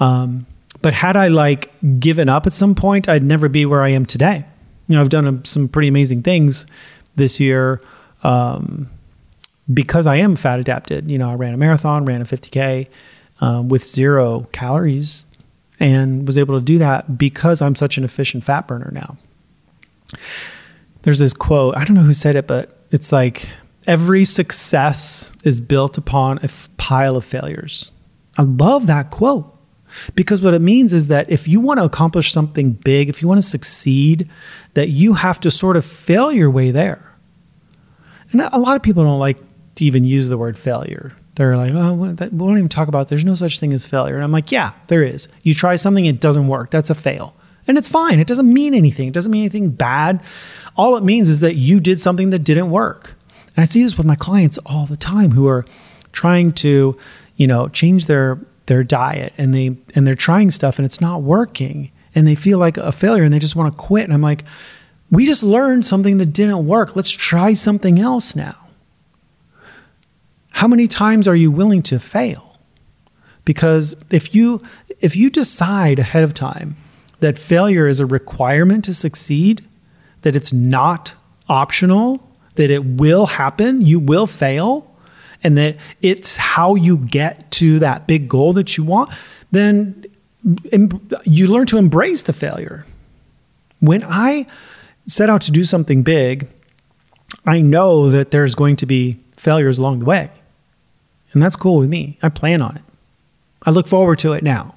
Um, 0.00 0.46
but 0.82 0.94
had 0.94 1.16
i 1.16 1.28
like 1.28 1.70
given 2.00 2.28
up 2.28 2.46
at 2.46 2.52
some 2.54 2.74
point 2.74 3.08
i'd 3.08 3.22
never 3.22 3.48
be 3.48 3.66
where 3.66 3.82
i 3.82 3.90
am 3.90 4.06
today. 4.06 4.44
You 4.88 4.96
know 4.96 5.00
i've 5.00 5.08
done 5.08 5.26
um, 5.26 5.44
some 5.44 5.68
pretty 5.68 5.88
amazing 5.88 6.22
things 6.22 6.66
this 7.16 7.38
year 7.38 7.80
um, 8.24 8.88
because 9.72 10.06
i 10.06 10.16
am 10.16 10.36
fat 10.36 10.58
adapted. 10.58 11.08
You 11.08 11.18
know 11.18 11.30
i 11.30 11.34
ran 11.34 11.54
a 11.54 11.56
marathon 11.56 12.04
ran 12.04 12.22
a 12.22 12.24
50k 12.24 12.88
uh, 13.40 13.62
with 13.66 13.84
zero 13.84 14.48
calories 14.52 15.26
and 15.80 16.26
was 16.26 16.38
able 16.38 16.56
to 16.58 16.64
do 16.64 16.78
that 16.78 17.18
because 17.18 17.60
i'm 17.60 17.74
such 17.74 17.98
an 17.98 18.04
efficient 18.04 18.44
fat 18.44 18.68
burner 18.68 18.90
now 18.92 19.16
there's 21.02 21.18
this 21.18 21.32
quote 21.34 21.76
i 21.76 21.84
don't 21.84 21.96
know 21.96 22.02
who 22.02 22.14
said 22.14 22.36
it 22.36 22.46
but 22.46 22.76
it's 22.92 23.10
like 23.10 23.48
every 23.86 24.24
success 24.24 25.32
is 25.44 25.60
built 25.60 25.98
upon 25.98 26.38
a 26.38 26.44
f- 26.44 26.68
pile 26.76 27.16
of 27.16 27.24
failures. 27.24 27.92
I 28.36 28.42
love 28.42 28.86
that 28.86 29.10
quote 29.10 29.56
because 30.14 30.40
what 30.42 30.54
it 30.54 30.60
means 30.60 30.92
is 30.92 31.08
that 31.08 31.30
if 31.30 31.48
you 31.48 31.60
want 31.60 31.78
to 31.80 31.84
accomplish 31.84 32.32
something 32.32 32.72
big, 32.72 33.08
if 33.08 33.20
you 33.20 33.28
want 33.28 33.38
to 33.38 33.46
succeed, 33.46 34.30
that 34.74 34.90
you 34.90 35.14
have 35.14 35.40
to 35.40 35.50
sort 35.50 35.76
of 35.76 35.84
fail 35.84 36.30
your 36.30 36.50
way 36.50 36.70
there. 36.70 37.16
And 38.32 38.40
a 38.40 38.58
lot 38.58 38.76
of 38.76 38.82
people 38.82 39.02
don't 39.02 39.18
like 39.18 39.38
to 39.74 39.84
even 39.84 40.04
use 40.04 40.28
the 40.28 40.38
word 40.38 40.56
failure. 40.56 41.12
They're 41.40 41.56
like, 41.56 41.72
oh, 41.74 41.94
we 41.94 42.28
won't 42.36 42.58
even 42.58 42.68
talk 42.68 42.86
about. 42.86 43.06
It. 43.06 43.08
There's 43.08 43.24
no 43.24 43.34
such 43.34 43.60
thing 43.60 43.72
as 43.72 43.86
failure. 43.86 44.14
And 44.14 44.22
I'm 44.22 44.30
like, 44.30 44.52
yeah, 44.52 44.72
there 44.88 45.02
is. 45.02 45.26
You 45.42 45.54
try 45.54 45.76
something, 45.76 46.04
it 46.04 46.20
doesn't 46.20 46.48
work. 46.48 46.70
That's 46.70 46.90
a 46.90 46.94
fail, 46.94 47.34
and 47.66 47.78
it's 47.78 47.88
fine. 47.88 48.20
It 48.20 48.26
doesn't 48.26 48.52
mean 48.52 48.74
anything. 48.74 49.08
It 49.08 49.14
doesn't 49.14 49.32
mean 49.32 49.40
anything 49.40 49.70
bad. 49.70 50.20
All 50.76 50.98
it 50.98 51.02
means 51.02 51.30
is 51.30 51.40
that 51.40 51.56
you 51.56 51.80
did 51.80 51.98
something 51.98 52.28
that 52.28 52.40
didn't 52.40 52.70
work. 52.70 53.14
And 53.56 53.62
I 53.62 53.64
see 53.64 53.82
this 53.82 53.96
with 53.96 54.04
my 54.04 54.16
clients 54.16 54.58
all 54.66 54.84
the 54.84 54.98
time 54.98 55.30
who 55.30 55.48
are 55.48 55.64
trying 56.12 56.52
to, 56.56 56.98
you 57.36 57.46
know, 57.46 57.68
change 57.68 58.04
their 58.04 58.38
their 58.66 58.84
diet 58.84 59.32
and 59.38 59.54
they 59.54 59.78
and 59.94 60.06
they're 60.06 60.12
trying 60.12 60.50
stuff 60.50 60.78
and 60.78 60.84
it's 60.84 61.00
not 61.00 61.22
working 61.22 61.90
and 62.14 62.26
they 62.26 62.34
feel 62.34 62.58
like 62.58 62.76
a 62.76 62.92
failure 62.92 63.24
and 63.24 63.32
they 63.32 63.38
just 63.38 63.56
want 63.56 63.72
to 63.72 63.82
quit. 63.82 64.04
And 64.04 64.12
I'm 64.12 64.20
like, 64.20 64.44
we 65.10 65.24
just 65.24 65.42
learned 65.42 65.86
something 65.86 66.18
that 66.18 66.34
didn't 66.34 66.66
work. 66.66 66.96
Let's 66.96 67.10
try 67.10 67.54
something 67.54 67.98
else 67.98 68.36
now. 68.36 68.56
How 70.60 70.68
many 70.68 70.86
times 70.88 71.26
are 71.26 71.34
you 71.34 71.50
willing 71.50 71.80
to 71.84 71.98
fail? 71.98 72.58
Because 73.46 73.94
if 74.10 74.34
you 74.34 74.60
if 74.98 75.16
you 75.16 75.30
decide 75.30 75.98
ahead 75.98 76.22
of 76.22 76.34
time 76.34 76.76
that 77.20 77.38
failure 77.38 77.86
is 77.86 77.98
a 77.98 78.04
requirement 78.04 78.84
to 78.84 78.92
succeed, 78.92 79.64
that 80.20 80.36
it's 80.36 80.52
not 80.52 81.14
optional, 81.48 82.28
that 82.56 82.70
it 82.70 82.84
will 82.84 83.24
happen, 83.24 83.80
you 83.80 83.98
will 83.98 84.26
fail, 84.26 84.94
and 85.42 85.56
that 85.56 85.78
it's 86.02 86.36
how 86.36 86.74
you 86.74 86.98
get 86.98 87.50
to 87.52 87.78
that 87.78 88.06
big 88.06 88.28
goal 88.28 88.52
that 88.52 88.76
you 88.76 88.84
want, 88.84 89.10
then 89.50 90.04
you 91.24 91.46
learn 91.46 91.64
to 91.68 91.78
embrace 91.78 92.24
the 92.24 92.34
failure. 92.34 92.84
When 93.78 94.04
I 94.04 94.44
set 95.06 95.30
out 95.30 95.40
to 95.42 95.52
do 95.52 95.64
something 95.64 96.02
big, 96.02 96.48
I 97.46 97.62
know 97.62 98.10
that 98.10 98.30
there's 98.30 98.54
going 98.54 98.76
to 98.76 98.84
be 98.84 99.20
failures 99.38 99.78
along 99.78 100.00
the 100.00 100.04
way. 100.04 100.30
And 101.32 101.42
that's 101.42 101.56
cool 101.56 101.78
with 101.78 101.88
me. 101.88 102.18
I 102.22 102.28
plan 102.28 102.62
on 102.62 102.76
it. 102.76 102.82
I 103.64 103.70
look 103.70 103.86
forward 103.86 104.18
to 104.20 104.32
it 104.32 104.42
now. 104.42 104.74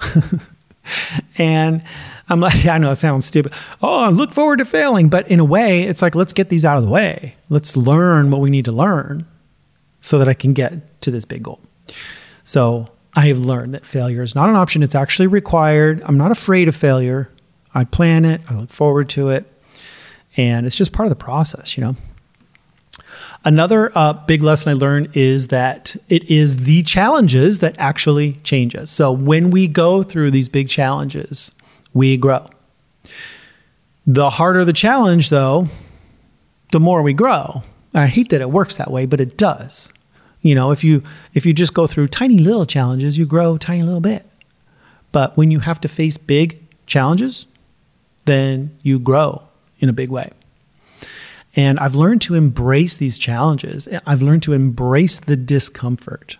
and 1.38 1.82
I'm 2.28 2.40
like, 2.40 2.66
I 2.66 2.78
know 2.78 2.90
it 2.90 2.96
sounds 2.96 3.26
stupid. 3.26 3.52
Oh, 3.82 4.04
I 4.04 4.08
look 4.10 4.32
forward 4.32 4.58
to 4.58 4.64
failing. 4.64 5.08
But 5.08 5.28
in 5.28 5.40
a 5.40 5.44
way, 5.44 5.82
it's 5.82 6.02
like, 6.02 6.14
let's 6.14 6.32
get 6.32 6.48
these 6.48 6.64
out 6.64 6.78
of 6.78 6.84
the 6.84 6.90
way. 6.90 7.36
Let's 7.48 7.76
learn 7.76 8.30
what 8.30 8.40
we 8.40 8.50
need 8.50 8.64
to 8.66 8.72
learn 8.72 9.26
so 10.00 10.18
that 10.18 10.28
I 10.28 10.34
can 10.34 10.52
get 10.52 11.00
to 11.02 11.10
this 11.10 11.24
big 11.24 11.42
goal. 11.42 11.60
So 12.44 12.88
I 13.14 13.26
have 13.28 13.40
learned 13.40 13.74
that 13.74 13.84
failure 13.84 14.22
is 14.22 14.34
not 14.34 14.48
an 14.48 14.54
option, 14.54 14.82
it's 14.82 14.94
actually 14.94 15.26
required. 15.26 16.02
I'm 16.04 16.16
not 16.16 16.30
afraid 16.30 16.68
of 16.68 16.76
failure. 16.76 17.30
I 17.74 17.84
plan 17.84 18.24
it, 18.24 18.40
I 18.48 18.54
look 18.54 18.70
forward 18.70 19.08
to 19.10 19.30
it. 19.30 19.50
And 20.36 20.66
it's 20.66 20.76
just 20.76 20.92
part 20.92 21.06
of 21.06 21.10
the 21.10 21.16
process, 21.16 21.76
you 21.76 21.82
know. 21.82 21.96
Another 23.44 23.96
uh, 23.96 24.12
big 24.12 24.42
lesson 24.42 24.70
I 24.70 24.74
learned 24.74 25.16
is 25.16 25.48
that 25.48 25.96
it 26.08 26.24
is 26.24 26.64
the 26.64 26.82
challenges 26.82 27.60
that 27.60 27.74
actually 27.78 28.32
change 28.42 28.74
us. 28.74 28.90
So 28.90 29.12
when 29.12 29.50
we 29.50 29.68
go 29.68 30.02
through 30.02 30.32
these 30.32 30.48
big 30.48 30.68
challenges, 30.68 31.54
we 31.94 32.16
grow. 32.16 32.50
The 34.06 34.30
harder 34.30 34.64
the 34.64 34.72
challenge, 34.72 35.30
though, 35.30 35.68
the 36.72 36.80
more 36.80 37.02
we 37.02 37.12
grow. 37.12 37.62
I 37.94 38.06
hate 38.06 38.30
that 38.30 38.40
it 38.40 38.50
works 38.50 38.76
that 38.76 38.90
way, 38.90 39.06
but 39.06 39.20
it 39.20 39.36
does. 39.36 39.92
You 40.42 40.54
know, 40.54 40.70
if 40.70 40.84
you 40.84 41.02
if 41.34 41.44
you 41.46 41.52
just 41.52 41.74
go 41.74 41.86
through 41.86 42.08
tiny 42.08 42.38
little 42.38 42.66
challenges, 42.66 43.18
you 43.18 43.26
grow 43.26 43.58
tiny 43.58 43.82
little 43.82 44.00
bit. 44.00 44.24
But 45.10 45.36
when 45.36 45.50
you 45.50 45.60
have 45.60 45.80
to 45.82 45.88
face 45.88 46.16
big 46.16 46.62
challenges, 46.86 47.46
then 48.24 48.76
you 48.82 48.98
grow 48.98 49.42
in 49.78 49.88
a 49.88 49.92
big 49.92 50.10
way. 50.10 50.30
And 51.58 51.80
I've 51.80 51.96
learned 51.96 52.22
to 52.22 52.36
embrace 52.36 52.96
these 52.96 53.18
challenges. 53.18 53.88
I've 54.06 54.22
learned 54.22 54.44
to 54.44 54.52
embrace 54.52 55.18
the 55.18 55.34
discomfort. 55.34 56.38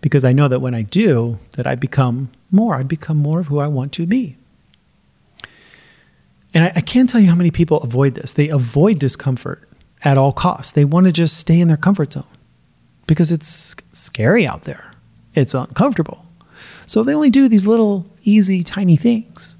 Because 0.00 0.24
I 0.24 0.32
know 0.32 0.48
that 0.48 0.60
when 0.60 0.74
I 0.74 0.80
do, 0.80 1.38
that 1.50 1.66
I 1.66 1.74
become 1.74 2.30
more, 2.50 2.76
I 2.76 2.82
become 2.82 3.18
more 3.18 3.40
of 3.40 3.48
who 3.48 3.58
I 3.58 3.66
want 3.66 3.92
to 3.92 4.06
be. 4.06 4.38
And 6.54 6.64
I, 6.64 6.72
I 6.76 6.80
can't 6.80 7.10
tell 7.10 7.20
you 7.20 7.28
how 7.28 7.34
many 7.34 7.50
people 7.50 7.82
avoid 7.82 8.14
this. 8.14 8.32
They 8.32 8.48
avoid 8.48 8.98
discomfort 8.98 9.68
at 10.02 10.16
all 10.16 10.32
costs. 10.32 10.72
They 10.72 10.86
want 10.86 11.04
to 11.04 11.12
just 11.12 11.36
stay 11.36 11.60
in 11.60 11.68
their 11.68 11.76
comfort 11.76 12.14
zone 12.14 12.24
because 13.06 13.30
it's 13.30 13.76
scary 13.92 14.46
out 14.46 14.62
there. 14.62 14.94
It's 15.34 15.52
uncomfortable. 15.52 16.24
So 16.86 17.02
they 17.02 17.14
only 17.14 17.28
do 17.28 17.48
these 17.48 17.66
little, 17.66 18.06
easy, 18.22 18.64
tiny 18.64 18.96
things. 18.96 19.56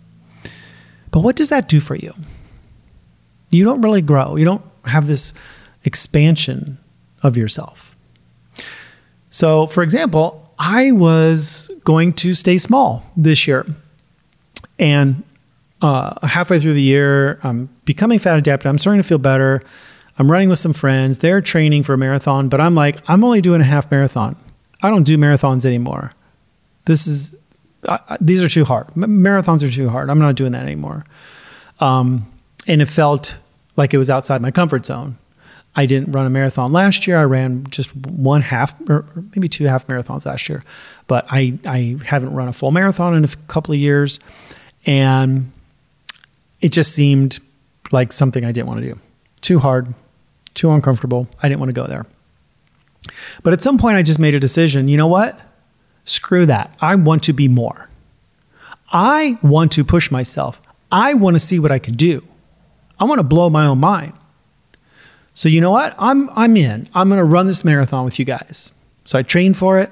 But 1.11 1.21
what 1.21 1.37
does 1.37 1.51
that 1.51 1.69
do 1.69 1.79
for 1.79 1.95
you? 1.95 2.15
You 3.51 3.65
don't 3.65 3.83
really 3.83 4.03
grow. 4.03 4.37
You 4.37 4.45
don't 4.45 4.65
have 4.85 5.07
this 5.07 5.33
expansion 5.85 6.79
of 7.23 7.37
yourself. 7.37 7.97
So, 9.29 9.67
for 9.67 9.83
example, 9.83 10.53
I 10.59 10.93
was 10.93 11.71
going 11.85 12.13
to 12.15 12.35
stay 12.35 12.59
small 12.59 13.05
this 13.17 13.47
year. 13.47 13.67
And 14.79 15.23
uh, 15.83 16.27
halfway 16.27 16.59
through 16.61 16.75
the 16.75 16.83
year, 16.83 17.39
I'm 17.43 17.69
becoming 17.85 18.19
fat 18.19 18.39
adapted. 18.39 18.69
I'm 18.69 18.79
starting 18.79 19.03
to 19.03 19.09
feel 19.09 19.19
better. 19.19 19.63
I'm 20.19 20.31
running 20.31 20.49
with 20.49 20.59
some 20.59 20.73
friends. 20.73 21.19
They're 21.19 21.41
training 21.41 21.83
for 21.83 21.95
a 21.95 21.99
marathon, 21.99 22.49
but 22.49 22.61
I'm 22.61 22.75
like, 22.75 22.97
I'm 23.09 23.25
only 23.25 23.41
doing 23.41 23.61
a 23.61 23.65
half 23.65 23.91
marathon. 23.91 24.37
I 24.83 24.91
don't 24.91 25.05
do 25.05 25.17
marathons 25.17 25.65
anymore 25.65 26.13
this 26.85 27.07
is 27.07 27.37
uh, 27.85 27.99
these 28.21 28.43
are 28.43 28.49
too 28.49 28.65
hard. 28.65 28.89
Marathons 28.89 29.67
are 29.67 29.71
too 29.71 29.89
hard. 29.89 30.11
I'm 30.11 30.19
not 30.19 30.35
doing 30.35 30.53
that 30.53 30.63
anymore. 30.63 31.05
Um, 31.79 32.27
and 32.71 32.81
it 32.81 32.87
felt 32.87 33.37
like 33.77 33.93
it 33.93 33.99
was 33.99 34.09
outside 34.09 34.41
my 34.41 34.53
comfort 34.53 34.87
zone. 34.87 35.19
I 35.75 35.87
didn't 35.87 36.13
run 36.13 36.25
a 36.25 36.31
marathon 36.31 36.73
last 36.73 37.05
year. 37.07 37.19
I 37.19 37.25
ran 37.25 37.67
just 37.69 37.95
one 37.97 38.43
half 38.43 38.75
or 38.89 39.05
maybe 39.35 39.49
two 39.49 39.65
half 39.65 39.89
marathons 39.89 40.25
last 40.25 40.49
year, 40.49 40.65
but 41.09 41.27
I, 41.29 41.59
I 41.67 41.97
haven't 42.05 42.33
run 42.33 42.47
a 42.47 42.53
full 42.53 42.71
marathon 42.71 43.17
in 43.17 43.25
a 43.25 43.29
couple 43.49 43.75
of 43.75 43.81
years. 43.81 44.21
And 44.87 45.51
it 46.61 46.71
just 46.71 46.93
seemed 46.93 47.41
like 47.91 48.13
something 48.13 48.45
I 48.45 48.53
didn't 48.53 48.69
want 48.69 48.81
to 48.81 48.87
do. 48.87 49.01
Too 49.41 49.59
hard, 49.59 49.93
too 50.55 50.71
uncomfortable. 50.71 51.27
I 51.43 51.49
didn't 51.49 51.59
want 51.59 51.71
to 51.71 51.81
go 51.81 51.89
there. 51.89 52.07
But 53.43 53.53
at 53.53 53.63
some 53.63 53.79
point, 53.79 53.97
I 53.97 54.03
just 54.03 54.21
made 54.21 54.35
a 54.35 54.41
decision 54.41 54.87
you 54.87 54.97
know 54.97 55.09
what? 55.09 55.41
Screw 56.05 56.47
that. 56.47 56.73
I 56.81 56.95
want 56.95 57.25
to 57.25 57.33
be 57.33 57.49
more. 57.49 57.89
I 58.93 59.39
want 59.43 59.73
to 59.73 59.85
push 59.85 60.11
myself. 60.11 60.61
I 60.93 61.15
want 61.15 61.35
to 61.35 61.41
see 61.41 61.59
what 61.59 61.73
I 61.73 61.81
can 61.81 61.95
do. 61.95 62.25
I 63.01 63.05
want 63.05 63.19
to 63.19 63.25
blow 63.25 63.51
my 63.51 63.67
own 63.67 63.79
mind. 63.79 64.13
So 65.33 65.49
you 65.49 65.61
know 65.61 65.71
what? 65.71 65.95
I'm 65.99 66.29
I'm 66.31 66.57
in. 66.57 66.89
I'm 66.95 67.09
going 67.09 67.19
to 67.19 67.25
run 67.25 67.47
this 67.47 67.65
marathon 67.65 68.05
with 68.05 68.19
you 68.19 68.25
guys. 68.25 68.73
So 69.05 69.19
I 69.19 69.23
trained 69.23 69.57
for 69.57 69.79
it. 69.79 69.91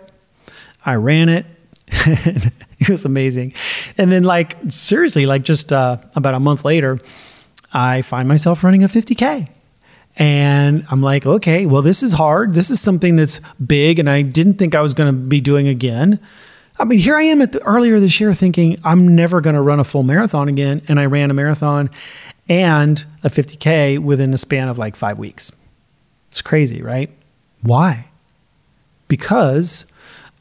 I 0.84 0.94
ran 0.94 1.28
it. 1.28 1.46
it 1.88 2.88
was 2.88 3.04
amazing. 3.04 3.54
And 3.96 4.12
then 4.12 4.24
like 4.24 4.56
seriously, 4.68 5.26
like 5.26 5.42
just 5.42 5.72
uh, 5.72 5.96
about 6.14 6.34
a 6.34 6.40
month 6.40 6.64
later, 6.64 6.98
I 7.72 8.02
find 8.02 8.28
myself 8.28 8.62
running 8.62 8.84
a 8.84 8.88
50k. 8.88 9.48
And 10.16 10.84
I'm 10.90 11.00
like, 11.00 11.26
okay, 11.26 11.64
well, 11.64 11.82
this 11.82 12.02
is 12.02 12.12
hard. 12.12 12.54
This 12.54 12.70
is 12.70 12.80
something 12.80 13.14
that's 13.14 13.40
big, 13.64 14.00
and 14.00 14.10
I 14.10 14.22
didn't 14.22 14.54
think 14.54 14.74
I 14.74 14.80
was 14.80 14.92
going 14.92 15.06
to 15.06 15.18
be 15.18 15.40
doing 15.40 15.68
again. 15.68 16.18
I 16.76 16.84
mean, 16.84 16.98
here 16.98 17.16
I 17.16 17.22
am 17.22 17.40
at 17.40 17.52
the, 17.52 17.62
earlier 17.62 18.00
this 18.00 18.18
year 18.20 18.32
thinking 18.34 18.80
I'm 18.82 19.14
never 19.14 19.40
going 19.40 19.54
to 19.54 19.62
run 19.62 19.78
a 19.78 19.84
full 19.84 20.02
marathon 20.02 20.48
again, 20.48 20.82
and 20.88 20.98
I 20.98 21.06
ran 21.06 21.30
a 21.30 21.34
marathon 21.34 21.90
and 22.48 23.04
a 23.22 23.28
50k 23.28 23.98
within 23.98 24.32
a 24.32 24.38
span 24.38 24.68
of 24.68 24.78
like 24.78 24.96
five 24.96 25.18
weeks. 25.18 25.52
It's 26.28 26.42
crazy, 26.42 26.82
right? 26.82 27.10
Why? 27.62 28.06
Because 29.08 29.86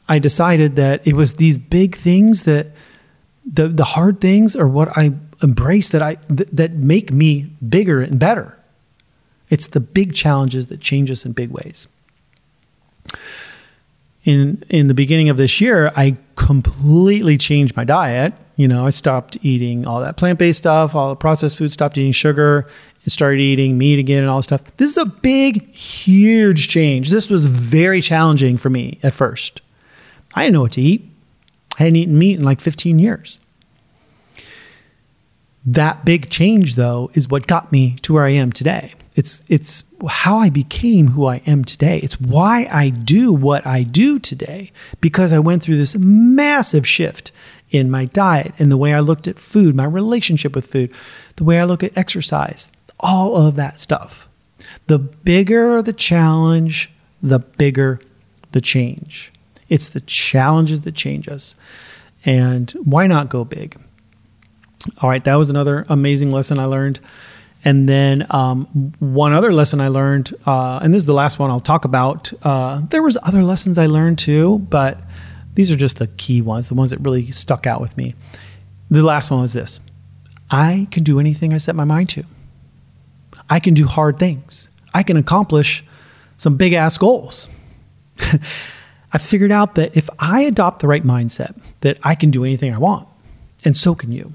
I 0.08 0.18
decided 0.18 0.76
that 0.76 1.06
it 1.06 1.14
was 1.14 1.34
these 1.34 1.58
big 1.58 1.96
things 1.96 2.44
that 2.44 2.68
the 3.50 3.68
the 3.68 3.84
hard 3.84 4.20
things 4.20 4.56
are 4.56 4.68
what 4.68 4.96
I 4.96 5.12
embrace 5.42 5.88
that 5.90 6.02
I 6.02 6.14
th- 6.14 6.48
that 6.52 6.72
make 6.72 7.12
me 7.12 7.50
bigger 7.66 8.02
and 8.02 8.18
better. 8.18 8.58
It's 9.50 9.66
the 9.66 9.80
big 9.80 10.14
challenges 10.14 10.66
that 10.66 10.80
change 10.80 11.10
us 11.10 11.24
in 11.24 11.32
big 11.32 11.50
ways. 11.50 11.88
In 14.24 14.62
in 14.68 14.88
the 14.88 14.94
beginning 14.94 15.28
of 15.28 15.36
this 15.36 15.60
year, 15.60 15.90
I 15.96 16.16
completely 16.36 17.38
changed 17.38 17.76
my 17.76 17.84
diet. 17.84 18.34
You 18.58 18.66
know, 18.66 18.84
I 18.84 18.90
stopped 18.90 19.38
eating 19.42 19.86
all 19.86 20.00
that 20.00 20.16
plant-based 20.16 20.58
stuff, 20.58 20.92
all 20.92 21.10
the 21.10 21.16
processed 21.16 21.56
food, 21.56 21.70
stopped 21.70 21.96
eating 21.96 22.10
sugar, 22.10 22.66
and 23.04 23.12
started 23.12 23.38
eating 23.38 23.78
meat 23.78 24.00
again 24.00 24.18
and 24.18 24.28
all 24.28 24.38
this 24.38 24.46
stuff. 24.46 24.64
This 24.78 24.90
is 24.90 24.98
a 24.98 25.06
big, 25.06 25.72
huge 25.72 26.66
change. 26.66 27.10
This 27.10 27.30
was 27.30 27.46
very 27.46 28.02
challenging 28.02 28.56
for 28.56 28.68
me 28.68 28.98
at 29.04 29.12
first. 29.12 29.62
I 30.34 30.42
didn't 30.42 30.54
know 30.54 30.62
what 30.62 30.72
to 30.72 30.82
eat. 30.82 31.08
I 31.78 31.84
hadn't 31.84 31.96
eaten 31.96 32.18
meat 32.18 32.36
in 32.40 32.44
like 32.44 32.60
15 32.60 32.98
years. 32.98 33.38
That 35.64 36.04
big 36.04 36.28
change, 36.28 36.74
though, 36.74 37.12
is 37.14 37.28
what 37.28 37.46
got 37.46 37.70
me 37.70 37.94
to 38.02 38.12
where 38.12 38.24
I 38.24 38.30
am 38.30 38.50
today. 38.50 38.94
It's 39.14 39.44
it's 39.48 39.84
how 40.08 40.38
I 40.38 40.50
became 40.50 41.08
who 41.08 41.26
I 41.26 41.42
am 41.46 41.64
today. 41.64 41.98
It's 41.98 42.20
why 42.20 42.68
I 42.72 42.88
do 42.88 43.32
what 43.32 43.64
I 43.66 43.84
do 43.84 44.18
today 44.18 44.72
because 45.00 45.32
I 45.32 45.38
went 45.38 45.62
through 45.62 45.76
this 45.76 45.96
massive 45.96 46.86
shift 46.86 47.30
in 47.70 47.90
my 47.90 48.06
diet 48.06 48.54
and 48.58 48.70
the 48.70 48.76
way 48.76 48.94
I 48.94 49.00
looked 49.00 49.28
at 49.28 49.38
food, 49.38 49.74
my 49.74 49.84
relationship 49.84 50.54
with 50.54 50.66
food, 50.66 50.92
the 51.36 51.44
way 51.44 51.60
I 51.60 51.64
look 51.64 51.82
at 51.82 51.96
exercise, 51.96 52.70
all 53.00 53.36
of 53.36 53.56
that 53.56 53.80
stuff. 53.80 54.28
The 54.86 54.98
bigger 54.98 55.82
the 55.82 55.92
challenge, 55.92 56.90
the 57.22 57.38
bigger 57.38 58.00
the 58.52 58.60
change. 58.60 59.32
It's 59.68 59.88
the 59.88 60.00
challenges 60.00 60.82
that 60.82 60.94
change 60.94 61.28
us. 61.28 61.54
And 62.24 62.70
why 62.72 63.06
not 63.06 63.28
go 63.28 63.44
big? 63.44 63.78
All 65.02 65.10
right, 65.10 65.22
that 65.24 65.34
was 65.34 65.50
another 65.50 65.84
amazing 65.88 66.32
lesson 66.32 66.58
I 66.58 66.64
learned. 66.64 67.00
And 67.64 67.88
then 67.88 68.26
um, 68.30 68.92
one 69.00 69.32
other 69.32 69.52
lesson 69.52 69.80
I 69.80 69.88
learned, 69.88 70.32
uh, 70.46 70.78
and 70.80 70.94
this 70.94 71.00
is 71.00 71.06
the 71.06 71.12
last 71.12 71.38
one 71.38 71.50
I'll 71.50 71.58
talk 71.60 71.84
about. 71.84 72.32
Uh, 72.42 72.82
there 72.88 73.02
was 73.02 73.18
other 73.24 73.42
lessons 73.42 73.78
I 73.78 73.86
learned 73.86 74.18
too, 74.18 74.60
but 74.70 75.00
these 75.58 75.72
are 75.72 75.76
just 75.76 75.98
the 75.98 76.06
key 76.06 76.40
ones, 76.40 76.68
the 76.68 76.74
ones 76.74 76.92
that 76.92 77.00
really 77.00 77.32
stuck 77.32 77.66
out 77.66 77.80
with 77.80 77.96
me. 77.96 78.14
The 78.90 79.02
last 79.02 79.32
one 79.32 79.40
was 79.40 79.54
this: 79.54 79.80
I 80.50 80.86
can 80.92 81.02
do 81.02 81.18
anything 81.18 81.52
I 81.52 81.56
set 81.56 81.74
my 81.74 81.82
mind 81.84 82.10
to. 82.10 82.24
I 83.50 83.58
can 83.58 83.74
do 83.74 83.86
hard 83.86 84.20
things. 84.20 84.68
I 84.94 85.02
can 85.02 85.16
accomplish 85.16 85.84
some 86.36 86.56
big 86.56 86.74
ass 86.74 86.96
goals. 86.96 87.48
I 89.12 89.18
figured 89.18 89.50
out 89.50 89.74
that 89.74 89.96
if 89.96 90.08
I 90.20 90.42
adopt 90.42 90.80
the 90.80 90.86
right 90.86 91.02
mindset, 91.02 91.58
that 91.80 91.98
I 92.04 92.14
can 92.14 92.30
do 92.30 92.44
anything 92.44 92.72
I 92.72 92.78
want, 92.78 93.08
and 93.64 93.76
so 93.76 93.96
can 93.96 94.12
you 94.12 94.34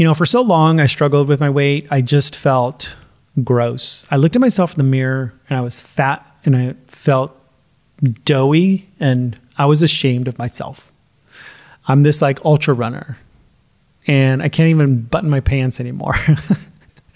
you 0.00 0.06
know, 0.06 0.14
for 0.14 0.24
so 0.24 0.40
long 0.40 0.80
I 0.80 0.86
struggled 0.86 1.28
with 1.28 1.40
my 1.40 1.50
weight. 1.50 1.86
I 1.90 2.00
just 2.00 2.34
felt 2.34 2.96
gross. 3.44 4.06
I 4.10 4.16
looked 4.16 4.34
at 4.34 4.40
myself 4.40 4.72
in 4.72 4.78
the 4.78 4.90
mirror 4.90 5.34
and 5.50 5.58
I 5.58 5.60
was 5.60 5.82
fat 5.82 6.26
and 6.42 6.56
I 6.56 6.74
felt 6.86 7.38
doughy 8.24 8.88
and 8.98 9.38
I 9.60 9.66
was 9.66 9.82
ashamed 9.82 10.26
of 10.26 10.38
myself. 10.38 10.90
I'm 11.86 12.02
this 12.02 12.22
like 12.22 12.42
ultra 12.46 12.72
runner 12.72 13.18
and 14.06 14.42
I 14.42 14.48
can't 14.48 14.70
even 14.70 15.02
button 15.02 15.28
my 15.28 15.40
pants 15.40 15.80
anymore. 15.80 16.14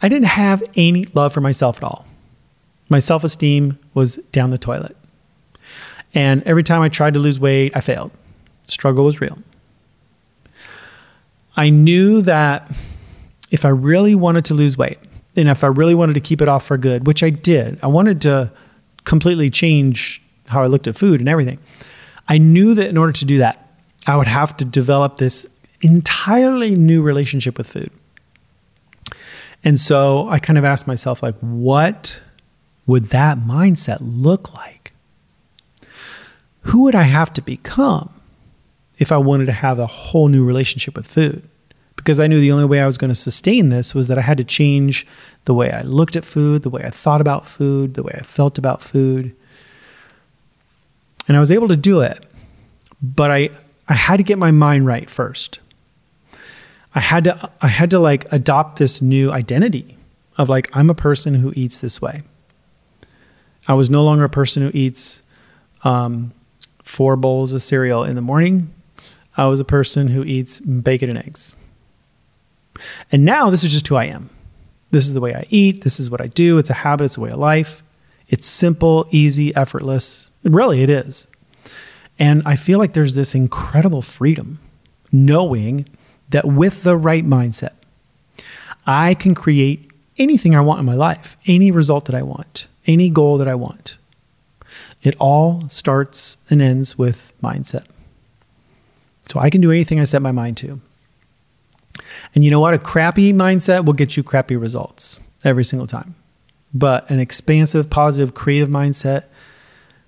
I 0.00 0.08
didn't 0.08 0.26
have 0.26 0.62
any 0.76 1.06
love 1.14 1.32
for 1.32 1.40
myself 1.40 1.78
at 1.78 1.82
all. 1.82 2.06
My 2.88 3.00
self 3.00 3.24
esteem 3.24 3.76
was 3.92 4.18
down 4.30 4.50
the 4.50 4.58
toilet. 4.58 4.96
And 6.14 6.44
every 6.44 6.62
time 6.62 6.80
I 6.80 6.90
tried 6.90 7.14
to 7.14 7.20
lose 7.20 7.40
weight, 7.40 7.76
I 7.76 7.80
failed. 7.80 8.12
struggle 8.68 9.04
was 9.04 9.20
real. 9.20 9.36
I 11.56 11.70
knew 11.70 12.22
that 12.22 12.70
if 13.50 13.64
I 13.64 13.70
really 13.70 14.14
wanted 14.14 14.44
to 14.44 14.54
lose 14.54 14.78
weight 14.78 14.98
and 15.36 15.48
if 15.48 15.64
I 15.64 15.66
really 15.66 15.96
wanted 15.96 16.14
to 16.14 16.20
keep 16.20 16.40
it 16.40 16.46
off 16.46 16.64
for 16.64 16.78
good, 16.78 17.08
which 17.08 17.24
I 17.24 17.30
did, 17.30 17.80
I 17.82 17.88
wanted 17.88 18.22
to 18.22 18.52
completely 19.04 19.50
change 19.50 20.22
how 20.48 20.62
I 20.62 20.66
looked 20.66 20.86
at 20.86 20.98
food 20.98 21.20
and 21.20 21.28
everything. 21.28 21.58
I 22.28 22.38
knew 22.38 22.74
that 22.74 22.88
in 22.88 22.96
order 22.96 23.12
to 23.12 23.24
do 23.24 23.38
that, 23.38 23.68
I 24.06 24.16
would 24.16 24.26
have 24.26 24.56
to 24.58 24.64
develop 24.64 25.16
this 25.16 25.46
entirely 25.80 26.74
new 26.74 27.02
relationship 27.02 27.58
with 27.58 27.66
food. 27.66 27.90
And 29.64 29.78
so 29.78 30.28
I 30.28 30.38
kind 30.38 30.58
of 30.58 30.64
asked 30.64 30.86
myself, 30.86 31.22
like, 31.22 31.36
what 31.40 32.22
would 32.86 33.06
that 33.06 33.38
mindset 33.38 33.98
look 34.00 34.54
like? 34.54 34.92
Who 36.62 36.82
would 36.84 36.94
I 36.94 37.04
have 37.04 37.32
to 37.34 37.42
become 37.42 38.10
if 38.98 39.12
I 39.12 39.16
wanted 39.16 39.46
to 39.46 39.52
have 39.52 39.78
a 39.78 39.86
whole 39.86 40.28
new 40.28 40.44
relationship 40.44 40.96
with 40.96 41.06
food? 41.06 41.42
Because 41.96 42.20
I 42.20 42.28
knew 42.28 42.40
the 42.40 42.52
only 42.52 42.64
way 42.64 42.80
I 42.80 42.86
was 42.86 42.98
going 42.98 43.10
to 43.10 43.14
sustain 43.14 43.70
this 43.70 43.94
was 43.94 44.08
that 44.08 44.18
I 44.18 44.22
had 44.22 44.38
to 44.38 44.44
change 44.44 45.06
the 45.44 45.54
way 45.54 45.72
I 45.72 45.82
looked 45.82 46.14
at 46.14 46.24
food, 46.24 46.62
the 46.62 46.70
way 46.70 46.82
I 46.84 46.90
thought 46.90 47.20
about 47.20 47.48
food, 47.48 47.94
the 47.94 48.02
way 48.02 48.14
I 48.16 48.22
felt 48.22 48.56
about 48.56 48.82
food. 48.82 49.34
And 51.28 51.36
I 51.36 51.40
was 51.40 51.52
able 51.52 51.68
to 51.68 51.76
do 51.76 52.00
it, 52.00 52.24
but 53.00 53.30
I, 53.30 53.50
I 53.86 53.94
had 53.94 54.16
to 54.16 54.22
get 54.22 54.38
my 54.38 54.50
mind 54.50 54.86
right 54.86 55.08
first. 55.08 55.60
I 56.94 57.00
had 57.00 57.24
to 57.24 57.50
I 57.60 57.68
had 57.68 57.90
to 57.90 57.98
like 57.98 58.32
adopt 58.32 58.78
this 58.78 59.00
new 59.00 59.30
identity 59.30 59.96
of 60.38 60.48
like 60.48 60.68
I'm 60.72 60.90
a 60.90 60.94
person 60.94 61.34
who 61.34 61.52
eats 61.54 61.80
this 61.80 62.00
way. 62.00 62.22
I 63.68 63.74
was 63.74 63.90
no 63.90 64.02
longer 64.02 64.24
a 64.24 64.30
person 64.30 64.62
who 64.62 64.70
eats 64.72 65.22
um, 65.84 66.32
four 66.82 67.16
bowls 67.16 67.52
of 67.52 67.62
cereal 67.62 68.02
in 68.02 68.16
the 68.16 68.22
morning. 68.22 68.72
I 69.36 69.46
was 69.46 69.60
a 69.60 69.64
person 69.64 70.08
who 70.08 70.24
eats 70.24 70.58
bacon 70.60 71.10
and 71.10 71.18
eggs. 71.18 71.52
And 73.12 73.24
now 73.24 73.50
this 73.50 73.62
is 73.62 73.72
just 73.72 73.86
who 73.86 73.96
I 73.96 74.04
am. 74.04 74.30
This 74.90 75.06
is 75.06 75.12
the 75.12 75.20
way 75.20 75.34
I 75.34 75.44
eat. 75.50 75.84
This 75.84 76.00
is 76.00 76.10
what 76.10 76.20
I 76.20 76.28
do. 76.28 76.58
It's 76.58 76.70
a 76.70 76.74
habit. 76.74 77.04
It's 77.04 77.18
a 77.18 77.20
way 77.20 77.30
of 77.30 77.38
life. 77.38 77.82
It's 78.28 78.46
simple, 78.46 79.06
easy, 79.10 79.54
effortless. 79.56 80.30
Really, 80.44 80.82
it 80.82 80.90
is. 80.90 81.26
And 82.18 82.42
I 82.44 82.56
feel 82.56 82.78
like 82.78 82.92
there's 82.92 83.14
this 83.14 83.34
incredible 83.34 84.02
freedom 84.02 84.60
knowing 85.12 85.88
that 86.30 86.44
with 86.44 86.82
the 86.82 86.96
right 86.96 87.24
mindset, 87.24 87.72
I 88.86 89.14
can 89.14 89.34
create 89.34 89.90
anything 90.18 90.54
I 90.54 90.60
want 90.60 90.80
in 90.80 90.86
my 90.86 90.94
life, 90.94 91.36
any 91.46 91.70
result 91.70 92.06
that 92.06 92.14
I 92.14 92.22
want, 92.22 92.68
any 92.86 93.08
goal 93.08 93.38
that 93.38 93.48
I 93.48 93.54
want. 93.54 93.98
It 95.02 95.14
all 95.18 95.68
starts 95.68 96.38
and 96.50 96.60
ends 96.60 96.98
with 96.98 97.32
mindset. 97.42 97.86
So 99.26 99.38
I 99.38 99.50
can 99.50 99.60
do 99.60 99.70
anything 99.70 100.00
I 100.00 100.04
set 100.04 100.22
my 100.22 100.32
mind 100.32 100.56
to. 100.58 100.80
And 102.34 102.44
you 102.44 102.50
know 102.50 102.60
what? 102.60 102.74
A 102.74 102.78
crappy 102.78 103.32
mindset 103.32 103.84
will 103.84 103.92
get 103.92 104.16
you 104.16 104.22
crappy 104.22 104.56
results 104.56 105.22
every 105.44 105.64
single 105.64 105.86
time. 105.86 106.14
But 106.72 107.08
an 107.10 107.18
expansive, 107.18 107.88
positive, 107.88 108.34
creative 108.34 108.68
mindset 108.68 109.24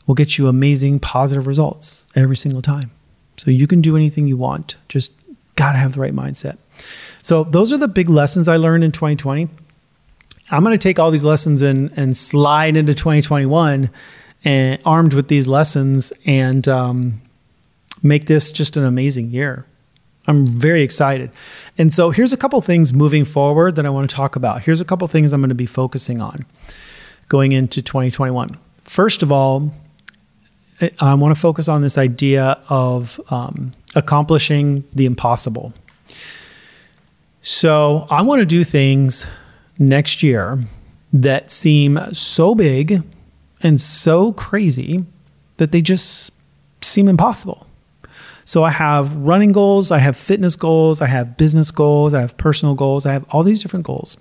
will 0.07 0.15
get 0.15 0.39
you 0.39 0.49
amazing, 0.49 1.01
positive 1.01 1.47
results 1.47 2.07
every 2.15 2.37
single 2.37 2.63
time. 2.63 2.91
So 3.37 3.51
you 3.51 3.67
can 3.67 3.81
do 3.81 3.97
anything 3.97 4.27
you 4.27 4.37
want. 4.37 4.77
Just 4.89 5.13
got 5.57 5.73
to 5.73 5.79
have 5.79 5.95
the 5.95 6.01
right 6.01 6.15
mindset. 6.15 6.59
So 7.23 7.45
those 7.45 7.73
are 7.73 7.79
the 7.79 7.89
big 7.89 8.09
lessons 8.09 8.49
I 8.49 8.57
learned 8.57 8.85
in 8.85 8.93
2020. 8.93 9.49
I'm 10.51 10.65
going 10.65 10.75
to 10.75 10.83
take 10.83 10.99
all 10.99 11.11
these 11.11 11.25
lessons 11.25 11.63
and 11.63 11.93
and 11.97 12.17
slide 12.17 12.77
into 12.77 12.93
2021 12.93 13.91
and 14.45 14.83
armed 14.85 15.15
with 15.15 15.29
these 15.29 15.47
lessons 15.47 16.13
and 16.25 16.67
um, 16.67 17.21
make 18.03 18.27
this 18.27 18.53
just 18.53 18.77
an 18.77 18.85
amazing 18.85 19.31
year. 19.31 19.67
I'm 20.31 20.47
very 20.47 20.83
excited. 20.83 21.31
And 21.77 21.93
so 21.93 22.11
here's 22.11 22.33
a 22.33 22.37
couple 22.37 22.61
things 22.63 22.93
moving 22.93 23.25
forward 23.25 23.75
that 23.77 23.85
I 23.85 23.91
want 23.91 24.09
to 24.09 24.15
talk 24.15 24.37
about. 24.37 24.63
Here's 24.63 24.81
a 24.81 24.85
couple 24.85 25.07
things 25.09 25.33
I'm 25.33 25.41
going 25.41 25.51
to 25.51 25.55
be 25.55 25.67
focusing 25.67 26.23
on 26.23 26.47
going 27.29 27.53
into 27.53 27.83
2021. 27.83 28.57
First 28.85 29.23
of 29.23 29.31
all, 29.31 29.73
I 31.01 31.15
want 31.15 31.35
to 31.35 31.41
focus 31.41 31.69
on 31.69 31.83
this 31.83 31.99
idea 31.99 32.59
of 32.69 33.21
um, 33.31 33.73
accomplishing 33.95 34.85
the 34.95 35.05
impossible. 35.05 35.75
So 37.43 38.07
I 38.11 38.23
want 38.23 38.41
to 38.41 38.47
do 38.47 38.65
things 38.65 39.27
next 39.79 40.23
year 40.23 40.59
that 41.13 41.51
seem 41.51 41.99
so 42.13 42.55
big 42.55 43.03
and 43.63 43.81
so 43.81 44.33
crazy 44.33 45.05
that 45.57 45.73
they 45.73 45.83
just 45.83 46.33
seem 46.83 47.09
impossible. 47.09 47.67
So 48.51 48.65
I 48.65 48.71
have 48.71 49.15
running 49.15 49.53
goals, 49.53 49.93
I 49.93 49.99
have 49.99 50.17
fitness 50.17 50.57
goals, 50.57 51.01
I 51.01 51.07
have 51.07 51.37
business 51.37 51.71
goals, 51.71 52.15
I 52.15 52.21
have 52.21 52.37
personal 52.37 52.75
goals, 52.75 53.07
I 53.07 53.13
have 53.13 53.25
all 53.31 53.45
these 53.45 53.63
different 53.63 53.87
goals. 53.87 54.17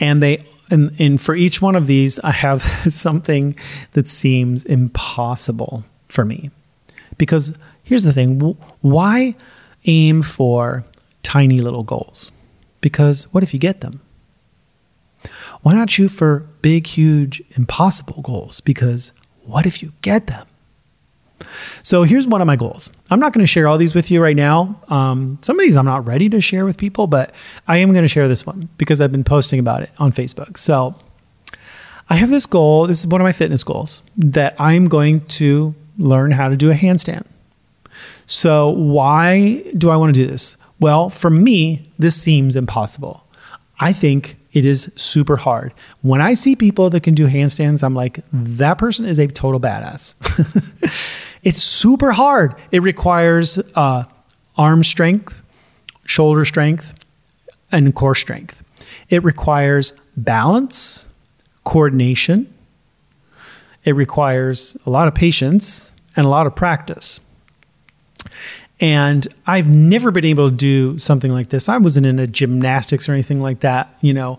And 0.00 0.20
they 0.20 0.44
and, 0.70 0.92
and 0.98 1.20
for 1.20 1.36
each 1.36 1.62
one 1.62 1.76
of 1.76 1.86
these, 1.86 2.18
I 2.18 2.32
have 2.32 2.62
something 2.92 3.56
that 3.92 4.08
seems 4.08 4.64
impossible 4.64 5.84
for 6.08 6.24
me. 6.24 6.50
Because 7.16 7.56
here's 7.84 8.02
the 8.02 8.12
thing 8.12 8.40
why 8.80 9.36
aim 9.84 10.22
for 10.22 10.84
tiny 11.22 11.58
little 11.58 11.84
goals? 11.84 12.32
Because 12.80 13.32
what 13.32 13.44
if 13.44 13.54
you 13.54 13.60
get 13.60 13.82
them? 13.82 14.00
Why 15.62 15.74
not 15.74 15.90
shoot 15.90 16.08
for 16.08 16.40
big, 16.60 16.88
huge, 16.88 17.40
impossible 17.52 18.20
goals? 18.20 18.60
Because 18.60 19.12
what 19.44 19.64
if 19.64 19.80
you 19.80 19.92
get 20.02 20.26
them? 20.26 20.48
So 21.82 22.02
here's 22.02 22.26
one 22.26 22.40
of 22.40 22.46
my 22.46 22.56
goals. 22.56 22.90
I'm 23.10 23.20
not 23.20 23.32
going 23.32 23.42
to 23.42 23.46
share 23.46 23.68
all 23.68 23.78
these 23.78 23.94
with 23.94 24.10
you 24.10 24.22
right 24.22 24.36
now. 24.36 24.80
Um, 24.88 25.38
some 25.42 25.58
of 25.58 25.64
these 25.64 25.76
I'm 25.76 25.84
not 25.84 26.06
ready 26.06 26.28
to 26.30 26.40
share 26.40 26.64
with 26.64 26.76
people, 26.76 27.06
but 27.06 27.32
I 27.68 27.78
am 27.78 27.92
going 27.92 28.04
to 28.04 28.08
share 28.08 28.28
this 28.28 28.46
one 28.46 28.68
because 28.78 29.00
I've 29.00 29.12
been 29.12 29.24
posting 29.24 29.58
about 29.58 29.82
it 29.82 29.90
on 29.98 30.12
Facebook. 30.12 30.58
So 30.58 30.94
I 32.08 32.16
have 32.16 32.30
this 32.30 32.46
goal. 32.46 32.86
This 32.86 33.00
is 33.00 33.06
one 33.06 33.20
of 33.20 33.24
my 33.24 33.32
fitness 33.32 33.64
goals 33.64 34.02
that 34.16 34.54
I'm 34.58 34.88
going 34.88 35.20
to 35.22 35.74
learn 35.98 36.30
how 36.30 36.48
to 36.48 36.56
do 36.56 36.70
a 36.70 36.74
handstand. 36.74 37.26
So 38.26 38.70
why 38.70 39.62
do 39.76 39.90
I 39.90 39.96
want 39.96 40.14
to 40.14 40.20
do 40.20 40.26
this? 40.26 40.56
Well, 40.80 41.10
for 41.10 41.30
me, 41.30 41.86
this 41.98 42.20
seems 42.20 42.56
impossible. 42.56 43.24
I 43.80 43.92
think 43.92 44.36
it 44.52 44.64
is 44.64 44.90
super 44.96 45.36
hard. 45.36 45.74
When 46.02 46.20
I 46.20 46.34
see 46.34 46.56
people 46.56 46.90
that 46.90 47.02
can 47.02 47.14
do 47.14 47.26
handstands, 47.26 47.82
I'm 47.82 47.94
like, 47.94 48.20
that 48.32 48.78
person 48.78 49.04
is 49.04 49.18
a 49.18 49.26
total 49.26 49.60
badass. 49.60 50.14
It's 51.44 51.62
super 51.62 52.12
hard. 52.12 52.54
It 52.72 52.80
requires 52.80 53.58
uh, 53.74 54.04
arm 54.56 54.82
strength, 54.82 55.42
shoulder 56.06 56.44
strength, 56.46 56.94
and 57.70 57.94
core 57.94 58.14
strength. 58.14 58.64
It 59.10 59.22
requires 59.22 59.92
balance, 60.16 61.06
coordination. 61.64 62.52
It 63.84 63.92
requires 63.92 64.76
a 64.86 64.90
lot 64.90 65.06
of 65.06 65.14
patience 65.14 65.92
and 66.16 66.24
a 66.24 66.28
lot 66.30 66.46
of 66.46 66.54
practice. 66.54 67.20
And 68.80 69.28
I've 69.46 69.68
never 69.68 70.10
been 70.10 70.24
able 70.24 70.48
to 70.48 70.56
do 70.56 70.98
something 70.98 71.30
like 71.30 71.50
this. 71.50 71.68
I 71.68 71.76
wasn't 71.76 72.06
in 72.06 72.18
a 72.18 72.26
gymnastics 72.26 73.08
or 73.08 73.12
anything 73.12 73.40
like 73.40 73.60
that, 73.60 73.94
you 74.00 74.14
know. 74.14 74.38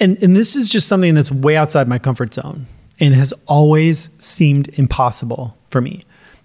And 0.00 0.20
and 0.22 0.34
this 0.34 0.56
is 0.56 0.68
just 0.68 0.88
something 0.88 1.14
that's 1.14 1.30
way 1.30 1.56
outside 1.56 1.86
my 1.88 1.98
comfort 1.98 2.34
zone 2.34 2.66
and 2.98 3.14
has 3.14 3.32
always 3.46 4.10
seemed 4.18 4.68
impossible 4.78 5.56
for 5.70 5.80
me 5.80 6.04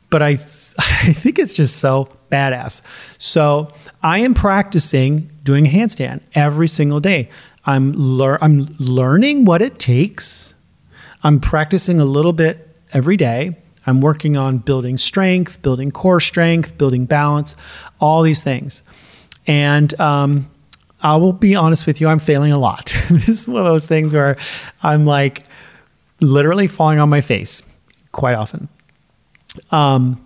but 0.09 0.21
I, 0.21 0.29
I 0.77 1.13
think 1.13 1.39
it's 1.39 1.53
just 1.53 1.77
so 1.77 2.09
badass. 2.31 2.81
So 3.17 3.71
I 4.01 4.19
am 4.19 4.33
practicing 4.33 5.31
doing 5.43 5.65
a 5.65 5.69
handstand 5.69 6.21
every 6.33 6.67
single 6.67 6.99
day. 6.99 7.29
I'm 7.65 7.91
lear- 7.93 8.39
I'm 8.41 8.67
learning 8.79 9.45
what 9.45 9.61
it 9.61 9.79
takes. 9.79 10.53
I'm 11.23 11.39
practicing 11.39 11.99
a 11.99 12.05
little 12.05 12.33
bit 12.33 12.75
every 12.93 13.17
day. 13.17 13.57
I'm 13.85 14.01
working 14.01 14.35
on 14.35 14.57
building 14.57 14.97
strength, 14.97 15.61
building 15.61 15.91
core 15.91 16.19
strength, 16.19 16.77
building 16.77 17.05
balance, 17.05 17.55
all 17.99 18.21
these 18.21 18.43
things. 18.43 18.83
And 19.47 19.97
um, 19.99 20.49
I 21.01 21.15
will 21.15 21.33
be 21.33 21.55
honest 21.55 21.87
with 21.87 22.01
you, 22.01 22.07
I'm 22.07 22.19
failing 22.19 22.51
a 22.51 22.57
lot. 22.57 22.93
this 23.09 23.29
is 23.29 23.47
one 23.47 23.59
of 23.59 23.65
those 23.65 23.85
things 23.85 24.13
where 24.13 24.37
I'm 24.83 25.05
like 25.05 25.43
literally 26.19 26.67
falling 26.67 26.99
on 26.99 27.09
my 27.09 27.21
face 27.21 27.63
quite 28.11 28.35
often. 28.35 28.67
Um, 29.71 30.23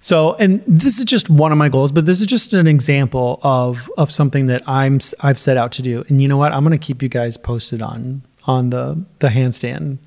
so, 0.00 0.34
and 0.34 0.64
this 0.66 0.98
is 0.98 1.04
just 1.04 1.30
one 1.30 1.52
of 1.52 1.58
my 1.58 1.68
goals, 1.68 1.92
but 1.92 2.06
this 2.06 2.20
is 2.20 2.26
just 2.26 2.52
an 2.52 2.66
example 2.66 3.38
of 3.44 3.88
of 3.96 4.10
something 4.10 4.46
that 4.46 4.68
I'm 4.68 4.98
I've 5.20 5.38
set 5.38 5.56
out 5.56 5.70
to 5.72 5.82
do. 5.82 6.04
And 6.08 6.20
you 6.20 6.26
know 6.26 6.36
what? 6.36 6.52
I'm 6.52 6.64
going 6.64 6.78
to 6.78 6.84
keep 6.86 7.02
you 7.02 7.08
guys 7.08 7.36
posted 7.36 7.82
on 7.82 8.22
on 8.44 8.70
the 8.70 9.00
the 9.20 9.28
handstand 9.28 9.98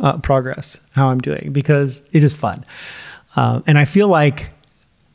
uh, 0.00 0.18
progress, 0.18 0.80
how 0.92 1.08
I'm 1.08 1.20
doing, 1.20 1.52
because 1.52 2.02
it 2.12 2.24
is 2.24 2.34
fun. 2.34 2.64
Uh, 3.36 3.60
and 3.66 3.78
I 3.78 3.84
feel 3.84 4.08
like 4.08 4.50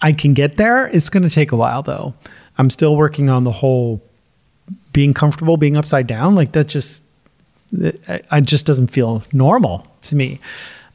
I 0.01 0.13
can 0.13 0.33
get 0.33 0.55
there. 0.55 0.87
It's 0.87 1.09
going 1.09 1.23
to 1.23 1.29
take 1.29 1.51
a 1.51 1.57
while, 1.57 1.83
though. 1.83 2.13
I'm 2.57 2.69
still 2.69 2.95
working 2.95 3.29
on 3.29 3.43
the 3.43 3.51
whole 3.51 4.01
being 4.93 5.13
comfortable 5.13 5.57
being 5.57 5.77
upside 5.77 6.07
down. 6.07 6.35
Like 6.35 6.53
that 6.53 6.67
just, 6.67 7.03
it, 7.73 8.01
it 8.07 8.43
just 8.45 8.65
doesn't 8.65 8.87
feel 8.87 9.23
normal 9.33 9.85
to 10.03 10.15
me 10.15 10.39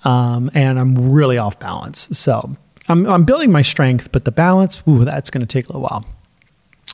um, 0.04 0.50
and 0.54 0.78
I'm 0.78 1.12
really 1.12 1.38
off 1.38 1.58
balance. 1.58 2.16
So 2.16 2.56
I'm, 2.88 3.06
I'm 3.06 3.24
building 3.24 3.50
my 3.50 3.62
strength, 3.62 4.12
but 4.12 4.24
the 4.24 4.32
balance, 4.32 4.82
ooh, 4.88 5.04
that's 5.04 5.30
going 5.30 5.40
to 5.40 5.46
take 5.46 5.66
a 5.66 5.68
little 5.68 5.82
while. 5.82 6.04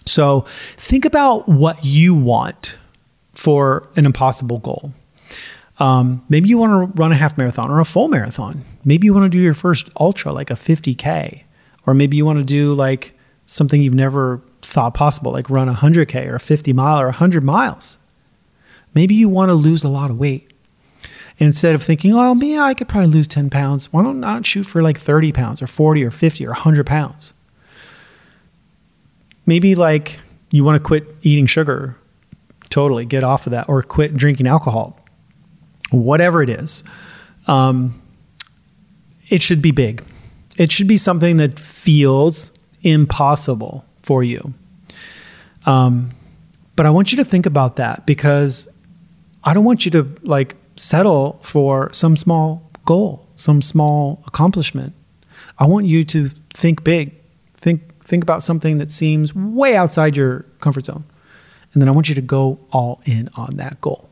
So 0.06 0.46
think 0.76 1.04
about 1.04 1.48
what 1.48 1.84
you 1.84 2.14
want 2.14 2.78
for 3.34 3.88
an 3.96 4.06
impossible 4.06 4.58
goal. 4.58 4.92
Um, 5.78 6.24
maybe 6.28 6.48
you 6.48 6.58
want 6.58 6.94
to 6.94 7.00
run 7.00 7.10
a 7.10 7.16
half 7.16 7.38
marathon 7.38 7.70
or 7.70 7.80
a 7.80 7.84
full 7.84 8.08
marathon. 8.08 8.64
Maybe 8.84 9.06
you 9.06 9.14
want 9.14 9.24
to 9.24 9.30
do 9.30 9.38
your 9.42 9.54
first 9.54 9.88
ultra, 9.98 10.32
like 10.32 10.50
a 10.50 10.54
50K. 10.54 11.44
Or 11.86 11.94
maybe 11.94 12.16
you 12.16 12.26
want 12.26 12.38
to 12.38 12.44
do 12.44 12.74
like 12.74 13.18
something 13.46 13.82
you've 13.82 13.94
never 13.94 14.42
thought 14.62 14.94
possible, 14.94 15.32
like 15.32 15.48
run 15.48 15.68
a 15.68 15.74
100K 15.74 16.26
or 16.26 16.36
a 16.36 16.40
50 16.40 16.72
mile 16.72 17.00
or 17.00 17.06
100 17.06 17.42
miles. 17.42 17.98
Maybe 18.94 19.14
you 19.14 19.28
want 19.28 19.48
to 19.48 19.54
lose 19.54 19.82
a 19.82 19.88
lot 19.88 20.10
of 20.10 20.18
weight. 20.18 20.49
And 21.40 21.46
instead 21.46 21.74
of 21.74 21.82
thinking, 21.82 22.12
oh, 22.14 22.34
me, 22.34 22.58
I 22.58 22.74
could 22.74 22.86
probably 22.86 23.08
lose 23.08 23.26
10 23.26 23.48
pounds, 23.48 23.90
why 23.92 24.02
don't 24.02 24.20
not 24.20 24.44
shoot 24.44 24.64
for 24.64 24.82
like 24.82 24.98
30 24.98 25.32
pounds 25.32 25.62
or 25.62 25.66
40 25.66 26.04
or 26.04 26.10
50 26.10 26.44
or 26.44 26.50
100 26.50 26.86
pounds? 26.86 27.32
Maybe 29.46 29.74
like 29.74 30.20
you 30.50 30.62
want 30.64 30.76
to 30.76 30.86
quit 30.86 31.06
eating 31.22 31.46
sugar, 31.46 31.96
totally 32.68 33.06
get 33.06 33.24
off 33.24 33.46
of 33.46 33.52
that, 33.52 33.70
or 33.70 33.82
quit 33.82 34.14
drinking 34.16 34.46
alcohol, 34.46 35.00
whatever 35.90 36.42
it 36.42 36.50
is. 36.50 36.84
Um, 37.46 38.00
it 39.30 39.40
should 39.40 39.62
be 39.62 39.70
big. 39.70 40.04
It 40.58 40.70
should 40.70 40.88
be 40.88 40.98
something 40.98 41.38
that 41.38 41.58
feels 41.58 42.52
impossible 42.82 43.86
for 44.02 44.22
you. 44.22 44.52
Um, 45.64 46.10
but 46.76 46.84
I 46.84 46.90
want 46.90 47.12
you 47.12 47.16
to 47.16 47.24
think 47.24 47.46
about 47.46 47.76
that 47.76 48.04
because 48.04 48.68
I 49.42 49.54
don't 49.54 49.64
want 49.64 49.86
you 49.86 49.90
to 49.92 50.06
like 50.22 50.54
settle 50.80 51.38
for 51.42 51.92
some 51.92 52.16
small 52.16 52.70
goal, 52.86 53.26
some 53.36 53.60
small 53.60 54.22
accomplishment. 54.26 54.94
I 55.58 55.66
want 55.66 55.86
you 55.86 56.04
to 56.06 56.28
think 56.54 56.82
big. 56.82 57.14
Think 57.52 58.02
think 58.02 58.24
about 58.24 58.42
something 58.42 58.78
that 58.78 58.90
seems 58.90 59.34
way 59.34 59.76
outside 59.76 60.16
your 60.16 60.46
comfort 60.60 60.86
zone. 60.86 61.04
And 61.72 61.80
then 61.80 61.88
I 61.88 61.92
want 61.92 62.08
you 62.08 62.14
to 62.14 62.22
go 62.22 62.58
all 62.72 63.00
in 63.04 63.28
on 63.34 63.56
that 63.56 63.80
goal. 63.80 64.08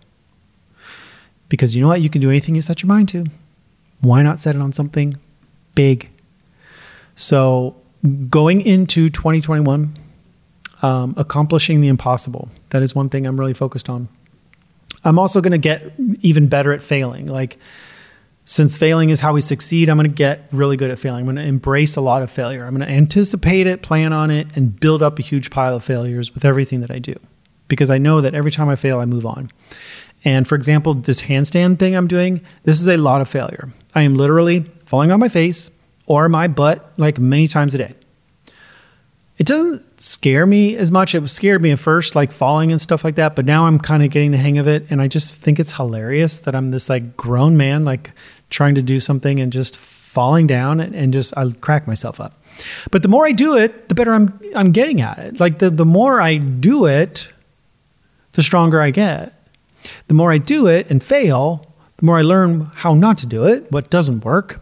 Because 1.49 1.75
you 1.75 1.83
know 1.83 1.89
what? 1.89 2.03
You 2.03 2.11
can 2.11 2.21
do 2.21 2.29
anything 2.29 2.55
you 2.55 2.62
set 2.62 2.83
your 2.83 2.89
mind 2.89 3.09
to. 3.09 3.25
Why 4.01 4.23
not 4.23 4.39
set 4.39 4.55
it 4.55 4.61
on 4.61 4.73
something 4.73 5.16
big? 5.75 6.11
So, 7.16 7.75
going 8.29 8.61
into 8.61 9.09
2021, 9.09 9.99
um, 10.83 11.14
accomplishing 11.16 11.81
the 11.81 11.89
impossible. 11.89 12.51
That 12.71 12.83
is 12.83 12.95
one 12.95 13.09
thing 13.09 13.27
I'm 13.27 13.41
really 13.41 13.55
focused 13.55 13.89
on. 13.89 14.09
I'm 15.05 15.18
also 15.18 15.40
going 15.40 15.53
to 15.53 15.59
get 15.59 15.92
even 16.20 16.49
better 16.49 16.72
at 16.72 16.82
failing. 16.82 17.26
Like, 17.26 17.59
since 18.44 18.76
failing 18.76 19.11
is 19.11 19.20
how 19.20 19.34
we 19.34 19.40
succeed, 19.40 19.88
I'm 19.88 19.96
going 19.96 20.09
to 20.09 20.14
get 20.14 20.49
really 20.53 20.76
good 20.76 20.90
at 20.90 20.99
failing. 20.99 21.20
I'm 21.20 21.26
going 21.26 21.36
to 21.36 21.42
embrace 21.42 21.96
a 21.96 22.01
lot 22.01 22.22
of 22.22 22.30
failure. 22.30 22.64
I'm 22.64 22.74
going 22.74 22.86
to 22.86 22.92
anticipate 22.92 23.66
it, 23.66 23.82
plan 23.82 24.12
on 24.12 24.30
it, 24.30 24.57
and 24.57 24.78
build 24.78 25.03
up 25.03 25.18
a 25.18 25.22
huge 25.22 25.51
pile 25.51 25.76
of 25.76 25.84
failures 25.84 26.32
with 26.34 26.44
everything 26.44 26.80
that 26.80 26.90
I 26.90 26.99
do. 26.99 27.14
Because 27.68 27.90
I 27.90 27.99
know 27.99 28.22
that 28.22 28.34
every 28.34 28.51
time 28.51 28.70
I 28.70 28.76
fail, 28.76 29.01
I 29.01 29.05
move 29.05 29.26
on. 29.26 29.51
And 30.24 30.49
for 30.49 30.55
example, 30.55 30.94
this 30.94 31.22
handstand 31.22 31.78
thing 31.78 31.94
I'm 31.94 32.09
doing, 32.09 32.40
this 32.64 32.80
is 32.80 32.88
a 32.88 32.96
lot 32.96 33.20
of 33.20 33.28
failure. 33.28 33.72
I 33.94 34.03
am 34.03 34.14
literally 34.14 34.64
falling 34.86 35.11
on 35.11 35.20
my 35.20 35.28
face 35.28 35.70
or 36.07 36.28
my 36.28 36.49
butt 36.49 36.92
like 36.96 37.18
many 37.18 37.49
times 37.49 37.74
a 37.74 37.78
day. 37.78 37.94
It 39.39 39.47
doesn't 39.47 40.01
scare 40.01 40.47
me 40.47 40.76
as 40.76 40.91
much. 40.91 41.14
It 41.14 41.26
scared 41.30 41.62
me 41.62 41.70
at 41.70 41.78
first, 41.78 42.16
like 42.16 42.32
falling 42.32 42.72
and 42.72 42.80
stuff 42.80 43.05
like 43.05 43.14
that. 43.14 43.36
But 43.36 43.45
now 43.45 43.66
I'm 43.66 43.78
kind 43.78 44.03
of 44.03 44.11
getting 44.11 44.32
the 44.32 44.36
hang 44.36 44.59
of 44.59 44.66
it. 44.66 44.91
And 44.91 45.01
I 45.01 45.07
just 45.07 45.34
think 45.36 45.61
it's 45.61 45.72
hilarious 45.72 46.41
that 46.41 46.57
I'm 46.57 46.72
this 46.72 46.89
like 46.89 47.16
grown 47.16 47.57
man, 47.57 47.84
like 47.84 48.11
trying 48.51 48.74
to 48.74 48.82
do 48.82 48.99
something 48.99 49.39
and 49.41 49.53
just 49.53 49.78
falling 49.78 50.49
down 50.49 50.80
and, 50.80 51.12
just 51.12 51.36
I 51.36 51.49
crack 51.61 51.86
myself 51.86 52.20
up. 52.20 52.43
But 52.91 53.05
the 53.05 53.09
more 53.09 53.24
I 53.26 53.30
do 53.30 53.57
it, 53.57 53.89
the 53.89 53.95
better 53.95 54.12
I'm 54.12 54.41
I'm 54.57 54.72
getting 54.72 55.01
at 55.01 55.18
it. 55.18 55.39
Like 55.39 55.61
the, 55.61 55.70
the 55.70 55.86
more 55.86 56.20
I 56.20 56.39
do 56.39 56.86
it, 56.86 57.32
the 58.32 58.43
stronger 58.43 58.82
I 58.82 58.91
get. 58.91 59.34
The 60.09 60.14
more 60.14 60.32
I 60.32 60.39
do 60.39 60.66
it 60.66 60.91
and 60.91 61.01
fail, 61.01 61.72
the 61.99 62.07
more 62.07 62.18
I 62.18 62.22
learn 62.22 62.72
how 62.74 62.95
not 62.95 63.18
to 63.18 63.26
do 63.26 63.47
it, 63.47 63.70
what 63.70 63.91
doesn't 63.91 64.24
work. 64.24 64.61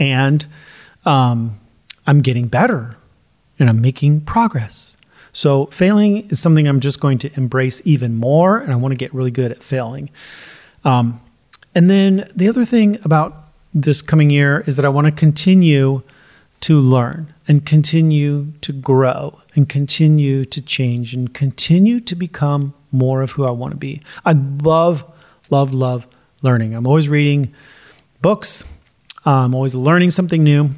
And 0.00 0.44
um, 1.04 1.60
I'm 2.04 2.20
getting 2.20 2.48
better 2.48 2.96
and 3.58 3.68
I'm 3.68 3.80
making 3.80 4.22
progress. 4.22 4.96
So, 5.32 5.66
failing 5.66 6.28
is 6.28 6.40
something 6.40 6.68
I'm 6.68 6.80
just 6.80 7.00
going 7.00 7.18
to 7.18 7.34
embrace 7.36 7.80
even 7.84 8.16
more, 8.16 8.58
and 8.58 8.72
I 8.72 8.76
want 8.76 8.92
to 8.92 8.96
get 8.96 9.14
really 9.14 9.30
good 9.30 9.50
at 9.50 9.62
failing. 9.62 10.10
Um, 10.84 11.20
and 11.74 11.88
then 11.88 12.28
the 12.36 12.48
other 12.48 12.64
thing 12.64 12.98
about 13.04 13.48
this 13.72 14.02
coming 14.02 14.28
year 14.28 14.62
is 14.66 14.76
that 14.76 14.84
I 14.84 14.90
want 14.90 15.06
to 15.06 15.12
continue 15.12 16.02
to 16.60 16.80
learn 16.80 17.32
and 17.48 17.64
continue 17.64 18.52
to 18.60 18.72
grow 18.72 19.40
and 19.56 19.68
continue 19.68 20.44
to 20.44 20.60
change 20.60 21.14
and 21.14 21.32
continue 21.32 21.98
to 22.00 22.14
become 22.14 22.74
more 22.92 23.22
of 23.22 23.32
who 23.32 23.44
I 23.44 23.50
want 23.50 23.72
to 23.72 23.76
be. 23.76 24.00
I 24.24 24.32
love, 24.32 25.04
love, 25.50 25.74
love 25.74 26.06
learning. 26.42 26.74
I'm 26.74 26.86
always 26.86 27.08
reading 27.08 27.52
books, 28.20 28.64
I'm 29.24 29.54
always 29.54 29.74
learning 29.74 30.10
something 30.10 30.44
new. 30.44 30.70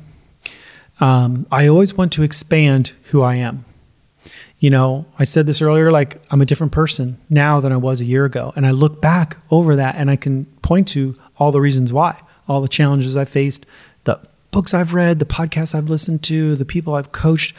Um, 1.01 1.47
I 1.51 1.67
always 1.67 1.95
want 1.95 2.13
to 2.13 2.23
expand 2.23 2.93
who 3.05 3.23
I 3.23 3.37
am. 3.37 3.65
You 4.59 4.71
know, 4.71 5.05
I 5.19 5.25
said 5.25 5.47
this 5.47 5.61
earlier 5.61 5.91
like 5.91 6.23
I'm 6.31 6.41
a 6.41 6.47
different 6.47 6.73
person 6.73 7.19
now 7.29 7.61
than 7.61 7.73
I 7.73 7.77
was 7.77 8.01
a 8.01 8.07
year 8.07 8.25
ago. 8.25 8.53
And 8.57 8.67
I 8.67 8.71
look 8.71 9.01
back 9.01 9.37
over 9.51 9.77
that 9.77 9.97
and 9.97 10.11
I 10.11 10.17
can 10.17 10.47
point 10.63 10.89
to 10.89 11.17
all 11.39 11.53
the 11.53 11.61
reasons 11.61 11.93
why, 11.93 12.21
all 12.49 12.61
the 12.61 12.69
challenges 12.69 13.17
I 13.17 13.25
faced, 13.25 13.67
the 14.05 14.21
books 14.53 14.73
I've 14.73 14.95
read, 14.95 15.19
the 15.19 15.27
podcasts 15.27 15.75
I've 15.75 15.91
listened 15.91 16.23
to, 16.25 16.55
the 16.57 16.65
people 16.65 16.95
I've 16.95 17.13
coached, 17.13 17.55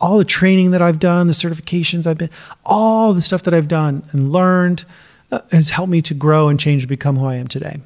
all 0.00 0.18
the 0.18 0.24
training 0.24 0.70
that 0.70 0.80
I've 0.80 0.98
done, 0.98 1.26
the 1.26 1.32
certifications 1.32 2.06
I've 2.06 2.18
been, 2.18 2.30
all 2.64 3.12
the 3.12 3.20
stuff 3.20 3.42
that 3.42 3.54
I've 3.54 3.68
done 3.68 4.04
and 4.12 4.32
learned 4.32 4.84
uh, 5.30 5.40
has 5.50 5.70
helped 5.70 5.90
me 5.90 6.00
to 6.02 6.14
grow 6.14 6.48
and 6.48 6.58
change 6.58 6.82
to 6.82 6.88
become 6.88 7.16
who 7.16 7.26
I 7.26 7.34
am 7.34 7.48
today. 7.48 7.80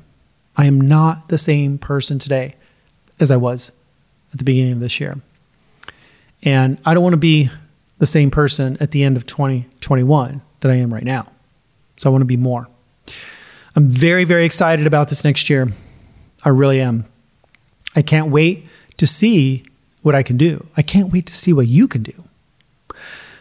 I 0.57 0.67
am 0.67 0.81
not 0.81 1.29
the 1.29 1.39
same 1.39 1.79
person 1.79 2.19
today 2.19 2.55
as 3.19 3.31
I 3.31 3.37
was 3.37 3.73
at 4.33 4.39
the 4.39 4.45
beginning 4.45 4.73
of 4.73 4.81
this 4.81 5.01
year. 5.01 5.19
And 6.43 6.79
I 6.85 6.95
don't 6.95 7.03
want 7.03 7.15
to 7.15 7.19
be 7.19 7.51
the 7.99 8.07
same 8.07 8.31
person 8.31 8.77
at 8.81 8.93
the 8.93 9.03
end 9.03 9.17
of 9.17 9.27
2021 9.27 10.41
that 10.61 10.71
I 10.71 10.77
am 10.77 10.93
right 10.93 11.05
now. 11.05 11.27
So 11.97 12.09
I 12.09 12.13
want 12.13 12.23
to 12.23 12.27
be 12.27 12.37
more. 12.37 12.69
I'm 13.77 13.89
very, 13.89 14.25
very 14.25 14.45
excited 14.45 14.87
about 14.87 15.09
this 15.09 15.25
next 15.25 15.51
year. 15.51 15.69
I 16.43 16.49
really 16.49 16.81
am. 16.81 17.05
I 17.95 18.03
can't 18.03 18.31
wait 18.31 18.67
to 18.97 19.07
see 19.07 19.65
what 20.03 20.15
I 20.15 20.23
can 20.23 20.37
do. 20.37 20.67
I 20.77 20.83
can't 20.83 21.13
wait 21.13 21.27
to 21.27 21.35
see 21.35 21.53
what 21.53 21.67
you 21.67 21.87
can 21.87 22.03
do. 22.03 22.25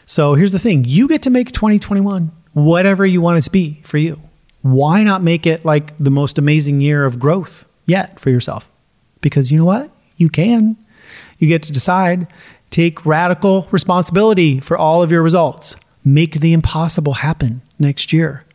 So 0.06 0.34
here's 0.34 0.52
the 0.52 0.60
thing 0.60 0.86
you 0.86 1.08
get 1.08 1.24
to 1.24 1.30
make 1.30 1.52
2021 1.52 2.32
whatever 2.54 3.06
you 3.06 3.22
want 3.22 3.38
it 3.38 3.42
to 3.42 3.52
be 3.52 3.80
for 3.84 3.98
you. 3.98 4.20
Why 4.62 5.04
not 5.04 5.22
make 5.22 5.46
it 5.46 5.64
like 5.64 5.94
the 6.00 6.10
most 6.10 6.38
amazing 6.38 6.82
year 6.82 7.06
of 7.06 7.20
growth 7.20 7.68
yet 7.86 8.20
for 8.20 8.30
yourself? 8.30 8.70
Because 9.22 9.52
you 9.52 9.58
know 9.58 9.66
what? 9.66 9.90
You 10.20 10.30
can. 10.30 10.76
You 11.39 11.47
get 11.47 11.63
to 11.63 11.72
decide. 11.72 12.28
Take 12.70 13.05
radical 13.05 13.67
responsibility 13.72 14.59
for 14.59 14.78
all 14.78 15.01
of 15.01 15.11
your 15.11 15.24
results. 15.24 15.76
Make 16.03 16.39
the 16.41 16.53
impossible 16.53 17.13
happen 17.13 17.61
next 17.80 18.13
year. 18.13 18.45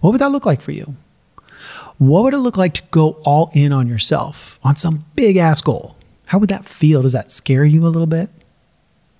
What 0.00 0.10
would 0.10 0.20
that 0.20 0.32
look 0.32 0.46
like 0.46 0.60
for 0.60 0.72
you? 0.72 0.96
What 1.98 2.24
would 2.24 2.34
it 2.34 2.38
look 2.38 2.56
like 2.56 2.74
to 2.74 2.82
go 2.90 3.10
all 3.24 3.50
in 3.54 3.72
on 3.72 3.88
yourself 3.88 4.58
on 4.64 4.74
some 4.74 5.04
big 5.14 5.36
ass 5.36 5.62
goal? 5.62 5.96
How 6.26 6.38
would 6.38 6.50
that 6.50 6.64
feel? 6.64 7.02
Does 7.02 7.12
that 7.12 7.30
scare 7.30 7.64
you 7.64 7.86
a 7.86 7.88
little 7.90 8.06
bit? 8.06 8.30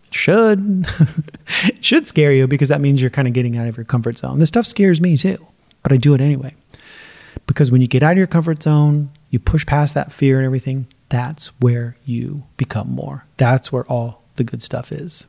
It 0.09 0.15
should. 0.15 0.87
it 1.65 1.85
should 1.85 2.09
scare 2.09 2.33
you 2.33 2.47
because 2.49 2.71
that 2.71 2.81
means 2.81 3.01
you're 3.01 3.11
kind 3.11 3.29
of 3.29 3.35
getting 3.35 3.57
out 3.59 3.69
of 3.69 3.77
your 3.77 3.85
comfort 3.85 4.17
zone. 4.17 4.39
This 4.39 4.49
stuff 4.49 4.67
scares 4.67 5.01
me 5.01 5.17
too, 5.17 5.47
but 5.83 5.93
I 5.93 5.99
do 5.99 6.15
it 6.15 6.21
anyway. 6.21 6.55
Because 7.47 7.71
when 7.71 7.81
you 7.83 7.87
get 7.87 8.03
out 8.03 8.13
of 8.13 8.19
your 8.19 8.27
comfort 8.27 8.63
zone, 8.63 9.11
you 9.31 9.39
push 9.39 9.65
past 9.67 9.95
that 9.95 10.13
fear 10.13 10.39
and 10.39 10.47
everything, 10.47 10.87
that's 11.13 11.49
where 11.61 11.95
you 12.07 12.45
become 12.57 12.91
more. 12.91 13.27
That's 13.37 13.71
where 13.71 13.85
all 13.85 14.23
the 14.37 14.45
good 14.45 14.63
stuff 14.63 14.91
is. 14.91 15.27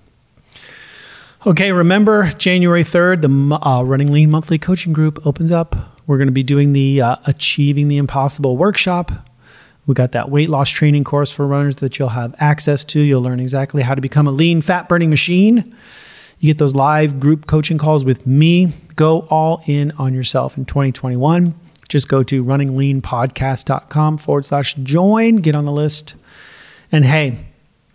Okay, 1.46 1.74
remember 1.74 2.30
January 2.38 2.84
3rd, 2.84 3.22
the 3.22 3.68
uh, 3.68 3.84
Running 3.84 4.10
Lean 4.10 4.32
monthly 4.32 4.58
coaching 4.58 4.94
group 4.94 5.28
opens 5.28 5.52
up. 5.52 5.76
We're 6.08 6.18
going 6.18 6.30
to 6.30 6.34
be 6.34 6.42
doing 6.42 6.72
the 6.72 7.02
uh, 7.02 7.18
Achieving 7.26 7.90
the 7.90 7.98
Impossible 7.98 8.56
workshop. 8.56 9.12
We 9.86 9.94
got 9.94 10.14
that 10.14 10.30
weight 10.30 10.48
loss 10.48 10.70
training 10.70 11.04
course 11.04 11.34
for 11.34 11.46
runners 11.46 11.76
that 11.78 12.00
you'll 12.00 12.10
have 12.10 12.34
access 12.40 12.86
to. 12.86 13.02
You'll 13.02 13.22
learn 13.22 13.42
exactly 13.42 13.84
how 13.84 13.94
to 13.94 14.00
become 14.00 14.26
a 14.26 14.32
lean, 14.32 14.62
fat 14.62 14.88
burning 14.88 15.10
machine. 15.10 15.76
You 16.40 16.48
get 16.48 16.60
those 16.60 16.76
live 16.76 17.20
group 17.20 17.46
coaching 17.46 17.78
calls 17.78 18.06
with 18.06 18.26
me. 18.26 18.72
Go 18.96 19.28
all 19.30 19.62
in 19.68 19.92
on 19.98 20.14
yourself 20.14 20.58
in 20.58 20.64
2021 20.64 21.56
just 21.94 22.08
go 22.08 22.24
to 22.24 22.44
runningleanpodcast.com 22.44 24.18
forward 24.18 24.46
slash 24.48 24.74
join, 24.82 25.36
get 25.36 25.56
on 25.56 25.64
the 25.64 25.72
list. 25.72 26.16
And 26.92 27.06
hey, 27.06 27.46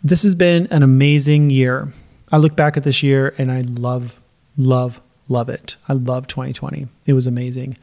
this 0.04 0.22
has 0.22 0.36
been 0.36 0.68
an 0.68 0.84
amazing 0.84 1.50
year. 1.50 1.92
I 2.30 2.36
look 2.36 2.54
back 2.54 2.76
at 2.76 2.84
this 2.84 3.02
year 3.02 3.34
and 3.38 3.50
I 3.50 3.62
love, 3.62 4.20
love, 4.56 5.00
love 5.28 5.48
it. 5.48 5.76
I 5.88 5.94
love 5.94 6.28
2020. 6.28 6.86
It 7.06 7.12
was 7.12 7.26
amazing. 7.26 7.76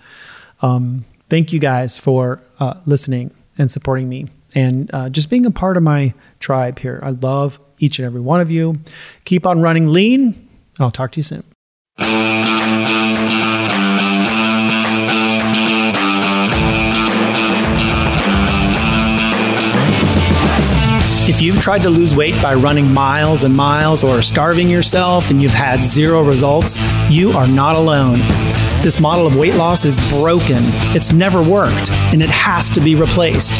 Um, 0.61 1.03
thank 1.29 1.51
you 1.51 1.59
guys 1.59 1.97
for 1.97 2.41
uh, 2.61 2.75
listening 2.85 3.31
and 3.57 3.69
supporting 3.69 4.07
me 4.07 4.27
and 4.55 4.89
uh, 4.93 5.09
just 5.09 5.29
being 5.29 5.45
a 5.45 5.51
part 5.51 5.75
of 5.75 5.83
my 5.83 6.13
tribe 6.39 6.79
here. 6.79 7.01
I 7.03 7.09
love 7.09 7.59
each 7.79 7.99
and 7.99 8.05
every 8.05 8.21
one 8.21 8.39
of 8.39 8.49
you. 8.49 8.79
Keep 9.25 9.45
on 9.45 9.61
running 9.61 9.89
lean. 9.89 10.47
I'll 10.79 10.91
talk 10.91 11.11
to 11.11 11.17
you 11.17 11.23
soon. 11.23 12.24
If 21.35 21.41
you've 21.41 21.59
tried 21.59 21.81
to 21.81 21.89
lose 21.89 22.15
weight 22.15 22.41
by 22.41 22.53
running 22.53 22.93
miles 22.93 23.43
and 23.43 23.53
miles 23.53 24.05
or 24.05 24.21
starving 24.21 24.69
yourself 24.69 25.31
and 25.31 25.41
you've 25.41 25.51
had 25.51 25.81
zero 25.81 26.23
results, 26.23 26.79
you 27.09 27.33
are 27.33 27.45
not 27.45 27.75
alone. 27.75 28.19
This 28.81 29.01
model 29.01 29.27
of 29.27 29.35
weight 29.35 29.55
loss 29.55 29.83
is 29.83 29.99
broken. 30.09 30.59
It's 30.95 31.11
never 31.11 31.43
worked, 31.43 31.91
and 31.91 32.23
it 32.23 32.29
has 32.29 32.69
to 32.69 32.79
be 32.79 32.95
replaced. 32.95 33.53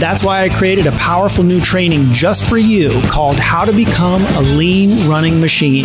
That's 0.00 0.24
why 0.24 0.42
I 0.42 0.48
created 0.48 0.86
a 0.86 0.92
powerful 0.92 1.44
new 1.44 1.60
training 1.60 2.12
just 2.12 2.48
for 2.48 2.56
you 2.56 2.98
called 3.10 3.36
How 3.36 3.66
to 3.66 3.74
Become 3.74 4.22
a 4.22 4.40
Lean 4.40 5.06
Running 5.06 5.38
Machine. 5.38 5.84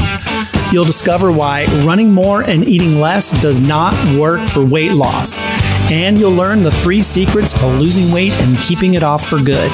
You'll 0.71 0.85
discover 0.85 1.29
why 1.29 1.65
running 1.85 2.09
more 2.09 2.41
and 2.41 2.65
eating 2.65 3.01
less 3.01 3.31
does 3.41 3.59
not 3.59 3.93
work 4.17 4.47
for 4.47 4.63
weight 4.63 4.93
loss. 4.93 5.43
And 5.91 6.17
you'll 6.17 6.31
learn 6.31 6.63
the 6.63 6.71
three 6.71 7.01
secrets 7.01 7.51
to 7.51 7.67
losing 7.67 8.13
weight 8.13 8.31
and 8.31 8.57
keeping 8.59 8.93
it 8.93 9.03
off 9.03 9.27
for 9.27 9.41
good. 9.41 9.69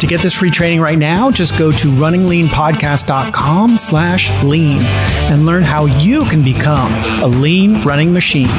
To 0.00 0.06
get 0.06 0.20
this 0.20 0.34
free 0.34 0.50
training 0.50 0.82
right 0.82 0.98
now, 0.98 1.30
just 1.30 1.56
go 1.56 1.72
to 1.72 1.88
runningleanpodcast.com 1.88 3.78
slash 3.78 4.44
lean 4.44 4.82
and 4.82 5.46
learn 5.46 5.62
how 5.62 5.86
you 5.86 6.24
can 6.26 6.44
become 6.44 6.92
a 7.22 7.26
lean 7.26 7.82
running 7.82 8.12
machine. 8.12 8.50